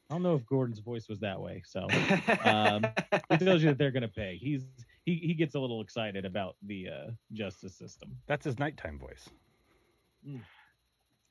I 0.09 0.15
don't 0.15 0.23
know 0.23 0.35
if 0.37 0.47
Gordon's 0.47 0.79
voice 0.79 1.09
was 1.09 1.19
that 1.21 1.41
way, 1.41 1.63
so 1.67 1.87
um, 2.45 2.87
he 3.31 3.39
tells 3.39 3.63
you 3.63 3.71
that 3.71 3.79
they're 3.79 3.91
going 3.91 4.03
to 4.03 4.09
pay. 4.09 4.37
He's 4.41 4.65
he, 5.05 5.15
he 5.17 5.35
gets 5.35 5.55
a 5.55 5.59
little 5.61 5.81
excited 5.81 6.25
about 6.25 6.57
the 6.63 6.89
uh, 6.89 7.11
justice 7.33 7.75
system. 7.77 8.17
That's 8.27 8.45
his 8.45 8.59
nighttime 8.59 8.99
voice. 8.99 9.29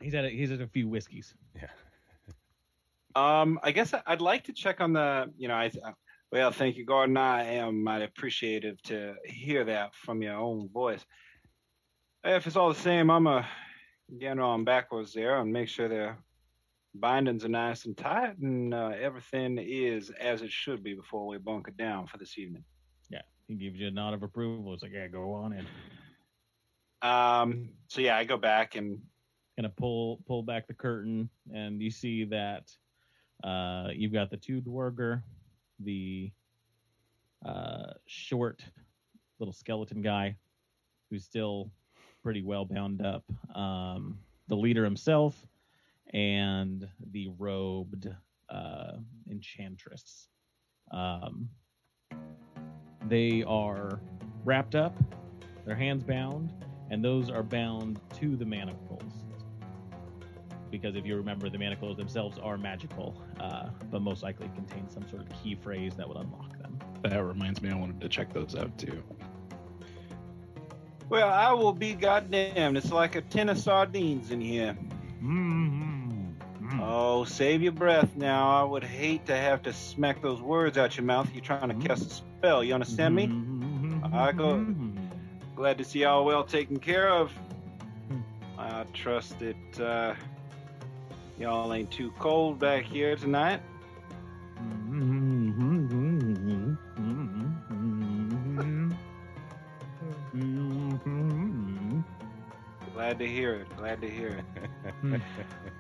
He's 0.02 0.14
had 0.14 0.26
a, 0.26 0.30
he's 0.30 0.50
had 0.50 0.62
a 0.62 0.68
few 0.68 0.88
whiskeys. 0.88 1.34
Yeah. 1.56 1.68
Um, 3.16 3.60
I 3.64 3.72
guess 3.72 3.94
I- 3.94 4.04
I'd 4.06 4.22
like 4.22 4.46
to 4.46 4.54
check 4.54 4.82
on 4.82 4.94
the, 4.94 5.32
you 5.38 5.48
know, 5.48 5.56
I, 5.56 5.72
uh, 5.84 5.92
well, 6.32 6.52
thank 6.52 6.76
you, 6.76 6.86
Gordon. 6.86 7.16
I 7.18 7.44
am 7.44 7.84
mighty 7.84 8.06
appreciative 8.06 8.82
to 8.84 9.16
hear 9.26 9.64
that 9.66 9.94
from 9.96 10.22
your 10.22 10.36
own 10.36 10.70
voice. 10.70 11.06
If 12.24 12.48
it's 12.48 12.56
all 12.56 12.70
the 12.70 12.80
same, 12.80 13.10
I'm 13.10 13.28
a 13.28 13.48
get 14.20 14.38
on 14.40 14.64
backwards 14.64 15.14
there 15.14 15.40
and 15.40 15.52
make 15.52 15.68
sure 15.70 15.88
their 15.88 16.18
bindings 17.00 17.46
are 17.46 17.50
nice 17.50 17.86
and 17.86 17.98
tight 17.98 18.38
and 18.40 18.74
uh, 18.74 18.92
everything 19.00 19.58
is 19.58 20.12
as 20.20 20.42
it 20.42 20.52
should 20.52 20.84
be 20.84 20.94
before 20.94 21.28
we 21.28 21.38
bunker 21.38 21.72
down 21.72 22.08
for 22.08 22.18
this 22.18 22.38
evening. 22.38 22.64
Yeah, 23.10 23.22
he 23.48 23.56
gives 23.56 23.80
you 23.80 23.88
a 23.88 23.92
nod 23.92 24.14
of 24.14 24.24
approval. 24.24 24.74
It's 24.74 24.84
like, 24.84 24.94
yeah, 24.94 25.08
go 25.08 25.34
on 25.34 25.54
in. 25.54 25.68
Um, 27.02 27.70
so 27.88 28.02
yeah, 28.02 28.18
I 28.18 28.24
go 28.24 28.38
back 28.38 28.76
and 28.76 29.00
Kind 29.58 29.68
of 29.68 29.76
pull 29.78 30.20
pull 30.28 30.44
back 30.44 30.68
the 30.68 30.74
curtain, 30.74 31.30
and 31.54 31.82
you 31.82 31.90
see 31.90 32.26
that 32.26 32.70
uh, 33.42 33.88
you've 33.94 34.12
got 34.12 34.30
the 34.30 34.36
two 34.36 34.60
duergar, 34.60 35.24
the 35.80 36.30
uh, 37.46 37.94
short 38.06 38.62
little 39.40 39.54
skeleton 39.54 40.02
guy, 40.02 40.36
who's 41.10 41.24
still 41.24 41.72
pretty 42.22 42.42
well 42.42 42.66
bound 42.66 43.02
up, 43.02 43.24
um, 43.56 44.20
the 44.50 44.56
leader 44.58 44.84
himself, 44.84 45.48
and 46.16 46.88
the 47.12 47.28
robed 47.38 48.08
uh, 48.50 48.94
enchantress. 49.30 50.30
Um, 50.92 51.50
they 53.08 53.44
are 53.44 54.00
wrapped 54.46 54.76
up, 54.76 54.98
their 55.66 55.76
hands 55.76 56.04
bound, 56.04 56.54
and 56.90 57.04
those 57.04 57.30
are 57.30 57.44
bound 57.44 58.00
to 58.20 58.38
the 58.38 58.46
manacles. 58.46 59.04
Because 60.72 60.96
if 60.96 61.06
you 61.06 61.18
remember, 61.18 61.50
the 61.50 61.58
manacles 61.58 61.98
themselves 61.98 62.40
are 62.42 62.58
magical, 62.58 63.22
uh, 63.42 63.68
but 63.92 64.02
most 64.02 64.24
likely 64.24 64.50
contain 64.56 64.90
some 64.90 65.08
sort 65.10 65.22
of 65.22 65.44
key 65.44 65.56
phrase 65.56 65.96
that 65.96 66.08
would 66.08 66.18
unlock 66.18 66.58
them. 66.58 66.80
That 67.04 67.24
reminds 67.24 67.62
me, 67.62 67.70
I 67.70 67.76
wanted 67.76 68.00
to 68.02 68.10
check 68.10 68.34
those 68.34 68.56
out 68.56 68.76
too. 68.78 69.04
well, 71.10 71.30
I 71.30 71.52
will 71.52 71.74
be 71.74 71.94
goddamned. 71.94 72.78
It's 72.78 72.92
like 72.92 73.16
a 73.16 73.22
tin 73.22 73.50
of 73.50 73.58
sardines 73.58 74.32
in 74.32 74.40
here. 74.40 74.78
Oh, 76.88 77.24
save 77.24 77.64
your 77.64 77.72
breath 77.72 78.16
now. 78.16 78.62
I 78.62 78.64
would 78.64 78.84
hate 78.84 79.26
to 79.26 79.36
have 79.36 79.64
to 79.64 79.74
smack 79.74 80.22
those 80.22 80.40
words 80.40 80.78
out 80.78 80.96
your 80.96 81.06
mouth. 81.06 81.28
You're 81.34 81.44
trying 81.44 81.70
to 81.70 81.74
mm-hmm. 81.74 81.88
cast 81.88 82.12
a 82.12 82.14
spell. 82.14 82.64
You 82.64 82.76
understand 82.76 83.16
me? 83.16 83.26
Mm-hmm. 83.26 84.14
I 84.14 84.32
go- 84.32 84.68
Glad 85.56 85.80
to 85.80 85.84
see 85.84 86.02
y'all 86.02 86.26
well 86.26 86.44
taken 86.44 86.78
care 86.78 87.10
of. 87.10 87.32
I 88.58 88.86
trust 88.94 89.36
that 89.40 89.80
uh, 89.80 90.14
y'all 91.40 91.74
ain't 91.74 91.90
too 91.90 92.12
cold 92.20 92.60
back 92.60 92.84
here 92.84 93.16
tonight. 93.16 93.62
Mm-hmm. 94.60 96.76
Glad 102.94 103.20
to 103.20 103.28
hear 103.28 103.56
it. 103.56 103.78
Glad 103.78 104.02
to 104.02 104.10
hear 104.10 104.44
it. 104.56 104.70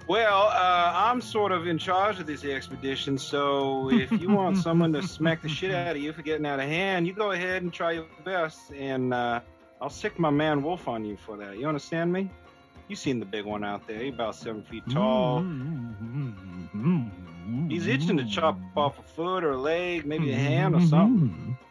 Well, 0.07 0.49
uh, 0.53 0.93
I'm 0.95 1.19
sort 1.19 1.51
of 1.51 1.65
in 1.65 1.79
charge 1.79 2.19
of 2.19 2.27
this 2.27 2.43
expedition, 2.43 3.17
so 3.17 3.89
if 3.91 4.11
you 4.11 4.29
want 4.29 4.57
someone 4.67 4.93
to 4.93 5.01
smack 5.01 5.41
the 5.41 5.49
shit 5.49 5.73
out 5.73 5.95
of 5.95 6.01
you 6.01 6.13
for 6.13 6.21
getting 6.21 6.45
out 6.45 6.59
of 6.59 6.67
hand, 6.67 7.07
you 7.07 7.13
go 7.13 7.31
ahead 7.31 7.63
and 7.63 7.73
try 7.73 7.93
your 7.93 8.05
best, 8.23 8.71
and 8.71 9.15
uh, 9.15 9.39
I'll 9.81 9.89
sick 9.89 10.19
my 10.19 10.29
man 10.29 10.61
Wolf 10.61 10.87
on 10.87 11.03
you 11.05 11.17
for 11.17 11.37
that. 11.37 11.57
You 11.57 11.67
understand 11.67 12.13
me? 12.13 12.29
You 12.87 12.95
seen 12.95 13.19
the 13.19 13.25
big 13.25 13.45
one 13.45 13.63
out 13.63 13.87
there? 13.87 13.97
He's 13.97 14.13
about 14.13 14.35
seven 14.35 14.61
feet 14.61 14.83
tall. 14.91 15.41
He's 17.67 17.87
itching 17.87 18.17
to 18.17 18.25
chop 18.25 18.59
off 18.77 18.99
a 18.99 19.03
foot 19.03 19.43
or 19.43 19.53
a 19.53 19.57
leg, 19.57 20.05
maybe 20.05 20.31
a 20.31 20.35
hand 20.35 20.75
or 20.75 20.81
something. 20.81 21.57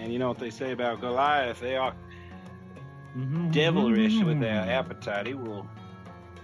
And 0.00 0.12
you 0.12 0.18
know 0.18 0.28
what 0.28 0.38
they 0.38 0.50
say 0.50 0.72
about 0.72 1.00
Goliath? 1.00 1.60
They 1.60 1.76
are 1.76 1.94
devilish 3.50 4.22
with 4.22 4.40
their 4.40 4.60
appetite. 4.60 5.26
He 5.26 5.34
will 5.34 5.66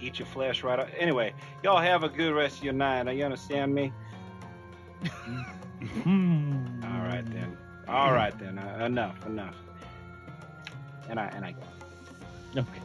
eat 0.00 0.18
your 0.18 0.26
flesh 0.26 0.62
right 0.62 0.78
up. 0.78 0.88
Anyway, 0.98 1.32
y'all 1.62 1.80
have 1.80 2.04
a 2.04 2.08
good 2.08 2.34
rest 2.34 2.58
of 2.58 2.64
your 2.64 2.72
night. 2.72 3.10
You 3.14 3.24
understand 3.24 3.74
me? 3.74 3.92
All 6.06 7.02
right 7.02 7.24
then. 7.26 7.56
All 7.88 8.12
right 8.12 8.36
then. 8.38 8.58
Uh, 8.58 8.84
enough. 8.84 9.24
Enough. 9.26 9.56
And 11.08 11.20
I 11.20 11.26
and 11.26 11.44
I 11.44 11.52
go. 11.52 12.60
Okay. 12.60 12.80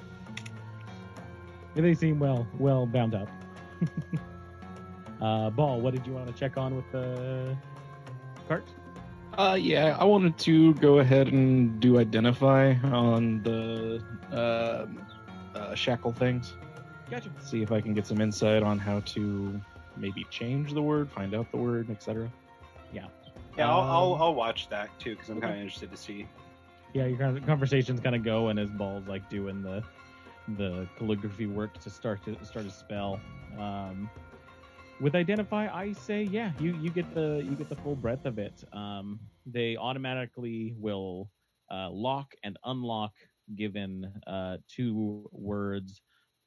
Yeah, 1.75 1.81
they 1.81 1.93
seem 1.95 2.19
well 2.19 2.47
well 2.59 2.85
bound 2.85 3.15
up. 3.15 3.29
uh, 5.21 5.49
Ball, 5.49 5.79
what 5.79 5.93
did 5.93 6.05
you 6.05 6.13
want 6.13 6.27
to 6.27 6.33
check 6.33 6.57
on 6.57 6.75
with 6.75 6.91
the 6.91 7.57
cart? 8.47 8.65
Uh, 9.37 9.57
yeah, 9.59 9.95
I 9.99 10.03
wanted 10.03 10.37
to 10.39 10.73
go 10.75 10.99
ahead 10.99 11.27
and 11.27 11.79
do 11.79 11.99
identify 11.99 12.73
on 12.83 13.41
the 13.43 14.03
uh, 14.31 14.85
uh, 15.57 15.75
shackle 15.75 16.11
things. 16.11 16.53
Gotcha. 17.09 17.29
See 17.39 17.61
if 17.61 17.71
I 17.71 17.81
can 17.81 17.93
get 17.93 18.05
some 18.05 18.19
insight 18.21 18.61
on 18.63 18.77
how 18.77 18.99
to 19.01 19.59
maybe 19.97 20.25
change 20.29 20.73
the 20.73 20.81
word, 20.81 21.09
find 21.11 21.33
out 21.33 21.49
the 21.51 21.57
word, 21.57 21.89
etc. 21.89 22.31
Yeah, 22.93 23.07
Yeah, 23.57 23.69
I'll, 23.69 23.81
I'll 23.81 24.13
Um, 24.15 24.21
I'll 24.21 24.35
watch 24.35 24.69
that 24.69 24.89
too 24.99 25.15
because 25.15 25.29
I'm 25.29 25.37
okay. 25.37 25.47
kind 25.47 25.55
of 25.57 25.61
interested 25.61 25.91
to 25.91 25.97
see. 25.97 26.27
Yeah, 26.93 27.05
your 27.05 27.39
conversations 27.41 28.01
kind 28.01 28.15
of 28.15 28.23
go, 28.23 28.49
and 28.49 28.59
as 28.59 28.69
Ball's 28.69 29.07
like 29.07 29.29
doing 29.29 29.61
the 29.61 29.83
the 30.57 30.87
calligraphy 30.97 31.47
work 31.47 31.79
to 31.79 31.89
start 31.89 32.23
to 32.25 32.45
start 32.45 32.65
a 32.65 32.71
spell. 32.71 33.19
Um, 33.57 34.09
with 35.01 35.15
identify, 35.15 35.67
I 35.67 35.93
say 35.93 36.23
yeah, 36.23 36.51
you 36.59 36.77
you 36.79 36.91
get 36.91 37.13
the 37.13 37.43
you 37.43 37.55
get 37.55 37.69
the 37.69 37.75
full 37.75 37.95
breadth 37.95 38.25
of 38.25 38.37
it. 38.37 38.63
Um, 38.71 39.19
they 39.45 39.75
automatically 39.75 40.75
will 40.77 41.29
uh, 41.71 41.89
lock 41.89 42.33
and 42.43 42.57
unlock 42.63 43.13
given 43.55 44.11
uh, 44.27 44.57
two 44.69 45.27
words. 45.31 46.01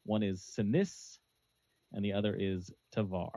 One 0.04 0.22
is 0.22 0.42
sinis, 0.42 1.18
and 1.92 2.04
the 2.04 2.12
other 2.12 2.34
is 2.38 2.70
tavar. 2.94 3.32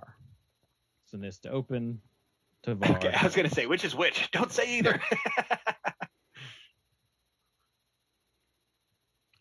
Sinis 1.06 1.40
to 1.40 1.50
open, 1.50 2.00
tavar. 2.66 2.96
Okay, 2.98 3.12
I 3.12 3.24
was 3.24 3.36
gonna 3.36 3.50
say 3.50 3.66
which 3.66 3.84
is 3.84 3.96
which. 3.96 4.30
Don't 4.32 4.52
say 4.52 4.78
either. 4.78 5.02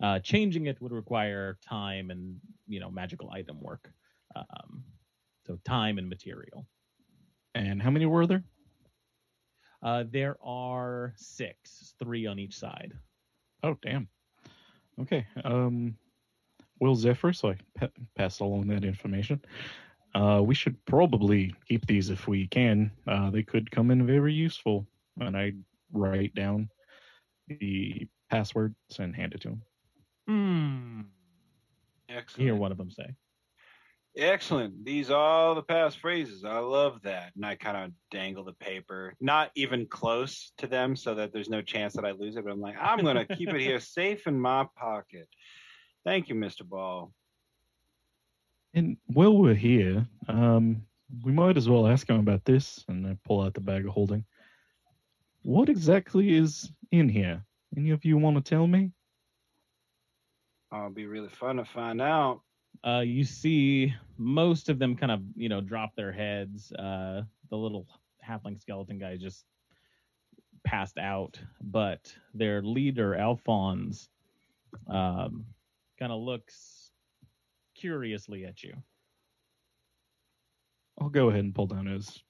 Uh, 0.03 0.19
changing 0.19 0.67
it 0.67 0.79
would 0.83 0.93
require 0.93 1.59
time 1.67 2.11
and 2.11 2.37
you 2.67 2.79
know 2.79 2.91
magical 2.91 3.31
item 3.31 3.59
work. 3.63 3.91
Um, 4.37 4.85
so 5.47 5.59
time 5.65 5.99
and 5.99 6.09
material. 6.09 6.67
And 7.55 7.81
how 7.83 7.91
many 7.91 8.07
were 8.07 8.27
there? 8.27 8.43
Uh, 9.83 10.05
there 10.11 10.37
are 10.43 11.15
six, 11.17 11.95
three 11.99 12.27
on 12.27 12.39
each 12.39 12.55
side. 12.59 12.93
Oh, 13.63 13.77
damn. 13.83 14.09
Okay. 15.01 15.27
Um, 15.45 15.97
Will 16.81 16.97
Zephyr, 16.97 17.33
so 17.33 17.51
I 17.51 17.57
pa- 17.79 17.89
pass 18.17 18.41
along 18.41 18.67
that 18.69 18.85
information. 18.85 19.41
Uh, 20.15 20.41
we 20.43 20.55
should 20.55 20.83
probably 20.87 21.55
keep 21.69 21.87
these 21.87 22.11
if 22.11 22.27
we 22.27 22.47
can. 22.49 22.91
Uh, 23.07 23.31
they 23.31 23.43
could 23.43 23.71
come 23.71 23.91
in 23.91 24.07
very 24.07 24.33
useful. 24.33 24.87
And 25.21 25.37
I 25.37 25.53
write 25.93 26.35
down 26.35 26.69
the 27.49 28.07
passwords 28.31 28.75
and 28.99 29.15
hand 29.15 29.35
it 29.35 29.41
to 29.43 29.49
him. 29.51 29.63
Hmm. 30.27 31.01
You 32.09 32.17
Excellent. 32.17 32.43
hear 32.43 32.55
one 32.55 32.73
of 32.73 32.79
them 32.79 32.91
say. 32.91 33.15
Excellent. 34.17 34.83
These 34.83 35.11
are 35.11 35.21
all 35.21 35.55
the 35.55 35.63
past 35.63 35.99
phrases. 35.99 36.43
I 36.43 36.59
love 36.59 37.03
that. 37.03 37.33
And 37.37 37.45
I 37.45 37.55
kind 37.55 37.77
of 37.77 37.93
dangle 38.11 38.45
the 38.45 38.55
paper, 38.55 39.15
not 39.21 39.51
even 39.55 39.87
close 39.87 40.53
to 40.57 40.67
them 40.67 40.97
so 40.97 41.15
that 41.15 41.35
there's 41.35 41.51
no 41.51 41.61
chance 41.61 41.93
that 41.95 42.07
I 42.07 42.13
lose 42.13 42.37
it. 42.37 42.45
But 42.45 42.53
I'm 42.53 42.61
like, 42.61 42.77
I'm 42.81 43.01
going 43.01 43.27
to 43.27 43.37
keep 43.37 43.51
it 43.51 43.61
here 43.61 43.81
safe 43.81 44.27
in 44.27 44.41
my 44.41 44.67
pocket. 44.75 45.29
Thank 46.05 46.31
you, 46.31 46.35
Mr. 46.35 46.67
Ball. 46.67 47.13
And 48.73 48.97
while 49.07 49.37
we're 49.37 49.55
here, 49.55 50.07
um, 50.29 50.83
we 51.23 51.33
might 51.33 51.59
as 51.59 51.69
well 51.69 51.87
ask 51.87 52.09
him 52.09 52.19
about 52.19 52.45
this. 52.47 52.83
And 52.89 53.07
I 53.07 53.19
pull 53.27 53.43
out 53.43 53.53
the 53.53 53.61
bag 53.61 53.85
of 53.85 53.93
holding. 53.93 54.25
What 55.43 55.69
exactly 55.69 56.35
is 56.35 56.71
in 56.91 57.11
here? 57.11 57.45
Any 57.77 57.91
of 57.91 58.05
you 58.05 58.17
want 58.17 58.37
to 58.37 58.49
tell 58.49 58.67
me? 58.67 58.93
It'll 60.73 60.89
be 60.89 61.07
really 61.07 61.29
fun 61.29 61.57
to 61.57 61.65
find 61.65 62.01
out. 62.01 62.41
Uh, 62.85 63.01
you 63.01 63.25
see 63.25 63.95
most 64.19 64.69
of 64.69 64.79
them 64.79 64.97
kind 64.97 65.13
of 65.13 65.21
you 65.35 65.49
know 65.49 65.61
drop 65.61 65.95
their 65.97 66.13
heads. 66.13 66.73
Uh, 66.73 67.23
the 67.51 67.57
little 67.57 67.87
halfling 68.27 68.61
skeleton 68.61 68.99
guy 68.99 69.17
just 69.17 69.45
passed 70.65 70.99
out, 70.99 71.39
but 71.63 72.13
their 72.35 72.63
leader 72.63 73.15
Alphonse 73.15 74.09
um, 74.89 75.47
kind 75.99 76.13
of 76.13 76.21
looks 76.21 76.91
curiously 77.75 78.45
at 78.45 78.63
you. 78.63 78.75
I'll 81.01 81.09
go 81.09 81.29
ahead 81.29 81.45
and 81.45 81.55
pull 81.55 81.67
down 81.67 81.87
his 81.87 82.23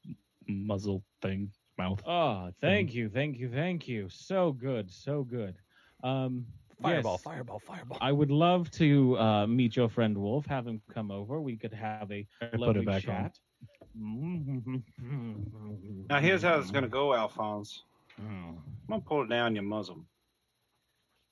muzzle 0.48 1.02
thing, 1.22 1.50
mouth. 1.78 2.02
Oh, 2.06 2.50
thank 2.60 2.94
you, 2.94 3.08
thank 3.08 3.38
you, 3.38 3.48
thank 3.48 3.86
you. 3.86 4.08
So 4.10 4.52
good, 4.52 4.90
so 4.90 5.22
good. 5.22 5.56
Um, 6.02 6.46
Fireball, 6.82 7.12
yes, 7.12 7.22
fireball, 7.22 7.58
fireball. 7.58 7.98
I 8.00 8.12
would 8.12 8.30
love 8.30 8.70
to 8.72 9.18
uh, 9.18 9.46
meet 9.46 9.76
your 9.76 9.88
friend 9.88 10.16
Wolf. 10.16 10.44
Have 10.46 10.66
him 10.66 10.82
come 10.92 11.10
over. 11.10 11.40
We 11.40 11.56
could 11.56 11.72
have 11.72 12.12
a 12.12 12.26
lovely 12.54 12.82
it 12.82 12.86
back 12.86 13.02
chat. 13.02 13.38
Now, 16.10 16.20
here's 16.20 16.42
how 16.42 16.58
it's 16.58 16.70
going 16.70 16.84
to 16.84 16.90
go, 16.90 17.14
Alphonse. 17.14 17.82
Oh. 18.20 18.22
I'm 18.22 18.62
going 18.88 19.00
to 19.00 19.06
pull 19.06 19.22
it 19.22 19.30
down 19.30 19.54
your 19.54 19.64
muzzle. 19.64 20.04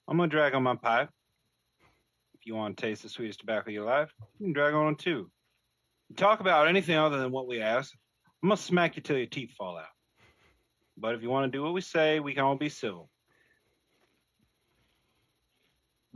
I'm 0.08 0.16
going 0.16 0.30
to 0.30 0.34
drag 0.36 0.54
on 0.54 0.62
my 0.62 0.76
pipe. 0.76 1.10
If 2.34 2.46
you 2.46 2.54
want 2.54 2.76
to 2.76 2.86
taste 2.86 3.02
the 3.02 3.08
sweetest 3.08 3.40
tobacco 3.40 3.68
of 3.68 3.74
your 3.74 3.84
life, 3.84 4.12
you 4.38 4.46
can 4.46 4.52
drag 4.54 4.74
on 4.74 4.96
too. 4.96 5.30
Talk 6.16 6.40
about 6.40 6.68
anything 6.68 6.96
other 6.96 7.18
than 7.18 7.32
what 7.32 7.46
we 7.46 7.60
ask, 7.60 7.94
I'm 8.42 8.48
going 8.48 8.56
to 8.56 8.62
smack 8.62 8.96
you 8.96 9.02
till 9.02 9.16
your 9.16 9.26
teeth 9.26 9.52
fall 9.56 9.76
out. 9.76 9.86
But 10.96 11.14
if 11.14 11.22
you 11.22 11.30
want 11.30 11.50
to 11.50 11.56
do 11.56 11.62
what 11.62 11.72
we 11.74 11.80
say, 11.80 12.20
we 12.20 12.34
can 12.34 12.44
all 12.44 12.56
be 12.56 12.68
civil. 12.68 13.10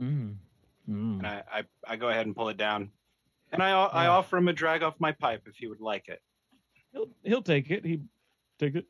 Mm. 0.01 0.35
Mm. 0.89 1.17
And 1.19 1.27
I, 1.27 1.43
I, 1.51 1.63
I 1.87 1.95
go 1.95 2.09
ahead 2.09 2.25
and 2.25 2.35
pull 2.35 2.49
it 2.49 2.57
down. 2.57 2.91
And 3.51 3.61
I, 3.61 3.71
I 3.71 4.03
Yeah. 4.03 4.09
offer 4.11 4.37
him 4.37 4.47
a 4.47 4.53
drag 4.53 4.83
off 4.83 4.99
my 4.99 5.11
pipe 5.11 5.43
if 5.47 5.55
he 5.55 5.67
would 5.67 5.81
like 5.81 6.07
it. 6.07 6.21
He'll 6.91 7.09
he'll 7.23 7.41
take 7.41 7.69
it. 7.69 7.85
He 7.85 8.01
takes 8.59 8.75
it. 8.75 8.85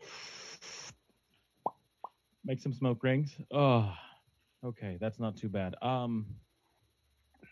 Make 2.45 2.59
some 2.61 2.73
smoke 2.73 3.03
rings. 3.03 3.35
Oh, 3.51 3.93
okay, 4.63 4.97
that's 4.99 5.19
not 5.19 5.35
too 5.35 5.49
bad. 5.49 5.75
Um, 5.81 6.25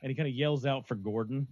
and 0.02 0.10
he 0.10 0.16
kind 0.16 0.28
of 0.28 0.34
yells 0.34 0.66
out 0.66 0.88
for 0.88 0.96
Gordon. 0.96 1.48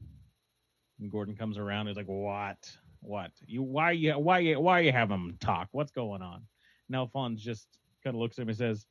And 0.99 1.11
Gordon 1.11 1.35
comes 1.35 1.57
around. 1.57 1.87
He's 1.87 1.97
like, 1.97 2.07
"What? 2.07 2.71
What? 3.01 3.31
You? 3.45 3.63
Why? 3.63 3.91
You? 3.91 4.17
Why? 4.17 4.39
You? 4.39 4.59
Why 4.61 4.79
you 4.79 4.91
have 4.93 5.09
him 5.11 5.35
talk? 5.41 5.67
What's 5.71 5.91
going 5.91 6.21
on?" 6.21 6.41
And 6.87 6.95
Alphonse 6.95 7.41
just 7.41 7.67
kind 8.03 8.15
of 8.15 8.21
looks 8.21 8.37
at 8.37 8.43
him 8.43 8.49
and 8.49 8.57
says, 8.57 8.85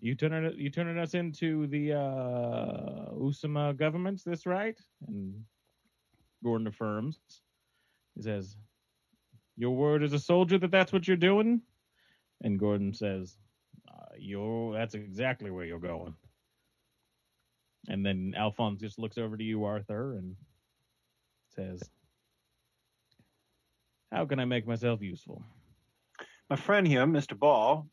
"You 0.00 0.16
it? 0.20 0.56
You 0.56 0.70
turning 0.70 0.98
us 0.98 1.14
into 1.14 1.66
the 1.68 1.94
uh, 1.94 3.12
Usama 3.14 3.76
government? 3.76 4.22
This 4.24 4.46
right?" 4.46 4.78
And 5.06 5.44
Gordon 6.42 6.66
affirms. 6.66 7.18
He 8.14 8.22
says, 8.22 8.56
your 9.56 9.74
word 9.74 10.02
as 10.02 10.12
a 10.12 10.18
soldier 10.18 10.58
that 10.58 10.70
that's 10.70 10.92
what 10.92 11.08
you're 11.08 11.16
doing? 11.16 11.62
And 12.42 12.58
Gordon 12.58 12.92
says, 12.92 13.36
uh, 13.88 14.14
you're, 14.18 14.74
that's 14.74 14.94
exactly 14.94 15.50
where 15.50 15.64
you're 15.64 15.78
going. 15.78 16.14
And 17.88 18.04
then 18.04 18.34
Alphonse 18.36 18.80
just 18.80 18.98
looks 18.98 19.16
over 19.16 19.36
to 19.36 19.44
you, 19.44 19.64
Arthur, 19.64 20.16
and 20.16 20.36
says, 21.54 21.82
How 24.12 24.26
can 24.26 24.40
I 24.40 24.44
make 24.44 24.66
myself 24.66 25.00
useful? 25.00 25.42
My 26.50 26.56
friend 26.56 26.86
here, 26.86 27.06
Mr. 27.06 27.38
Ball, 27.38 27.86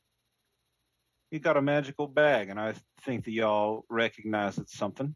he 1.34 1.40
got 1.40 1.58
a 1.58 1.62
magical 1.64 2.08
bag, 2.08 2.52
and 2.52 2.60
I 2.60 2.76
think 3.02 3.26
that 3.26 3.32
y'all 3.32 3.86
recognize 3.90 4.60
it's 4.60 4.78
something. 4.78 5.16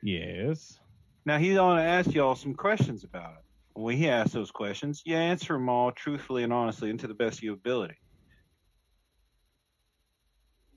Yes. 0.00 0.78
Now 1.26 1.38
he's 1.38 1.56
going 1.56 1.78
to 1.78 1.82
ask 1.82 2.14
y'all 2.14 2.36
some 2.36 2.54
questions 2.54 3.02
about 3.02 3.32
it. 3.32 3.44
When 3.74 3.96
he 3.96 4.08
asks 4.08 4.34
those 4.34 4.52
questions, 4.52 5.02
you 5.04 5.16
answer 5.16 5.54
them 5.54 5.68
all 5.68 5.90
truthfully 5.90 6.44
and 6.44 6.52
honestly 6.52 6.90
and 6.90 7.00
to 7.00 7.08
the 7.08 7.14
best 7.14 7.38
of 7.38 7.42
your 7.42 7.54
ability. 7.54 7.96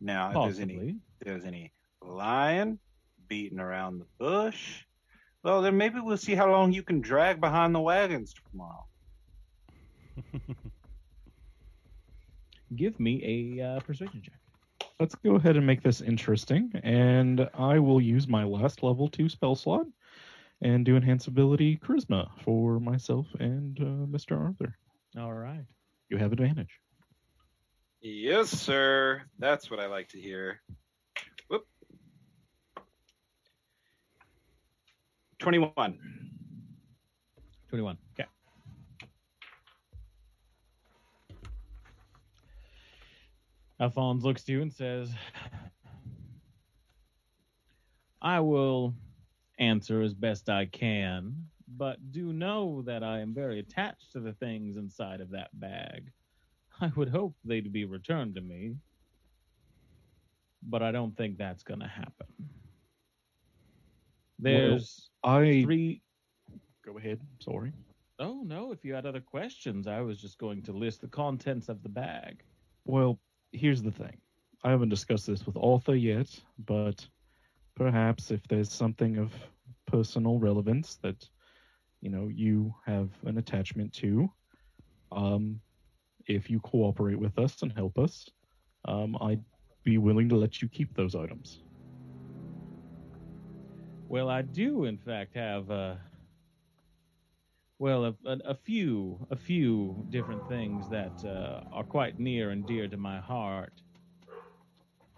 Now, 0.01 0.29
if 0.29 0.33
there's 0.33 0.59
any 0.59 0.95
if 1.19 1.27
there's 1.27 1.45
any 1.45 1.71
lying, 2.01 2.79
beating 3.27 3.59
around 3.59 3.99
the 3.99 4.07
bush, 4.17 4.83
well, 5.43 5.61
then 5.61 5.77
maybe 5.77 5.99
we'll 5.99 6.17
see 6.17 6.33
how 6.33 6.49
long 6.49 6.73
you 6.73 6.81
can 6.81 7.01
drag 7.01 7.39
behind 7.39 7.75
the 7.75 7.81
wagons 7.81 8.33
tomorrow. 8.49 8.87
Give 12.75 12.99
me 12.99 13.59
a 13.59 13.63
uh, 13.63 13.79
persuasion 13.81 14.23
check. 14.23 14.39
Let's 14.99 15.15
go 15.15 15.35
ahead 15.35 15.57
and 15.57 15.67
make 15.67 15.83
this 15.83 15.99
interesting, 15.99 16.71
and 16.83 17.49
I 17.53 17.79
will 17.79 17.99
use 17.99 18.29
my 18.29 18.45
last 18.45 18.81
level 18.81 19.09
two 19.09 19.27
spell 19.27 19.55
slot 19.55 19.87
and 20.61 20.85
do 20.85 20.95
enhance 20.95 21.27
ability 21.27 21.77
charisma 21.83 22.29
for 22.43 22.79
myself 22.79 23.27
and 23.39 23.77
uh, 23.79 24.05
Mr. 24.07 24.39
Arthur. 24.39 24.77
All 25.17 25.33
right. 25.33 25.65
You 26.09 26.17
have 26.17 26.31
advantage. 26.31 26.79
Yes, 28.01 28.49
sir. 28.49 29.23
That's 29.37 29.69
what 29.69 29.79
I 29.79 29.87
like 29.87 30.09
to 30.09 30.21
hear. 30.21 30.61
Whoop. 31.49 31.65
21. 35.39 35.73
21. 37.69 37.97
Okay. 38.17 38.29
Alphonse 43.79 44.23
looks 44.23 44.43
to 44.43 44.53
you 44.53 44.61
and 44.61 44.71
says, 44.71 45.11
I 48.21 48.39
will 48.39 48.93
answer 49.59 50.01
as 50.01 50.13
best 50.13 50.49
I 50.49 50.65
can, 50.65 51.35
but 51.77 52.11
do 52.11 52.31
know 52.31 52.81
that 52.83 53.03
I 53.03 53.19
am 53.19 53.33
very 53.33 53.59
attached 53.59 54.11
to 54.13 54.19
the 54.19 54.33
things 54.33 54.77
inside 54.77 55.21
of 55.21 55.31
that 55.31 55.49
bag. 55.59 56.11
I 56.81 56.91
would 56.95 57.09
hope 57.09 57.35
they'd 57.43 57.71
be 57.71 57.85
returned 57.85 58.35
to 58.35 58.41
me, 58.41 58.75
but 60.63 60.81
I 60.81 60.91
don't 60.91 61.15
think 61.15 61.37
that's 61.37 61.63
going 61.63 61.79
to 61.81 61.87
happen. 61.87 62.27
There's 64.39 65.09
I 65.23 65.63
three 65.63 66.01
go 66.85 66.97
ahead. 66.97 67.19
Sorry. 67.39 67.71
Oh 68.19 68.41
no, 68.45 68.71
if 68.71 68.83
you 68.83 68.93
had 68.93 69.05
other 69.05 69.21
questions, 69.21 69.87
I 69.87 70.01
was 70.01 70.19
just 70.19 70.37
going 70.37 70.61
to 70.63 70.73
list 70.73 71.01
the 71.01 71.07
contents 71.07 71.69
of 71.69 71.81
the 71.83 71.89
bag. 71.89 72.43
Well, 72.85 73.19
here's 73.55 73.81
the 73.81 73.91
thing. 73.91 74.17
I 74.63 74.71
haven't 74.71 74.89
discussed 74.89 75.27
this 75.27 75.45
with 75.45 75.57
Arthur 75.57 75.95
yet, 75.95 76.27
but 76.65 77.07
perhaps 77.75 78.31
if 78.31 78.41
there's 78.47 78.71
something 78.71 79.17
of 79.17 79.33
personal 79.85 80.39
relevance 80.39 80.97
that 81.03 81.27
you 82.01 82.09
know 82.09 82.27
you 82.27 82.73
have 82.85 83.09
an 83.25 83.37
attachment 83.37 83.93
to, 83.93 84.29
um, 85.11 85.59
if 86.27 86.49
you 86.49 86.59
cooperate 86.59 87.19
with 87.19 87.37
us 87.37 87.61
and 87.61 87.71
help 87.71 87.97
us, 87.99 88.29
um, 88.85 89.17
I'd 89.21 89.43
be 89.83 89.97
willing 89.97 90.29
to 90.29 90.35
let 90.35 90.61
you 90.61 90.67
keep 90.67 90.93
those 90.95 91.15
items. 91.15 91.61
Well, 94.07 94.29
I 94.29 94.41
do 94.41 94.85
in 94.85 94.97
fact 94.97 95.35
have 95.35 95.69
uh 95.69 95.95
well, 97.79 98.05
a, 98.05 98.15
a, 98.25 98.37
a 98.45 98.55
few, 98.55 99.25
a 99.29 99.35
few 99.35 100.05
different 100.09 100.45
things 100.45 100.89
that 100.89 101.23
uh, 101.23 101.61
are 101.71 101.83
quite 101.85 102.17
near 102.19 102.49
and 102.51 102.65
dear 102.65 102.87
to 102.87 102.97
my 102.97 103.19
heart. 103.19 103.81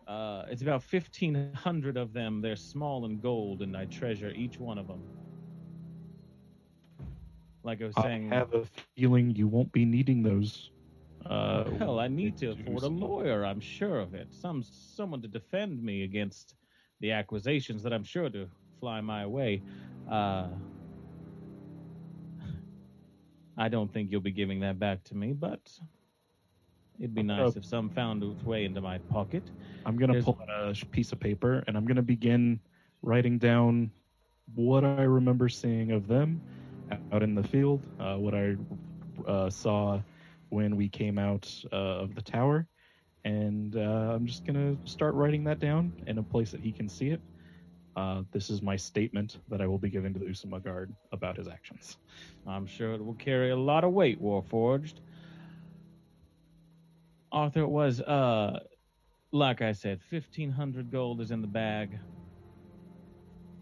Uh, 0.07 0.45
it's 0.49 0.61
about 0.61 0.83
1,500 0.83 1.97
of 1.97 2.13
them. 2.13 2.41
They're 2.41 2.55
small 2.55 3.05
and 3.05 3.21
gold, 3.21 3.61
and 3.61 3.75
I 3.75 3.85
treasure 3.85 4.31
each 4.31 4.59
one 4.59 4.77
of 4.77 4.87
them. 4.87 5.11
Like 7.63 7.81
I 7.81 7.85
was 7.85 7.97
saying, 7.99 8.31
I 8.31 8.35
have 8.35 8.53
a 8.53 8.65
feeling 8.65 9.35
you 9.35 9.47
won't 9.47 9.71
be 9.71 9.85
needing 9.85 10.23
those. 10.23 10.71
Uh, 11.25 11.69
hell, 11.71 11.99
I 11.99 12.07
need 12.07 12.37
to 12.37 12.51
afford 12.51 12.83
a 12.83 12.87
lawyer. 12.87 13.45
I'm 13.45 13.59
sure 13.59 13.99
of 13.99 14.13
it. 14.13 14.33
Some 14.33 14.63
someone 14.63 15.21
to 15.21 15.27
defend 15.27 15.81
me 15.83 16.03
against 16.03 16.55
the 16.99 17.11
accusations 17.11 17.83
that 17.83 17.93
I'm 17.93 18.03
sure 18.03 18.29
to 18.29 18.49
fly 18.79 19.01
my 19.01 19.25
way. 19.25 19.63
Uh, 20.07 20.57
I 23.57 23.69
don't 23.69 23.91
think 23.91 24.11
you'll 24.11 24.21
be 24.21 24.31
giving 24.31 24.59
that 24.61 24.79
back 24.79 25.03
to 25.05 25.15
me, 25.15 25.33
but 25.33 25.59
it'd 26.99 27.15
be 27.15 27.23
nice 27.23 27.55
if 27.55 27.65
some 27.65 27.89
found 27.89 28.23
its 28.23 28.43
way 28.43 28.65
into 28.65 28.81
my 28.81 28.97
pocket. 28.99 29.43
I'm 29.85 29.97
gonna 29.97 30.13
There's- 30.13 30.25
pull 30.25 30.39
out 30.49 30.81
a 30.81 30.85
piece 30.87 31.11
of 31.11 31.19
paper 31.19 31.63
and 31.67 31.75
I'm 31.75 31.85
gonna 31.85 32.01
begin 32.01 32.59
writing 33.01 33.37
down 33.37 33.91
what 34.55 34.83
I 34.83 35.03
remember 35.03 35.49
seeing 35.49 35.91
of 35.91 36.07
them 36.07 36.41
out 37.11 37.23
in 37.23 37.35
the 37.35 37.43
field, 37.43 37.81
uh, 37.99 38.15
what 38.15 38.33
I 38.33 38.55
uh, 39.25 39.49
saw 39.49 40.01
when 40.49 40.75
we 40.77 40.87
came 40.87 41.17
out 41.17 41.51
uh, 41.73 41.75
of 41.75 42.15
the 42.15 42.21
tower, 42.21 42.65
and 43.25 43.75
uh, 43.75 44.13
I'm 44.15 44.25
just 44.25 44.45
gonna 44.45 44.77
start 44.85 45.15
writing 45.15 45.43
that 45.45 45.59
down 45.59 45.91
in 46.07 46.17
a 46.17 46.23
place 46.23 46.51
that 46.51 46.61
he 46.61 46.71
can 46.71 46.87
see 46.87 47.09
it. 47.09 47.21
Uh, 47.97 48.21
this 48.31 48.51
is 48.51 48.61
my 48.61 48.75
statement 48.75 49.39
that 49.49 49.59
I 49.59 49.65
will 49.65 49.79
be 49.79 49.89
giving 49.89 50.13
to 50.13 50.19
the 50.19 50.25
Usama 50.25 50.63
Guard 50.63 50.93
about 51.11 51.35
his 51.35 51.47
actions. 51.47 51.97
I'm 52.45 52.67
sure 52.67 52.93
it 52.93 53.03
will 53.03 53.15
carry 53.15 53.49
a 53.49 53.57
lot 53.57 53.83
of 53.83 53.91
weight, 53.91 54.21
Warforged. 54.21 54.99
Arthur, 57.31 57.61
it 57.61 57.69
was, 57.69 57.99
uh, 58.01 58.59
like 59.31 59.63
I 59.63 59.71
said, 59.71 59.99
1,500 60.11 60.91
gold 60.91 61.21
is 61.21 61.31
in 61.31 61.41
the 61.41 61.47
bag. 61.47 61.97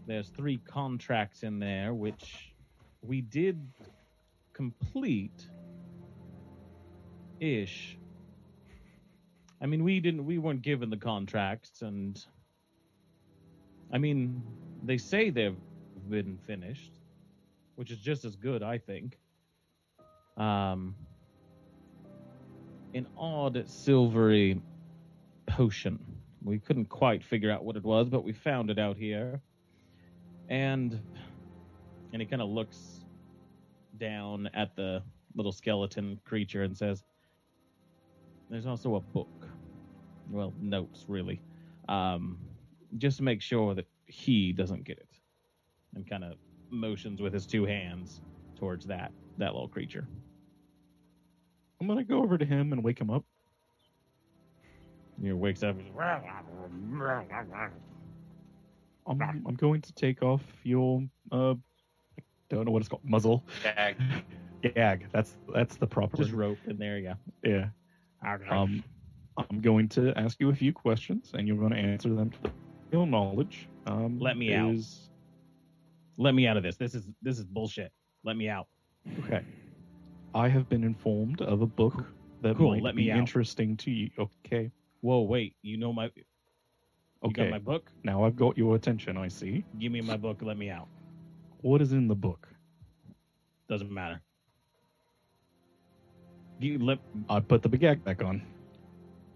There's 0.06 0.28
three 0.28 0.58
contracts 0.58 1.42
in 1.42 1.58
there, 1.58 1.94
which 1.94 2.52
we 3.00 3.22
did 3.22 3.58
complete 4.52 5.48
ish. 7.40 7.96
I 9.62 9.66
mean, 9.66 9.82
we 9.82 9.98
didn't, 9.98 10.26
we 10.26 10.36
weren't 10.36 10.60
given 10.60 10.90
the 10.90 10.98
contracts, 10.98 11.80
and 11.80 12.22
I 13.92 13.98
mean, 13.98 14.42
they 14.82 14.98
say 14.98 15.30
they've 15.30 15.56
been 16.08 16.38
finished 16.46 16.92
which 17.76 17.90
is 17.90 17.98
just 17.98 18.24
as 18.24 18.34
good, 18.34 18.62
I 18.62 18.78
think. 18.78 19.18
Um, 20.36 20.96
an 22.94 23.06
odd 23.16 23.68
silvery 23.68 24.60
potion. 25.46 25.98
We 26.42 26.58
couldn't 26.58 26.86
quite 26.86 27.22
figure 27.22 27.50
out 27.50 27.64
what 27.64 27.76
it 27.76 27.84
was, 27.84 28.08
but 28.08 28.24
we 28.24 28.32
found 28.32 28.70
it 28.70 28.78
out 28.78 28.96
here. 28.96 29.40
And 30.48 31.00
and 32.12 32.22
he 32.22 32.26
kind 32.26 32.40
of 32.40 32.48
looks 32.48 33.04
down 33.98 34.48
at 34.54 34.74
the 34.76 35.02
little 35.34 35.52
skeleton 35.52 36.18
creature 36.24 36.62
and 36.62 36.76
says, 36.76 37.04
"There's 38.48 38.66
also 38.66 38.94
a 38.94 39.00
book. 39.00 39.48
Well, 40.30 40.54
notes 40.60 41.04
really, 41.08 41.40
um, 41.88 42.38
just 42.98 43.18
to 43.18 43.22
make 43.22 43.42
sure 43.42 43.74
that 43.74 43.86
he 44.06 44.52
doesn't 44.52 44.84
get 44.84 44.98
it." 44.98 45.08
And 45.94 46.08
kind 46.08 46.24
of 46.24 46.34
motions 46.70 47.20
with 47.22 47.32
his 47.32 47.46
two 47.46 47.64
hands 47.64 48.20
towards 48.56 48.86
that 48.86 49.12
that 49.38 49.52
little 49.54 49.68
creature. 49.68 50.06
I'm 51.80 51.86
gonna 51.86 52.04
go 52.04 52.22
over 52.22 52.38
to 52.38 52.44
him 52.44 52.72
and 52.72 52.82
wake 52.82 53.00
him 53.00 53.10
up. 53.10 53.24
He 55.20 55.32
wakes 55.32 55.62
up. 55.62 55.76
I'm, 59.08 59.22
I'm 59.46 59.54
going 59.54 59.80
to 59.82 59.92
take 59.94 60.22
off 60.22 60.42
your 60.64 61.02
uh, 61.32 61.54
I 62.50 62.54
don't 62.54 62.64
know 62.64 62.72
what 62.72 62.80
it's 62.80 62.88
called, 62.88 63.04
muzzle. 63.04 63.44
Gag. 63.62 63.96
Gag. 64.62 65.06
That's 65.12 65.36
that's 65.54 65.76
the 65.76 65.86
proper. 65.86 66.16
Just 66.16 66.32
rope, 66.32 66.58
in 66.66 66.78
there 66.78 66.98
you 66.98 67.14
Yeah. 67.42 67.68
go. 68.22 68.54
Um, 68.54 68.84
I'm 69.50 69.60
going 69.60 69.88
to 69.90 70.12
ask 70.16 70.40
you 70.40 70.50
a 70.50 70.54
few 70.54 70.72
questions, 70.72 71.32
and 71.34 71.46
you're 71.46 71.56
going 71.56 71.72
to 71.72 71.78
answer 71.78 72.14
them 72.14 72.30
to 72.30 72.42
the 72.42 72.50
knowledge. 73.04 73.68
Um, 73.86 74.18
Let 74.18 74.36
me 74.36 74.54
out. 74.54 74.74
Let 76.18 76.34
me 76.34 76.46
out 76.46 76.56
of 76.56 76.62
this. 76.62 76.76
This 76.76 76.94
is 76.94 77.08
this 77.22 77.38
is 77.38 77.44
bullshit. 77.44 77.92
Let 78.24 78.36
me 78.36 78.48
out. 78.48 78.68
Okay. 79.24 79.44
I 80.34 80.48
have 80.48 80.68
been 80.68 80.84
informed 80.84 81.42
of 81.42 81.62
a 81.62 81.66
book 81.66 81.94
that 82.42 82.56
Cool, 82.56 82.70
might 82.74 82.82
let 82.82 82.94
me 82.94 83.04
be 83.04 83.10
out. 83.10 83.18
interesting 83.18 83.76
to 83.78 83.90
you. 83.90 84.10
Okay. 84.46 84.70
Whoa, 85.02 85.22
wait. 85.22 85.54
You 85.62 85.76
know 85.76 85.92
my. 85.92 86.04
You 86.14 86.22
Okay. 87.24 87.42
got 87.44 87.50
my 87.50 87.58
book. 87.58 87.90
Now 88.04 88.24
I've 88.24 88.36
got 88.36 88.56
your 88.56 88.74
attention. 88.76 89.16
I 89.16 89.28
see. 89.28 89.64
Give 89.78 89.92
me 89.92 90.00
my 90.00 90.16
book. 90.16 90.42
Let 90.42 90.56
me 90.58 90.70
out. 90.70 90.88
What 91.62 91.82
is 91.82 91.92
in 91.92 92.08
the 92.08 92.14
book? 92.14 92.48
Doesn't 93.68 93.90
matter. 93.92 94.20
You 96.60 96.78
let. 96.78 96.98
I 97.28 97.40
put 97.40 97.62
the 97.62 97.68
gag 97.68 98.02
back 98.04 98.22
on, 98.22 98.42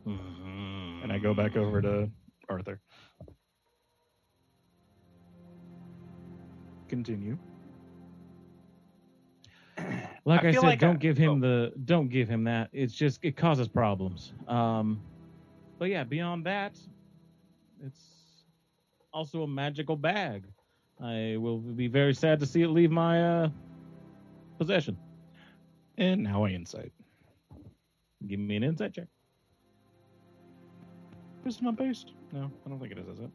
Mm-hmm. 0.07 1.03
and 1.03 1.13
I 1.13 1.19
go 1.19 1.35
back 1.35 1.57
over 1.57 1.83
to 1.83 2.11
Arthur. 2.49 2.81
Continue. 6.91 7.39
Like 10.27 10.45
I 10.45 10.49
I, 10.49 10.53
said, 10.53 10.63
like 10.65 10.79
don't 10.79 10.97
I- 10.97 10.99
give 10.99 11.17
him 11.17 11.39
oh. 11.39 11.41
the 11.41 11.73
don't 11.87 12.09
give 12.09 12.29
him 12.29 12.45
that. 12.45 12.69
It's 12.73 12.93
just 12.93 13.21
it 13.23 13.37
causes 13.39 13.69
problems. 13.69 14.35
Um, 14.47 15.01
but 15.79 15.89
yeah, 15.89 16.05
beyond 16.05 16.45
that, 16.45 16.79
it's 17.83 18.45
also 19.15 19.45
a 19.45 19.49
magical 19.49 19.97
bag. 19.97 20.45
I 21.03 21.37
will 21.39 21.59
be 21.59 21.89
very 21.89 22.13
sad 22.13 22.39
to 22.41 22.47
see 22.47 22.61
it 22.61 22.69
leave 22.69 22.91
my 22.91 23.23
uh, 23.45 23.49
possession. 24.59 24.99
And 25.97 26.23
now 26.23 26.45
I 26.45 26.51
insight. 26.51 26.93
Give 28.27 28.39
me 28.39 28.57
an 28.57 28.63
insight 28.65 28.93
check. 28.93 29.07
Wisdom 31.45 31.75
based? 31.75 32.13
No, 32.33 32.51
I 32.67 32.69
don't 32.69 32.79
think 32.79 32.93
it 32.93 32.99
is. 32.99 33.09
Is 33.09 33.21
it? 33.21 33.31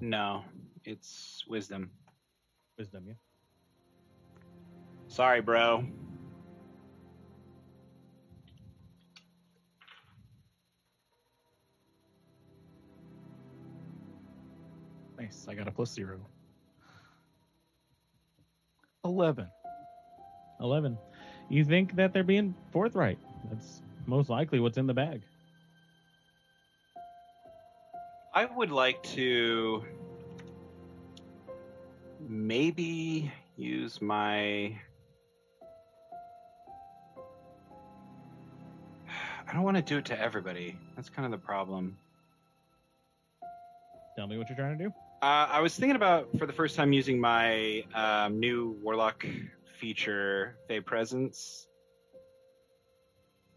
No, 0.00 0.44
it's 0.84 1.44
wisdom. 1.48 1.90
Wisdom, 2.78 3.04
yeah. 3.08 3.14
Sorry, 5.08 5.40
bro. 5.40 5.84
Nice. 15.18 15.46
I 15.48 15.54
got 15.54 15.66
a 15.66 15.72
plus 15.72 15.92
zero. 15.92 16.20
Eleven. 19.04 19.48
Eleven. 20.60 20.96
You 21.48 21.64
think 21.64 21.96
that 21.96 22.12
they're 22.12 22.22
being 22.22 22.54
forthright? 22.70 23.18
That's 23.50 23.82
most 24.06 24.30
likely 24.30 24.60
what's 24.60 24.78
in 24.78 24.86
the 24.86 24.94
bag. 24.94 25.22
I 28.32 28.44
would 28.44 28.70
like 28.70 29.02
to 29.14 29.84
maybe 32.28 33.32
use 33.56 34.00
my. 34.00 34.76
I 39.46 39.54
don't 39.54 39.62
want 39.62 39.76
to 39.78 39.82
do 39.82 39.98
it 39.98 40.04
to 40.06 40.20
everybody. 40.20 40.76
That's 40.94 41.08
kind 41.08 41.24
of 41.24 41.32
the 41.32 41.44
problem. 41.44 41.96
Tell 44.16 44.26
me 44.26 44.36
what 44.36 44.48
you're 44.48 44.56
trying 44.56 44.76
to 44.76 44.84
do. 44.84 44.90
Uh, 45.22 45.48
I 45.50 45.60
was 45.60 45.74
thinking 45.74 45.96
about 45.96 46.28
for 46.38 46.46
the 46.46 46.52
first 46.52 46.76
time 46.76 46.92
using 46.92 47.18
my 47.18 47.82
um, 47.94 48.38
new 48.38 48.76
Warlock 48.82 49.26
feature, 49.78 50.56
Fey 50.68 50.80
Presence, 50.80 51.66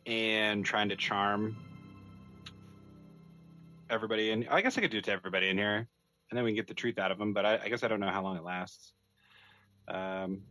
and 0.05 0.65
trying 0.65 0.89
to 0.89 0.95
charm 0.95 1.57
everybody. 3.89 4.31
And 4.31 4.47
I 4.49 4.61
guess 4.61 4.77
I 4.77 4.81
could 4.81 4.91
do 4.91 4.99
it 4.99 5.03
to 5.05 5.11
everybody 5.11 5.49
in 5.49 5.57
here, 5.57 5.87
and 6.31 6.37
then 6.37 6.45
we 6.45 6.51
can 6.51 6.55
get 6.55 6.67
the 6.67 6.73
truth 6.73 6.97
out 6.97 7.11
of 7.11 7.17
them. 7.17 7.33
But 7.33 7.45
I, 7.45 7.59
I 7.63 7.69
guess 7.69 7.83
I 7.83 7.89
don't 7.89 7.99
know 7.99 8.09
how 8.09 8.23
long 8.23 8.37
it 8.37 8.43
lasts. 8.43 8.93
Um, 9.87 10.41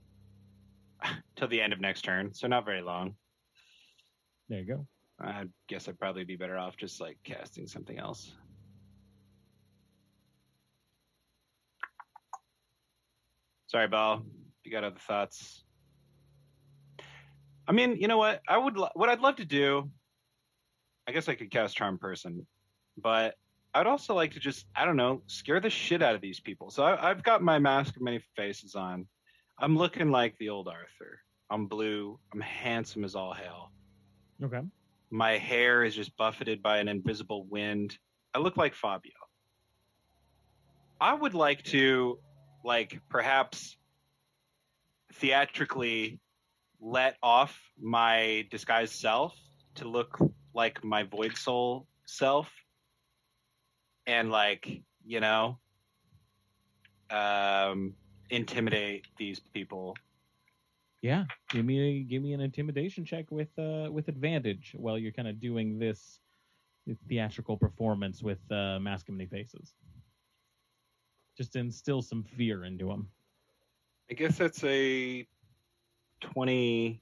till 1.36 1.48
the 1.48 1.60
end 1.60 1.72
of 1.72 1.80
next 1.80 2.02
turn, 2.02 2.34
so 2.34 2.46
not 2.46 2.66
very 2.66 2.82
long. 2.82 3.14
There 4.48 4.60
you 4.60 4.66
go. 4.66 4.86
I 5.20 5.44
guess 5.68 5.88
I'd 5.88 5.98
probably 5.98 6.24
be 6.24 6.36
better 6.36 6.58
off 6.58 6.76
just 6.76 7.00
like 7.00 7.18
casting 7.24 7.66
something 7.66 7.98
else. 7.98 8.32
Sorry, 13.68 13.88
Ball. 13.88 14.22
You 14.64 14.72
got 14.72 14.84
other 14.84 14.98
thoughts? 14.98 15.62
I 17.68 17.72
mean, 17.72 17.96
you 17.96 18.08
know 18.08 18.18
what? 18.18 18.40
I 18.48 18.58
would. 18.58 18.76
Lo- 18.76 18.90
what 18.94 19.08
I'd 19.08 19.20
love 19.20 19.36
to 19.36 19.44
do. 19.44 19.90
I 21.06 21.12
guess 21.12 21.28
I 21.28 21.34
could 21.34 21.50
cast 21.50 21.76
Charm 21.76 21.98
Person, 21.98 22.46
but 22.98 23.34
I'd 23.72 23.86
also 23.86 24.14
like 24.14 24.32
to 24.32 24.40
just, 24.40 24.66
I 24.74 24.84
don't 24.84 24.96
know, 24.96 25.22
scare 25.26 25.60
the 25.60 25.70
shit 25.70 26.02
out 26.02 26.14
of 26.14 26.20
these 26.20 26.40
people. 26.40 26.70
So 26.70 26.82
I, 26.82 27.10
I've 27.10 27.22
got 27.22 27.42
my 27.42 27.58
Mask 27.58 27.96
of 27.96 28.02
Many 28.02 28.20
Faces 28.36 28.74
on. 28.74 29.06
I'm 29.58 29.76
looking 29.76 30.10
like 30.10 30.36
the 30.38 30.48
old 30.48 30.66
Arthur. 30.66 31.20
I'm 31.50 31.66
blue. 31.66 32.18
I'm 32.32 32.40
handsome 32.40 33.04
as 33.04 33.14
all 33.14 33.32
hell. 33.32 33.70
Okay. 34.42 34.60
My 35.10 35.32
hair 35.32 35.84
is 35.84 35.94
just 35.94 36.16
buffeted 36.16 36.62
by 36.62 36.78
an 36.78 36.88
invisible 36.88 37.44
wind. 37.44 37.96
I 38.34 38.38
look 38.38 38.56
like 38.56 38.74
Fabio. 38.74 39.12
I 41.00 41.14
would 41.14 41.34
like 41.34 41.62
to, 41.64 42.18
like, 42.64 43.00
perhaps 43.08 43.76
theatrically 45.14 46.20
let 46.80 47.16
off 47.22 47.58
my 47.80 48.46
disguised 48.50 48.94
self 48.94 49.34
to 49.76 49.88
look 49.88 50.18
like 50.54 50.82
my 50.84 51.04
void 51.04 51.36
soul 51.36 51.86
self 52.06 52.50
and 54.06 54.30
like 54.30 54.82
you 55.04 55.20
know 55.20 55.58
um 57.10 57.94
intimidate 58.30 59.06
these 59.18 59.40
people 59.40 59.96
Yeah, 61.02 61.24
give 61.48 61.64
me 61.64 61.80
a, 61.80 62.02
give 62.04 62.22
me 62.22 62.32
an 62.34 62.40
intimidation 62.40 63.04
check 63.04 63.30
with 63.30 63.48
uh 63.58 63.88
with 63.90 64.08
advantage 64.08 64.74
while 64.76 64.98
you're 64.98 65.12
kind 65.12 65.28
of 65.28 65.40
doing 65.40 65.78
this 65.78 66.20
theatrical 67.08 67.56
performance 67.56 68.22
with 68.22 68.40
uh, 68.50 68.78
mask 68.80 69.08
many 69.08 69.26
faces. 69.26 69.74
Just 71.36 71.54
instill 71.56 72.02
some 72.02 72.22
fear 72.22 72.64
into 72.64 72.86
them. 72.88 73.08
i 74.10 74.14
guess 74.14 74.36
that's 74.38 74.62
a 74.64 75.26
22 76.20 77.00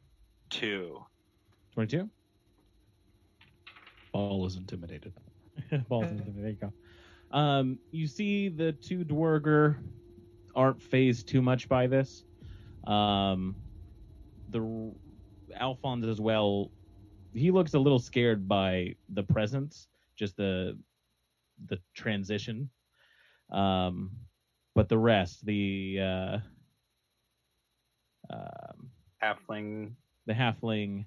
Twenty-two. 1.75 2.09
All 4.13 4.47
is 4.47 4.57
intimidated. 4.57 5.13
Balls 5.89 6.11
into 6.11 6.25
the- 6.25 6.41
there 6.41 6.51
you 6.51 6.57
go. 6.57 6.73
Um, 7.31 7.79
you 7.91 8.07
see 8.07 8.49
the 8.49 8.73
two 8.73 9.05
Duergar 9.05 9.79
aren't 10.55 10.81
phased 10.81 11.29
too 11.29 11.43
much 11.43 11.69
by 11.69 11.87
this. 11.87 12.25
Um, 12.87 13.55
the 14.51 14.93
Alphonse 15.55 16.07
as 16.07 16.21
well. 16.21 16.71
He 17.35 17.51
looks 17.51 17.75
a 17.75 17.79
little 17.79 17.99
scared 17.99 18.49
by 18.49 18.95
the 19.11 19.23
presence, 19.23 19.89
just 20.17 20.37
the 20.37 20.79
the 21.67 21.79
transition. 21.95 22.71
Um, 23.51 24.11
but 24.75 24.89
the 24.89 24.99
rest, 24.99 25.45
the 25.45 25.99
uh, 26.01 26.39
um, 28.31 28.91
halfling 29.23 29.93
the 30.29 30.35
halfling, 30.35 31.07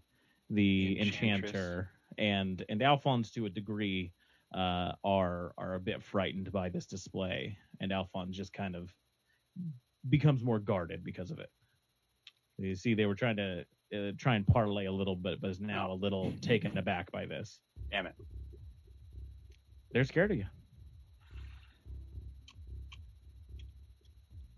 the 0.49 0.99
enchanter, 0.99 1.89
and 2.17 2.65
and 2.67 2.81
Alphonse 2.81 3.31
to 3.31 3.45
a 3.45 3.49
degree 3.49 4.11
uh, 4.53 4.93
are 5.03 5.53
are 5.57 5.75
a 5.75 5.79
bit 5.79 6.03
frightened 6.03 6.51
by 6.51 6.69
this 6.69 6.85
display, 6.85 7.57
and 7.79 7.91
Alphonse 7.91 8.35
just 8.35 8.53
kind 8.53 8.75
of 8.75 8.93
becomes 10.09 10.43
more 10.43 10.59
guarded 10.59 11.03
because 11.03 11.31
of 11.31 11.39
it. 11.39 11.49
You 12.57 12.75
see, 12.75 12.93
they 12.93 13.05
were 13.05 13.15
trying 13.15 13.37
to 13.37 13.65
uh, 13.95 14.11
try 14.17 14.35
and 14.35 14.45
parlay 14.45 14.85
a 14.85 14.91
little 14.91 15.15
bit, 15.15 15.41
but 15.41 15.49
is 15.49 15.59
now 15.59 15.91
a 15.91 15.93
little 15.95 16.33
taken 16.41 16.77
aback 16.77 17.11
by 17.11 17.25
this. 17.25 17.59
damn 17.91 18.05
it 18.07 18.15
They're 19.91 20.03
scared 20.03 20.31
of 20.31 20.37
you. 20.37 20.45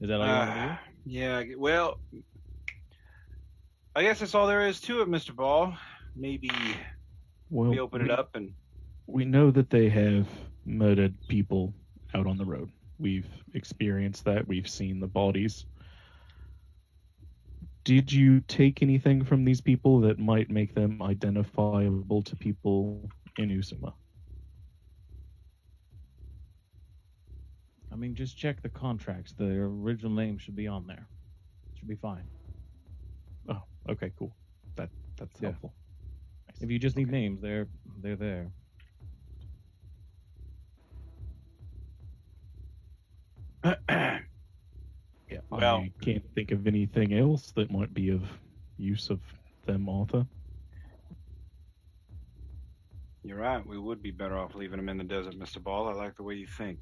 Is 0.02 0.10
that 0.10 0.20
all 0.20 0.28
you 0.28 0.34
want 0.34 0.54
to 0.54 0.62
do? 0.62 0.68
Ah, 0.70 0.80
yeah 1.06 1.44
well 1.58 1.96
i 3.96 4.02
guess 4.02 4.20
that's 4.20 4.34
all 4.34 4.48
there 4.48 4.66
is 4.68 4.80
to 4.80 5.02
it 5.02 5.10
mr 5.10 5.36
ball 5.36 5.76
maybe 6.16 6.50
Well, 7.50 7.70
we 7.70 7.80
open 7.80 8.02
it 8.02 8.12
up 8.12 8.30
and 8.36 8.54
We 9.08 9.26
know 9.26 9.52
that 9.52 9.70
they 9.70 9.90
have 9.90 10.28
murdered 10.66 11.16
people 11.28 11.74
out 12.14 12.28
on 12.28 12.38
the 12.38 12.46
road. 12.46 12.72
We've 13.00 13.28
experienced 13.54 14.24
that. 14.26 14.48
We've 14.48 14.70
seen 14.70 15.00
the 15.00 15.08
bodies. 15.08 15.66
Did 17.84 18.12
you 18.12 18.40
take 18.42 18.82
anything 18.82 19.26
from 19.26 19.44
these 19.44 19.60
people 19.62 20.00
that 20.02 20.20
might 20.20 20.50
make 20.50 20.74
them 20.74 21.02
identifiable 21.02 22.22
to 22.24 22.36
people 22.38 23.10
in 23.38 23.50
Usuma? 23.50 23.94
I 27.92 27.96
mean, 27.96 28.16
just 28.16 28.38
check 28.38 28.62
the 28.62 28.70
contracts. 28.70 29.34
The 29.34 29.46
original 29.46 30.12
name 30.14 30.38
should 30.38 30.56
be 30.56 30.68
on 30.68 30.88
there. 30.88 31.08
It 31.74 31.80
Should 31.80 31.90
be 31.90 31.96
fine. 31.96 32.24
Oh, 33.50 33.62
okay, 33.90 34.12
cool. 34.18 34.36
That 34.78 34.90
that's 35.18 35.42
Yeah. 35.42 35.50
helpful. 35.50 35.74
If 36.62 36.72
you 36.72 36.80
just 36.80 36.96
need 36.96 37.10
names, 37.10 37.42
they're 37.42 37.68
they're 38.02 38.16
there. 38.16 38.52
Yeah. 45.30 45.40
Well- 45.50 45.78
I 45.78 45.92
can't 46.04 46.24
think 46.36 46.52
of 46.52 46.68
anything 46.68 47.14
else 47.14 47.52
that 47.56 47.72
might 47.72 47.94
be 47.94 48.10
of 48.10 48.22
use 48.78 49.10
of 49.10 49.20
them, 49.66 49.90
Arthur. 49.90 50.28
You're 53.24 53.38
right. 53.38 53.66
We 53.66 53.80
would 53.80 54.04
be 54.04 54.12
better 54.12 54.38
off 54.38 54.54
leaving 54.54 54.78
them 54.78 54.90
in 54.90 54.98
the 54.98 55.04
desert, 55.04 55.36
Mr. 55.36 55.64
Ball. 55.64 55.88
I 55.88 55.94
like 55.94 56.18
the 56.18 56.24
way 56.24 56.36
you 56.36 56.46
think. 56.46 56.78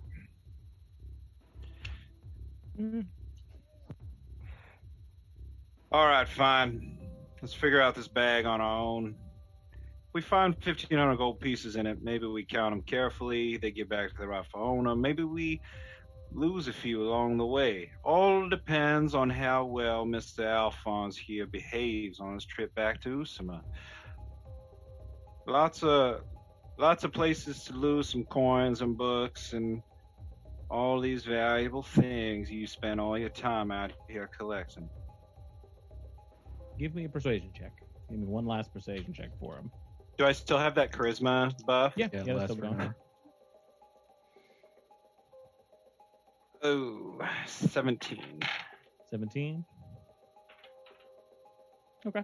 Mm. 2.80 3.06
All 5.92 6.08
right, 6.08 6.28
fine. 6.28 6.98
Let's 7.42 7.54
figure 7.54 7.82
out 7.82 7.96
this 7.96 8.08
bag 8.08 8.46
on 8.46 8.60
our 8.60 8.80
own. 8.80 9.16
We 10.14 10.22
find 10.22 10.56
1,500 10.56 11.16
gold 11.18 11.40
pieces 11.40 11.76
in 11.76 11.86
it. 11.86 12.00
Maybe 12.02 12.26
we 12.26 12.44
count 12.44 12.74
them 12.74 12.82
carefully. 12.82 13.58
They 13.58 13.72
get 13.72 13.88
back 13.88 14.10
to 14.12 14.18
the 14.18 14.28
rightful 14.28 14.62
owner. 14.62 14.96
Maybe 14.96 15.24
we 15.24 15.62
lose 16.34 16.68
a 16.68 16.74
few 16.74 17.04
along 17.04 17.38
the 17.38 17.46
way. 17.46 17.92
All 18.04 18.48
depends 18.48 19.14
on 19.16 19.30
how 19.30 19.66
well 19.66 20.06
Mr. 20.06 20.46
Alphonse 20.46 21.18
here 21.18 21.46
behaves 21.46 22.20
on 22.20 22.34
his 22.34 22.46
trip 22.46 22.74
back 22.76 23.02
to 23.02 23.10
Usama. 23.20 23.62
Lots 25.48 25.84
of 25.84 26.22
lots 26.78 27.04
of 27.04 27.12
places 27.12 27.64
to 27.66 27.74
lose 27.74 28.10
some 28.10 28.24
coins 28.26 28.82
and 28.82 28.98
books 28.98 29.54
and 29.54 29.82
all 30.70 31.02
these 31.02 31.26
valuable 31.26 31.84
things 31.84 32.50
you 32.50 32.66
spend 32.66 33.00
all 33.02 33.18
your 33.18 33.30
time 33.30 33.72
out 33.72 33.92
here 34.08 34.30
collecting. 34.38 34.90
Give 36.80 36.96
me 36.96 37.06
a 37.06 37.10
persuasion 37.10 37.52
check. 37.54 37.74
Give 38.10 38.20
me 38.20 38.26
one 38.26 38.46
last 38.46 38.74
persuasion 38.74 39.14
check 39.14 39.30
for 39.40 39.58
him. 39.58 39.70
Do 40.18 40.26
I 40.26 40.32
still 40.32 40.58
have 40.58 40.76
that 40.76 40.92
charisma 40.92 41.54
buff? 41.66 41.94
Yeah, 41.96 42.08
Yeah, 42.14 42.20
yeah, 42.20 42.34
that's 42.34 42.40
last 42.40 42.60
still 42.60 42.72
going. 42.72 42.94
Oh, 46.64 47.20
17. 47.48 48.40
17. 49.10 49.66
Okay. 52.06 52.24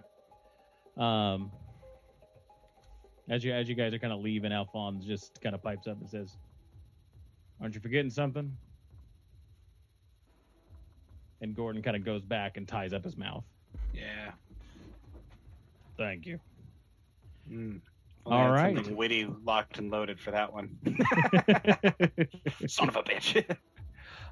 Um, 0.96 1.50
as 3.28 3.44
you 3.44 3.52
as 3.52 3.68
you 3.68 3.74
guys 3.74 3.92
are 3.94 3.98
kind 3.98 4.12
of 4.12 4.20
leaving, 4.20 4.52
Alphonse 4.52 5.04
just 5.04 5.40
kind 5.40 5.54
of 5.54 5.62
pipes 5.62 5.86
up 5.86 6.00
and 6.00 6.08
says, 6.08 6.36
"Aren't 7.60 7.74
you 7.74 7.80
forgetting 7.80 8.10
something?" 8.10 8.56
And 11.40 11.54
Gordon 11.54 11.82
kind 11.82 11.96
of 11.96 12.04
goes 12.04 12.22
back 12.22 12.56
and 12.56 12.66
ties 12.66 12.92
up 12.92 13.04
his 13.04 13.16
mouth. 13.16 13.44
Yeah. 13.92 14.32
Thank 15.96 16.26
you. 16.26 16.40
Mm. 17.50 17.80
All 18.26 18.48
Only 18.48 18.60
had. 18.60 18.74
Something 18.76 18.96
witty 18.96 19.28
locked 19.44 19.78
and 19.78 19.90
loaded 19.90 20.18
for 20.20 20.32
that 20.32 20.52
one. 20.52 20.76
Son 22.66 22.88
of 22.88 22.96
a 22.96 23.02
bitch. 23.02 23.44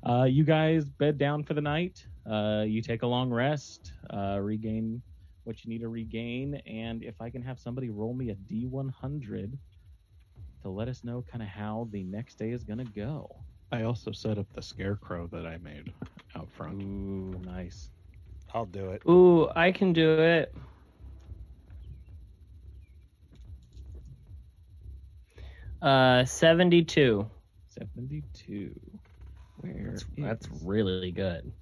uh, 0.04 0.24
you 0.24 0.44
guys 0.44 0.88
bed 0.88 1.18
down 1.18 1.42
for 1.42 1.54
the 1.54 1.60
night. 1.60 2.04
Uh, 2.30 2.64
you 2.66 2.82
take 2.82 3.02
a 3.02 3.06
long 3.06 3.30
rest, 3.30 3.92
uh, 4.10 4.38
regain 4.40 5.00
what 5.44 5.64
you 5.64 5.70
need 5.70 5.80
to 5.80 5.88
regain, 5.88 6.56
and 6.66 7.04
if 7.04 7.20
I 7.20 7.30
can 7.30 7.42
have 7.42 7.58
somebody 7.60 7.88
roll 7.88 8.14
me 8.14 8.30
a 8.30 8.34
D100 8.34 9.56
to 10.62 10.68
let 10.68 10.88
us 10.88 11.04
know 11.04 11.24
kind 11.30 11.42
of 11.42 11.48
how 11.48 11.88
the 11.92 12.02
next 12.02 12.36
day 12.36 12.50
is 12.50 12.64
gonna 12.64 12.84
go. 12.84 13.30
I 13.70 13.82
also 13.82 14.10
set 14.10 14.38
up 14.38 14.46
the 14.54 14.62
scarecrow 14.62 15.28
that 15.28 15.46
I 15.46 15.58
made 15.58 15.92
out 16.34 16.50
front. 16.50 16.82
Ooh, 16.82 17.40
nice. 17.44 17.90
I'll 18.54 18.64
do 18.64 18.90
it. 18.90 19.02
Ooh, 19.08 19.48
I 19.54 19.70
can 19.70 19.92
do 19.92 20.20
it. 20.20 20.54
Uh, 25.82 26.24
72. 26.24 27.28
72. 27.68 28.74
Where 29.60 29.90
That's, 29.92 30.06
that's 30.16 30.48
really 30.62 31.10
good. 31.10 31.52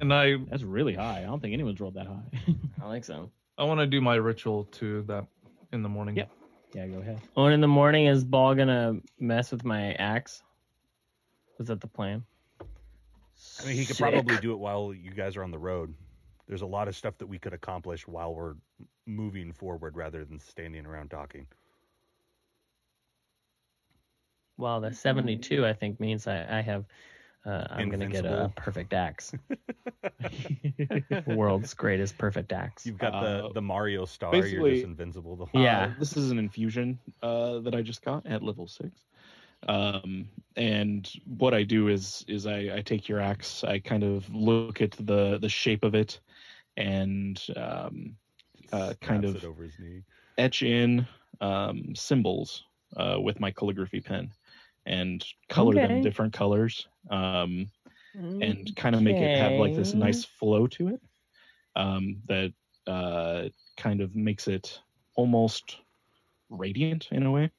And 0.00 0.12
I 0.14 0.36
that's 0.48 0.62
really 0.62 0.94
high. 0.94 1.20
I 1.20 1.26
don't 1.26 1.40
think 1.40 1.54
anyone's 1.54 1.80
rolled 1.80 1.94
that 1.94 2.06
high. 2.06 2.22
I 2.82 2.86
like 2.86 3.04
so. 3.04 3.30
I 3.56 3.64
want 3.64 3.80
to 3.80 3.86
do 3.86 4.00
my 4.00 4.14
ritual 4.14 4.64
to 4.72 5.02
that 5.02 5.26
in 5.72 5.82
the 5.82 5.88
morning. 5.88 6.16
Yep. 6.16 6.30
yeah, 6.74 6.86
go 6.86 6.98
ahead. 6.98 7.20
Oh, 7.36 7.44
and 7.46 7.54
in 7.54 7.60
the 7.60 7.68
morning, 7.68 8.06
is 8.06 8.24
Ball 8.24 8.54
gonna 8.54 8.94
mess 9.18 9.50
with 9.50 9.64
my 9.64 9.94
axe? 9.94 10.42
Was 11.58 11.66
that 11.68 11.80
the 11.80 11.88
plan? 11.88 12.24
I 13.60 13.66
mean, 13.66 13.74
he 13.76 13.84
could 13.84 13.96
Sick. 13.96 14.12
probably 14.12 14.36
do 14.38 14.52
it 14.52 14.58
while 14.58 14.94
you 14.94 15.10
guys 15.10 15.36
are 15.36 15.42
on 15.42 15.50
the 15.50 15.58
road. 15.58 15.94
There's 16.46 16.62
a 16.62 16.66
lot 16.66 16.88
of 16.88 16.96
stuff 16.96 17.18
that 17.18 17.26
we 17.26 17.38
could 17.38 17.52
accomplish 17.52 18.06
while 18.06 18.34
we're 18.34 18.54
moving 19.06 19.52
forward 19.52 19.96
rather 19.96 20.24
than 20.24 20.38
standing 20.38 20.86
around 20.86 21.10
talking. 21.10 21.46
Well, 24.58 24.80
the 24.80 24.92
72, 24.92 25.64
I 25.64 25.72
think, 25.72 26.00
means 26.00 26.26
I, 26.26 26.58
I 26.58 26.60
have. 26.60 26.84
Uh, 27.46 27.66
I'm 27.70 27.88
gonna 27.88 28.08
get 28.08 28.26
a 28.26 28.52
perfect 28.56 28.92
axe. 28.92 29.32
World's 31.26 31.72
greatest 31.72 32.18
perfect 32.18 32.52
axe. 32.52 32.84
You've 32.84 32.98
got 32.98 33.14
Uh, 33.14 33.48
the, 33.48 33.54
the 33.54 33.62
Mario 33.62 34.04
star. 34.04 34.34
You're 34.34 34.42
basically- 34.42 34.74
just 34.74 34.84
invincible 34.84 35.36
the 35.36 35.46
whole 35.46 35.62
Yeah. 35.62 35.84
Uh, 35.84 35.98
this 35.98 36.16
is 36.16 36.30
an 36.30 36.38
infusion 36.38 36.98
uh, 37.22 37.60
that 37.60 37.74
I 37.74 37.80
just 37.82 38.04
got 38.04 38.26
at 38.26 38.42
level 38.42 38.66
six. 38.66 38.90
Um, 39.66 40.28
and 40.56 41.10
what 41.24 41.52
I 41.54 41.62
do 41.64 41.88
is 41.88 42.24
is 42.28 42.46
I, 42.46 42.76
I 42.76 42.82
take 42.82 43.08
your 43.08 43.20
axe, 43.20 43.64
I 43.64 43.80
kind 43.80 44.04
of 44.04 44.28
look 44.32 44.80
at 44.80 44.92
the 44.92 45.38
the 45.40 45.48
shape 45.48 45.82
of 45.84 45.94
it, 45.96 46.20
and 46.76 47.40
um, 47.56 48.16
uh, 48.72 48.94
kind 49.00 49.24
of 49.24 49.42
over 49.44 49.64
his 49.64 49.78
knee. 49.80 50.02
etch 50.36 50.62
in 50.62 51.06
um, 51.40 51.92
symbols 51.96 52.62
uh, 52.96 53.16
with 53.20 53.40
my 53.40 53.50
calligraphy 53.50 54.00
pen, 54.00 54.30
and 54.88 55.24
color 55.48 55.74
them 55.74 56.00
different 56.00 56.32
colors, 56.32 56.88
um, 57.10 57.70
and 58.40 58.74
kind 58.76 58.94
of 58.96 59.02
make 59.02 59.20
it 59.20 59.36
have 59.36 59.56
like 59.58 59.74
this 59.74 59.94
nice 59.94 60.24
flow 60.24 60.66
to 60.66 60.88
it 60.88 61.00
um, 61.76 62.16
that 62.26 62.52
uh, 62.86 63.48
kind 63.76 64.00
of 64.00 64.16
makes 64.16 64.48
it 64.48 64.80
almost 65.14 65.78
radiant 66.50 67.08
in 67.12 67.26
a 67.26 67.30
way. 67.30 67.50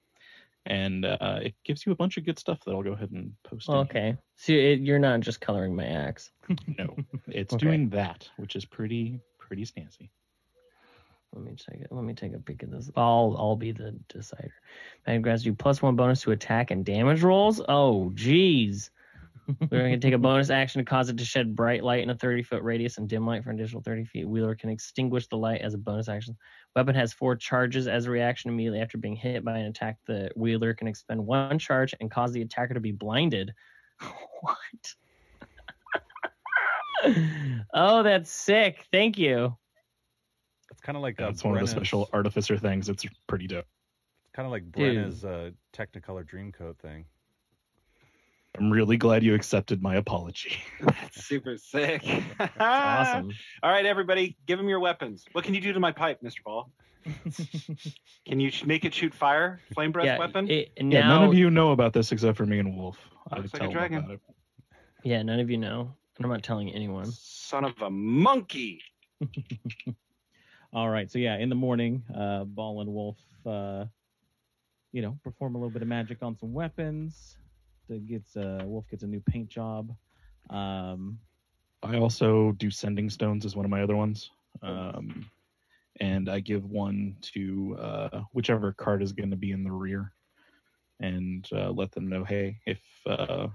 And 0.65 1.05
uh, 1.05 1.39
it 1.41 1.55
gives 1.63 1.85
you 1.85 1.91
a 1.91 1.95
bunch 1.95 2.17
of 2.17 2.25
good 2.25 2.37
stuff 2.37 2.59
that 2.65 2.71
I'll 2.71 2.83
go 2.83 2.93
ahead 2.93 3.11
and 3.11 3.33
post. 3.43 3.69
Okay. 3.69 4.17
So 4.35 4.53
it, 4.53 4.79
you're 4.79 4.99
not 4.99 5.21
just 5.21 5.41
coloring 5.41 5.75
my 5.75 5.85
axe. 5.85 6.31
No, 6.77 6.97
it's 7.27 7.53
Okay. 7.53 7.65
doing 7.65 7.89
that, 7.89 8.29
which 8.37 8.55
is 8.55 8.65
pretty 8.65 9.19
pretty 9.39 9.65
snazzy. 9.65 10.09
Let 11.33 11.43
me 11.43 11.55
take 11.55 11.81
it. 11.81 11.87
Let 11.91 12.03
me 12.03 12.13
take 12.13 12.33
a 12.33 12.39
peek 12.39 12.63
at 12.63 12.71
this. 12.71 12.89
I'll 12.95 13.35
I'll 13.37 13.55
be 13.55 13.71
the 13.71 13.95
decider. 14.09 14.53
Magic 15.05 15.21
grants 15.21 15.45
you 15.45 15.53
plus 15.53 15.81
one 15.81 15.95
bonus 15.95 16.21
to 16.21 16.31
attack 16.31 16.71
and 16.71 16.83
damage 16.83 17.21
rolls. 17.21 17.61
Oh, 17.69 18.11
jeez. 18.15 18.89
We're 19.71 19.83
gonna 19.83 19.97
take 19.97 20.13
a 20.13 20.19
bonus 20.19 20.49
action 20.49 20.79
to 20.79 20.89
cause 20.89 21.09
it 21.09 21.17
to 21.17 21.25
shed 21.25 21.55
bright 21.55 21.83
light 21.83 22.03
in 22.03 22.09
a 22.09 22.15
30 22.15 22.43
foot 22.43 22.63
radius 22.63 22.97
and 22.97 23.09
dim 23.09 23.25
light 23.25 23.43
for 23.43 23.49
an 23.49 23.59
additional 23.59 23.81
30 23.81 24.05
feet. 24.05 24.27
Wheeler 24.27 24.55
can 24.55 24.69
extinguish 24.69 25.27
the 25.27 25.37
light 25.37 25.61
as 25.61 25.73
a 25.73 25.77
bonus 25.77 26.07
action. 26.07 26.37
Weapon 26.75 26.95
has 26.95 27.13
four 27.13 27.35
charges 27.35 27.87
as 27.87 28.05
a 28.05 28.11
reaction 28.11 28.51
immediately 28.51 28.79
after 28.79 28.97
being 28.97 29.15
hit 29.15 29.43
by 29.43 29.57
an 29.57 29.65
attack. 29.65 29.97
The 30.05 30.29
wheeler 30.35 30.73
can 30.73 30.87
expend 30.87 31.25
one 31.25 31.57
charge 31.57 31.95
and 31.99 32.11
cause 32.11 32.31
the 32.31 32.41
attacker 32.41 32.73
to 32.73 32.79
be 32.79 32.91
blinded. 32.91 33.53
what? 34.41 34.93
oh, 37.73 38.03
that's 38.03 38.31
sick. 38.31 38.85
Thank 38.91 39.17
you. 39.17 39.57
It's 40.79 40.85
kind 40.85 40.95
of 40.95 41.01
like 41.01 41.19
uh, 41.19 41.25
That's 41.25 41.43
one 41.43 41.55
of 41.55 41.59
the 41.59 41.67
special 41.67 42.09
artificer 42.13 42.57
things. 42.57 42.87
It's 42.87 43.05
pretty 43.27 43.47
dope. 43.47 43.65
It's 44.23 44.31
kind 44.33 44.45
of 44.45 44.51
like 44.53 44.63
Dude. 44.71 44.95
Brenna's 44.95 45.25
uh, 45.25 45.49
Technicolor 45.73 46.25
Dreamcoat 46.25 46.77
thing. 46.77 47.03
I'm 48.57 48.71
really 48.71 48.95
glad 48.95 49.21
you 49.21 49.35
accepted 49.35 49.83
my 49.83 49.97
apology. 49.97 50.55
That's 50.81 51.25
super 51.25 51.57
sick. 51.57 52.01
Awesome. 52.61 53.33
All 53.61 53.69
right, 53.69 53.85
everybody, 53.85 54.37
give 54.47 54.57
him 54.57 54.69
your 54.69 54.79
weapons. 54.79 55.25
What 55.33 55.43
can 55.43 55.53
you 55.53 55.59
do 55.59 55.73
to 55.73 55.81
my 55.81 55.91
pipe, 55.91 56.21
Mr. 56.23 56.43
Ball? 56.45 56.71
Can 58.25 58.39
you 58.39 58.49
sh- 58.49 58.65
make 58.65 58.85
it 58.85 58.93
shoot 58.93 59.13
fire? 59.13 59.59
Flame 59.73 59.91
breath 59.91 60.05
yeah, 60.05 60.17
weapon? 60.17 60.49
It, 60.49 60.71
Yeah, 60.77 61.07
none 61.07 61.23
of 61.23 61.33
you 61.33 61.49
know 61.49 61.71
about 61.71 61.91
this 61.91 62.11
except 62.13 62.37
for 62.37 62.45
me 62.45 62.59
and 62.59 62.77
Wolf. 62.77 62.97
I 63.31 63.37
Looks 63.37 63.53
like 63.53 63.61
tell 63.63 63.69
a 63.69 63.73
dragon. 63.73 63.97
about 63.99 64.11
it. 64.11 64.19
yeah, 65.03 65.21
none 65.23 65.39
of 65.41 65.49
you 65.49 65.57
know. 65.57 65.93
And 66.17 66.25
I'm 66.25 66.31
not 66.31 66.43
telling 66.43 66.73
anyone. 66.73 67.05
Son 67.11 67.65
of 67.65 67.73
a 67.81 67.89
monkey. 67.89 68.81
All 70.71 70.89
right. 70.89 71.09
So 71.09 71.17
yeah, 71.17 71.37
in 71.37 71.49
the 71.49 71.55
morning, 71.55 72.03
uh, 72.15 72.43
Ball 72.43 72.81
and 72.81 72.93
Wolf, 72.93 73.17
uh, 73.43 73.85
you 74.91 75.01
know, 75.01 75.17
perform 75.23 75.55
a 75.55 75.57
little 75.57 75.71
bit 75.71 75.81
of 75.81 75.87
magic 75.87 76.21
on 76.21 76.37
some 76.37 76.53
weapons. 76.53 77.37
That 77.87 78.05
gets 78.05 78.37
uh, 78.37 78.61
Wolf 78.65 78.85
gets 78.87 79.01
a 79.01 79.07
new 79.07 79.21
paint 79.21 79.49
job. 79.49 79.95
Um, 80.51 81.17
I 81.81 81.97
also 81.97 82.51
do 82.53 82.69
sending 82.69 83.09
stones 83.09 83.45
as 83.45 83.55
one 83.55 83.65
of 83.65 83.71
my 83.71 83.81
other 83.81 83.95
ones. 83.95 84.29
Um, 84.61 85.25
and 85.99 86.29
I 86.29 86.39
give 86.39 86.65
one 86.65 87.15
to 87.33 87.75
uh, 87.79 88.21
whichever 88.33 88.71
card 88.71 89.01
is 89.01 89.11
going 89.11 89.31
to 89.31 89.35
be 89.35 89.51
in 89.51 89.63
the 89.63 89.71
rear 89.71 90.13
and 90.99 91.47
uh, 91.51 91.71
let 91.71 91.91
them 91.91 92.07
know 92.07 92.23
hey, 92.23 92.59
if 92.67 92.79
uh, 93.07 93.47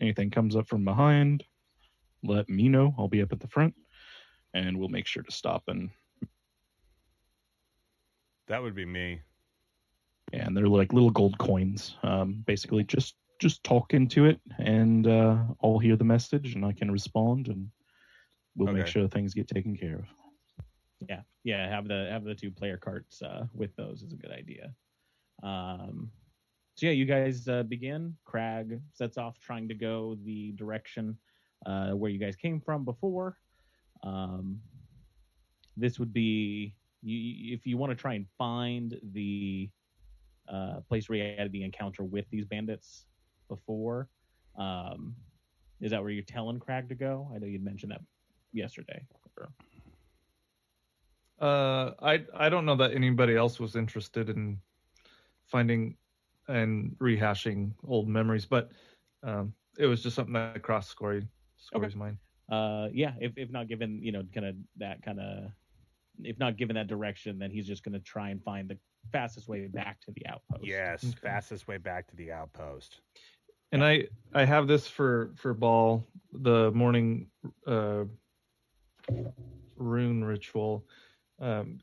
anything 0.00 0.30
comes 0.30 0.56
up 0.56 0.66
from 0.66 0.82
behind, 0.84 1.44
let 2.22 2.48
me 2.48 2.70
know. 2.70 2.94
I'll 2.98 3.08
be 3.08 3.20
up 3.20 3.32
at 3.32 3.40
the 3.40 3.48
front 3.48 3.74
and 4.54 4.78
we'll 4.78 4.88
make 4.88 5.06
sure 5.06 5.22
to 5.22 5.32
stop. 5.32 5.64
And, 5.68 5.90
That 8.48 8.62
would 8.62 8.74
be 8.74 8.84
me. 8.84 9.20
and 10.32 10.56
they're 10.56 10.68
like 10.68 10.92
little 10.92 11.10
gold 11.10 11.38
coins. 11.38 11.96
Um, 12.02 12.42
basically, 12.46 12.84
just 12.84 13.16
just 13.40 13.64
talk 13.64 13.94
into 13.94 14.26
it 14.26 14.40
and 14.58 15.06
uh, 15.06 15.36
I'll 15.62 15.78
hear 15.78 15.96
the 15.96 16.04
message 16.04 16.54
and 16.54 16.64
I 16.64 16.72
can 16.72 16.90
respond 16.90 17.48
and 17.48 17.68
we'll 18.56 18.72
make 18.72 18.86
sure 18.86 19.08
things 19.08 19.34
get 19.34 19.48
taken 19.48 19.76
care 19.76 19.96
of. 19.96 20.64
yeah, 21.08 21.20
yeah. 21.42 21.68
Have 21.68 21.88
the 21.88 22.08
have 22.10 22.24
the 22.24 22.34
two 22.34 22.50
player 22.50 22.76
carts 22.76 23.22
uh, 23.22 23.46
with 23.52 23.74
those 23.76 24.02
is 24.02 24.12
a 24.12 24.16
good 24.16 24.30
idea. 24.30 24.72
Um, 25.42 26.10
so 26.76 26.86
yeah, 26.86 26.92
you 26.92 27.04
guys 27.04 27.46
uh, 27.48 27.62
begin. 27.64 28.16
Crag 28.24 28.80
sets 28.92 29.18
off 29.18 29.38
trying 29.40 29.68
to 29.68 29.74
go 29.74 30.16
the 30.24 30.52
direction 30.52 31.16
uh, 31.66 31.90
where 31.90 32.10
you 32.10 32.18
guys 32.18 32.36
came 32.36 32.60
from 32.60 32.84
before. 32.84 33.36
Um, 34.02 34.60
this 35.76 35.98
would 35.98 36.12
be 36.12 36.74
you, 37.04 37.54
if 37.54 37.66
you 37.66 37.76
want 37.76 37.90
to 37.90 37.96
try 37.96 38.14
and 38.14 38.26
find 38.38 38.98
the 39.12 39.70
uh, 40.48 40.80
place 40.88 41.08
where 41.08 41.18
you 41.18 41.34
had 41.38 41.52
the 41.52 41.62
encounter 41.64 42.04
with 42.04 42.26
these 42.30 42.44
bandits 42.44 43.06
before. 43.48 44.08
Um, 44.58 45.14
is 45.80 45.90
that 45.90 46.00
where 46.00 46.10
you're 46.10 46.24
telling 46.24 46.58
Crag 46.58 46.88
to 46.88 46.94
go? 46.94 47.28
I 47.34 47.38
know 47.38 47.46
you'd 47.46 47.64
mentioned 47.64 47.92
that 47.92 48.00
yesterday. 48.52 49.02
Uh, 51.40 51.90
I 52.00 52.24
I 52.34 52.48
don't 52.48 52.64
know 52.64 52.76
that 52.76 52.92
anybody 52.92 53.36
else 53.36 53.58
was 53.58 53.74
interested 53.76 54.30
in 54.30 54.58
finding 55.46 55.96
and 56.48 56.94
rehashing 57.00 57.72
old 57.86 58.08
memories, 58.08 58.46
but 58.46 58.70
um, 59.22 59.52
it 59.78 59.86
was 59.86 60.02
just 60.02 60.14
something 60.14 60.34
that 60.34 60.62
crossed 60.62 60.90
Scory, 60.90 61.26
Scory's 61.56 61.96
mind. 61.96 62.18
uh 62.50 62.88
yeah 62.92 63.12
if, 63.20 63.32
if 63.36 63.50
not 63.50 63.68
given 63.68 64.02
you 64.02 64.12
know 64.12 64.22
kind 64.34 64.46
of 64.46 64.54
that 64.76 65.02
kind 65.02 65.18
of 65.18 65.50
if 66.22 66.38
not 66.38 66.56
given 66.56 66.74
that 66.74 66.86
direction 66.86 67.38
then 67.38 67.50
he's 67.50 67.66
just 67.66 67.82
going 67.82 67.92
to 67.92 68.00
try 68.00 68.30
and 68.30 68.42
find 68.42 68.68
the 68.68 68.78
fastest 69.12 69.48
way 69.48 69.66
back 69.66 70.00
to 70.00 70.10
the 70.12 70.26
outpost 70.26 70.82
Yes, 70.82 71.04
Okay. 71.04 71.20
fastest 71.22 71.66
way 71.66 71.78
back 71.78 72.06
to 72.08 72.16
the 72.16 72.32
outpost. 72.32 73.00
And 73.72 73.84
I 73.84 74.08
I 74.34 74.44
have 74.44 74.66
this 74.66 74.86
for 74.88 75.32
for 75.36 75.54
Ball 75.54 76.06
the 76.32 76.70
morning 76.72 77.28
uh, 77.66 78.04
rune 79.76 80.24
ritual. 80.24 80.86
Um, 81.40 81.80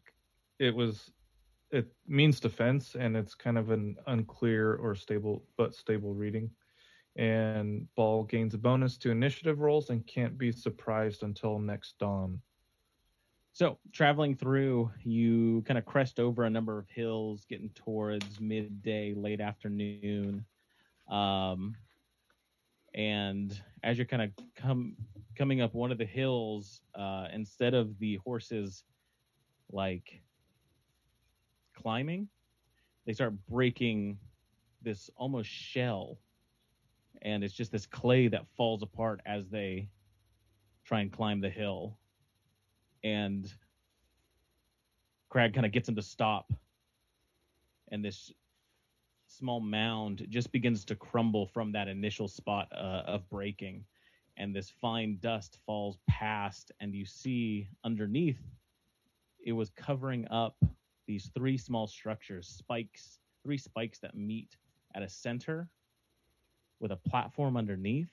it 0.59 0.75
was 0.75 1.11
it 1.71 1.87
means 2.07 2.39
defense, 2.39 2.95
and 2.95 3.15
it's 3.15 3.35
kind 3.35 3.57
of 3.57 3.69
an 3.71 3.95
unclear 4.07 4.75
or 4.75 4.95
stable 4.95 5.43
but 5.57 5.73
stable 5.75 6.13
reading. 6.13 6.49
And 7.15 7.87
Ball 7.95 8.23
gains 8.23 8.53
a 8.53 8.57
bonus 8.57 8.97
to 8.99 9.11
initiative 9.11 9.59
rolls 9.59 9.89
and 9.89 10.05
can't 10.05 10.37
be 10.37 10.51
surprised 10.51 11.23
until 11.23 11.59
next 11.59 11.97
dawn. 11.99 12.39
So 13.53 13.77
traveling 13.91 14.35
through 14.35 14.91
you 15.03 15.61
kind 15.63 15.77
of 15.77 15.85
crest 15.85 16.19
over 16.19 16.43
a 16.43 16.49
number 16.49 16.77
of 16.77 16.87
hills 16.89 17.45
getting 17.49 17.69
towards 17.71 18.39
midday 18.39 19.13
late 19.13 19.41
afternoon 19.41 20.45
um 21.09 21.75
and 22.93 23.61
as 23.83 23.97
you're 23.97 24.05
kind 24.05 24.21
of 24.21 24.31
come 24.55 24.95
coming 25.35 25.61
up 25.61 25.73
one 25.73 25.91
of 25.91 25.97
the 25.97 26.05
hills 26.05 26.81
uh 26.95 27.27
instead 27.33 27.73
of 27.73 27.97
the 27.99 28.15
horses 28.17 28.83
like 29.71 30.21
climbing 31.75 32.27
they 33.05 33.13
start 33.13 33.33
breaking 33.47 34.17
this 34.81 35.09
almost 35.15 35.49
shell 35.49 36.17
and 37.21 37.43
it's 37.43 37.53
just 37.53 37.71
this 37.71 37.85
clay 37.85 38.27
that 38.27 38.45
falls 38.55 38.81
apart 38.81 39.21
as 39.25 39.49
they 39.49 39.89
try 40.83 41.01
and 41.01 41.11
climb 41.11 41.39
the 41.39 41.49
hill 41.49 41.97
and 43.03 43.51
Crag 45.29 45.53
kind 45.53 45.65
of 45.65 45.71
gets 45.71 45.87
him 45.87 45.95
to 45.95 46.01
stop. 46.01 46.51
And 47.91 48.03
this 48.03 48.31
small 49.27 49.59
mound 49.59 50.25
just 50.29 50.51
begins 50.51 50.83
to 50.85 50.95
crumble 50.95 51.47
from 51.47 51.71
that 51.71 51.87
initial 51.87 52.27
spot 52.27 52.67
uh, 52.73 53.03
of 53.05 53.29
breaking. 53.29 53.85
And 54.37 54.55
this 54.55 54.69
fine 54.81 55.17
dust 55.21 55.57
falls 55.65 55.97
past 56.09 56.71
and 56.79 56.93
you 56.93 57.05
see 57.05 57.69
underneath 57.83 58.41
it 59.43 59.53
was 59.53 59.69
covering 59.71 60.27
up 60.29 60.55
these 61.07 61.31
three 61.35 61.57
small 61.57 61.87
structures 61.87 62.47
spikes 62.47 63.19
three 63.43 63.57
spikes 63.57 63.99
that 63.99 64.15
meet 64.15 64.55
at 64.93 65.01
a 65.01 65.09
center 65.09 65.67
with 66.79 66.91
a 66.91 66.95
platform 66.95 67.57
underneath 67.57 68.11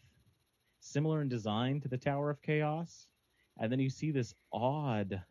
similar 0.81 1.21
in 1.21 1.29
design 1.29 1.81
to 1.81 1.89
the 1.89 1.99
tower 1.99 2.31
of 2.31 2.41
chaos 2.43 3.07
and 3.59 3.71
then 3.71 3.79
you 3.81 3.91
see 3.91 4.11
this 4.11 4.35
odd 4.53 5.23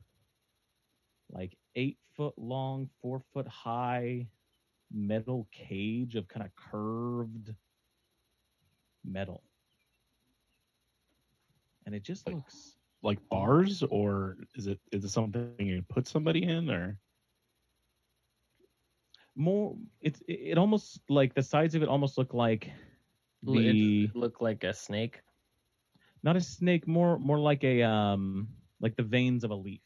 like 1.30 1.58
eight 1.76 1.98
foot 2.16 2.34
long 2.38 2.90
four 3.02 3.22
foot 3.34 3.48
high 3.48 4.28
metal 4.92 5.48
cage 5.52 6.16
of 6.16 6.28
kind 6.28 6.46
of 6.46 6.52
curved 6.56 7.54
metal 9.04 9.44
and 11.86 11.96
it 11.96 12.04
just 12.04 12.28
looks 12.30 12.78
Like 13.04 13.20
bars, 13.30 13.84
or 13.84 14.38
is 14.56 14.68
it 14.68 14.80
is 14.92 15.06
it 15.06 15.10
something 15.10 15.54
you 15.60 15.84
put 15.88 16.08
somebody 16.08 16.44
in, 16.44 16.70
or 16.70 16.98
more 19.36 19.78
it's 20.02 20.22
it 20.28 20.52
it 20.52 20.58
almost 20.58 21.00
like 21.10 21.34
the 21.34 21.44
sides 21.44 21.76
of 21.76 21.84
it 21.84 21.88
almost 21.90 22.18
look 22.18 22.34
like 22.34 22.72
the 23.44 24.04
It 24.06 24.16
look 24.16 24.42
like 24.42 24.64
a 24.64 24.74
snake. 24.74 25.22
Not 26.28 26.36
a 26.36 26.42
snake 26.42 26.86
more 26.88 27.18
more 27.20 27.40
like 27.40 27.64
a 27.64 27.82
um 27.84 28.50
like 28.82 28.98
the 28.98 29.04
veins 29.04 29.46
of 29.46 29.52
a 29.52 29.56
leaf 29.56 29.82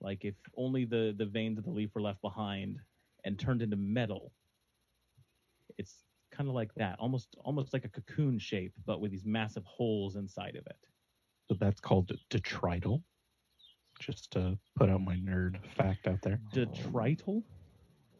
like 0.00 0.24
if 0.24 0.36
only 0.56 0.84
the 0.84 1.14
the 1.18 1.26
veins 1.26 1.58
of 1.58 1.64
the 1.64 1.70
leaf 1.70 1.90
were 1.96 2.00
left 2.02 2.22
behind 2.22 2.78
and 3.24 3.40
turned 3.40 3.60
into 3.60 3.76
metal 3.76 4.32
it's 5.76 6.04
kind 6.30 6.48
of 6.48 6.54
like 6.54 6.72
that 6.76 6.96
almost 7.00 7.36
almost 7.44 7.72
like 7.72 7.84
a 7.84 7.88
cocoon 7.88 8.38
shape 8.38 8.72
but 8.86 9.00
with 9.00 9.10
these 9.10 9.26
massive 9.26 9.64
holes 9.64 10.14
inside 10.14 10.54
of 10.54 10.64
it 10.66 10.76
So 11.48 11.56
that's 11.58 11.80
called 11.80 12.12
detrital. 12.30 13.02
Just 13.98 14.30
to 14.32 14.56
put 14.76 14.90
out 14.90 15.00
my 15.00 15.16
nerd 15.16 15.56
fact 15.76 16.06
out 16.06 16.22
there. 16.22 16.40
detrital 16.54 17.42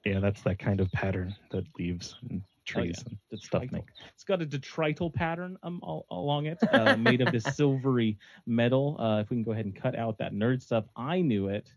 Yeah, 0.04 0.18
that's 0.18 0.42
that 0.42 0.58
kind 0.58 0.80
of 0.80 0.90
pattern 0.90 1.36
that 1.52 1.64
leaves 1.78 2.16
and 2.30 2.42
trees 2.68 3.04
and 3.08 3.40
stuff 3.40 3.64
make. 3.72 3.84
it's 4.14 4.24
got 4.24 4.42
a 4.42 4.46
dendritic 4.46 5.14
pattern 5.14 5.56
um, 5.62 5.80
al- 5.82 6.06
along 6.10 6.46
it 6.46 6.58
uh, 6.72 6.96
made 6.96 7.20
of 7.20 7.32
this 7.32 7.44
silvery 7.56 8.18
metal 8.46 8.96
uh, 9.00 9.20
if 9.20 9.30
we 9.30 9.36
can 9.36 9.42
go 9.42 9.52
ahead 9.52 9.64
and 9.64 9.74
cut 9.74 9.96
out 9.96 10.18
that 10.18 10.32
nerd 10.32 10.60
stuff 10.62 10.84
i 10.96 11.20
knew 11.20 11.48
it 11.48 11.72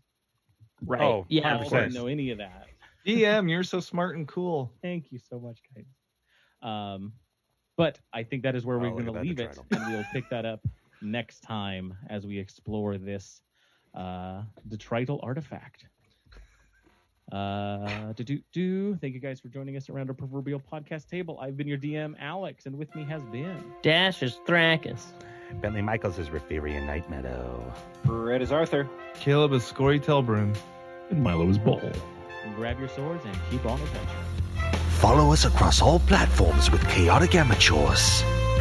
Right. 0.84 1.00
Oh, 1.00 1.26
yeah, 1.28 1.42
Paul 1.42 1.60
of 1.60 1.66
100%. 1.66 1.70
didn't 1.70 1.94
know 1.94 2.06
any 2.08 2.30
of 2.30 2.38
that 2.38 2.66
DM, 3.06 3.48
you're 3.48 3.62
so 3.62 3.80
smart 3.92 4.16
and 4.16 4.26
cool. 4.26 4.72
Thank 4.82 5.12
you 5.12 5.18
so 5.18 5.38
much, 5.38 5.60
guys. 5.74 5.84
Um, 6.62 7.12
but 7.76 8.00
I 8.12 8.22
think 8.24 8.42
that 8.42 8.54
is 8.54 8.64
where 8.64 8.78
Oh, 8.78 8.80
we're 8.80 8.86
look 8.88 8.94
going 8.96 9.06
to 9.06 9.12
that 9.12 9.22
leave 9.24 9.38
it, 9.38 9.58
and 9.70 9.92
we'll 9.92 10.04
pick 10.12 10.28
that 10.30 10.44
up 10.44 10.60
next 11.00 11.40
time 11.40 11.96
as 12.08 12.26
we 12.26 12.38
explore 12.38 12.98
this 12.98 13.40
uh, 13.94 14.42
dendritic 14.68 15.20
artifact. 15.22 15.86
Uh, 17.30 18.12
do 18.14 18.24
do 18.24 18.40
do. 18.52 18.96
Thank 18.96 19.14
you 19.14 19.20
guys 19.20 19.40
for 19.40 19.48
joining 19.48 19.76
us 19.76 19.88
around 19.88 20.08
our 20.08 20.14
proverbial 20.14 20.60
podcast 20.60 21.08
table. 21.08 21.38
I've 21.40 21.56
been 21.56 21.68
your 21.68 21.78
DM, 21.78 22.14
Alex, 22.18 22.66
and 22.66 22.76
with 22.76 22.94
me 22.94 23.04
has 23.04 23.22
been. 23.30 23.62
Dash 23.82 24.22
is 24.22 24.38
Thrakus. 24.46 25.12
Bentley 25.60 25.82
Michaels 25.82 26.18
is 26.18 26.28
Rafiri 26.28 26.84
Night 26.84 27.08
Meadow. 27.10 27.72
Red 28.04 28.42
is 28.42 28.52
Arthur. 28.52 28.88
Caleb 29.14 29.52
is 29.52 29.64
Scory 29.64 30.00
Telbroom. 30.00 30.56
And 31.10 31.22
Milo's 31.22 31.58
ball. 31.58 31.80
Grab 32.56 32.78
your 32.78 32.88
swords 32.88 33.24
and 33.24 33.36
keep 33.50 33.64
on 33.66 33.80
adventuring. 33.80 34.24
Follow 34.98 35.32
us 35.32 35.44
across 35.44 35.82
all 35.82 35.98
platforms 36.00 36.70
with 36.70 36.86
Chaotic 36.88 37.34
Amateurs. 37.34 38.22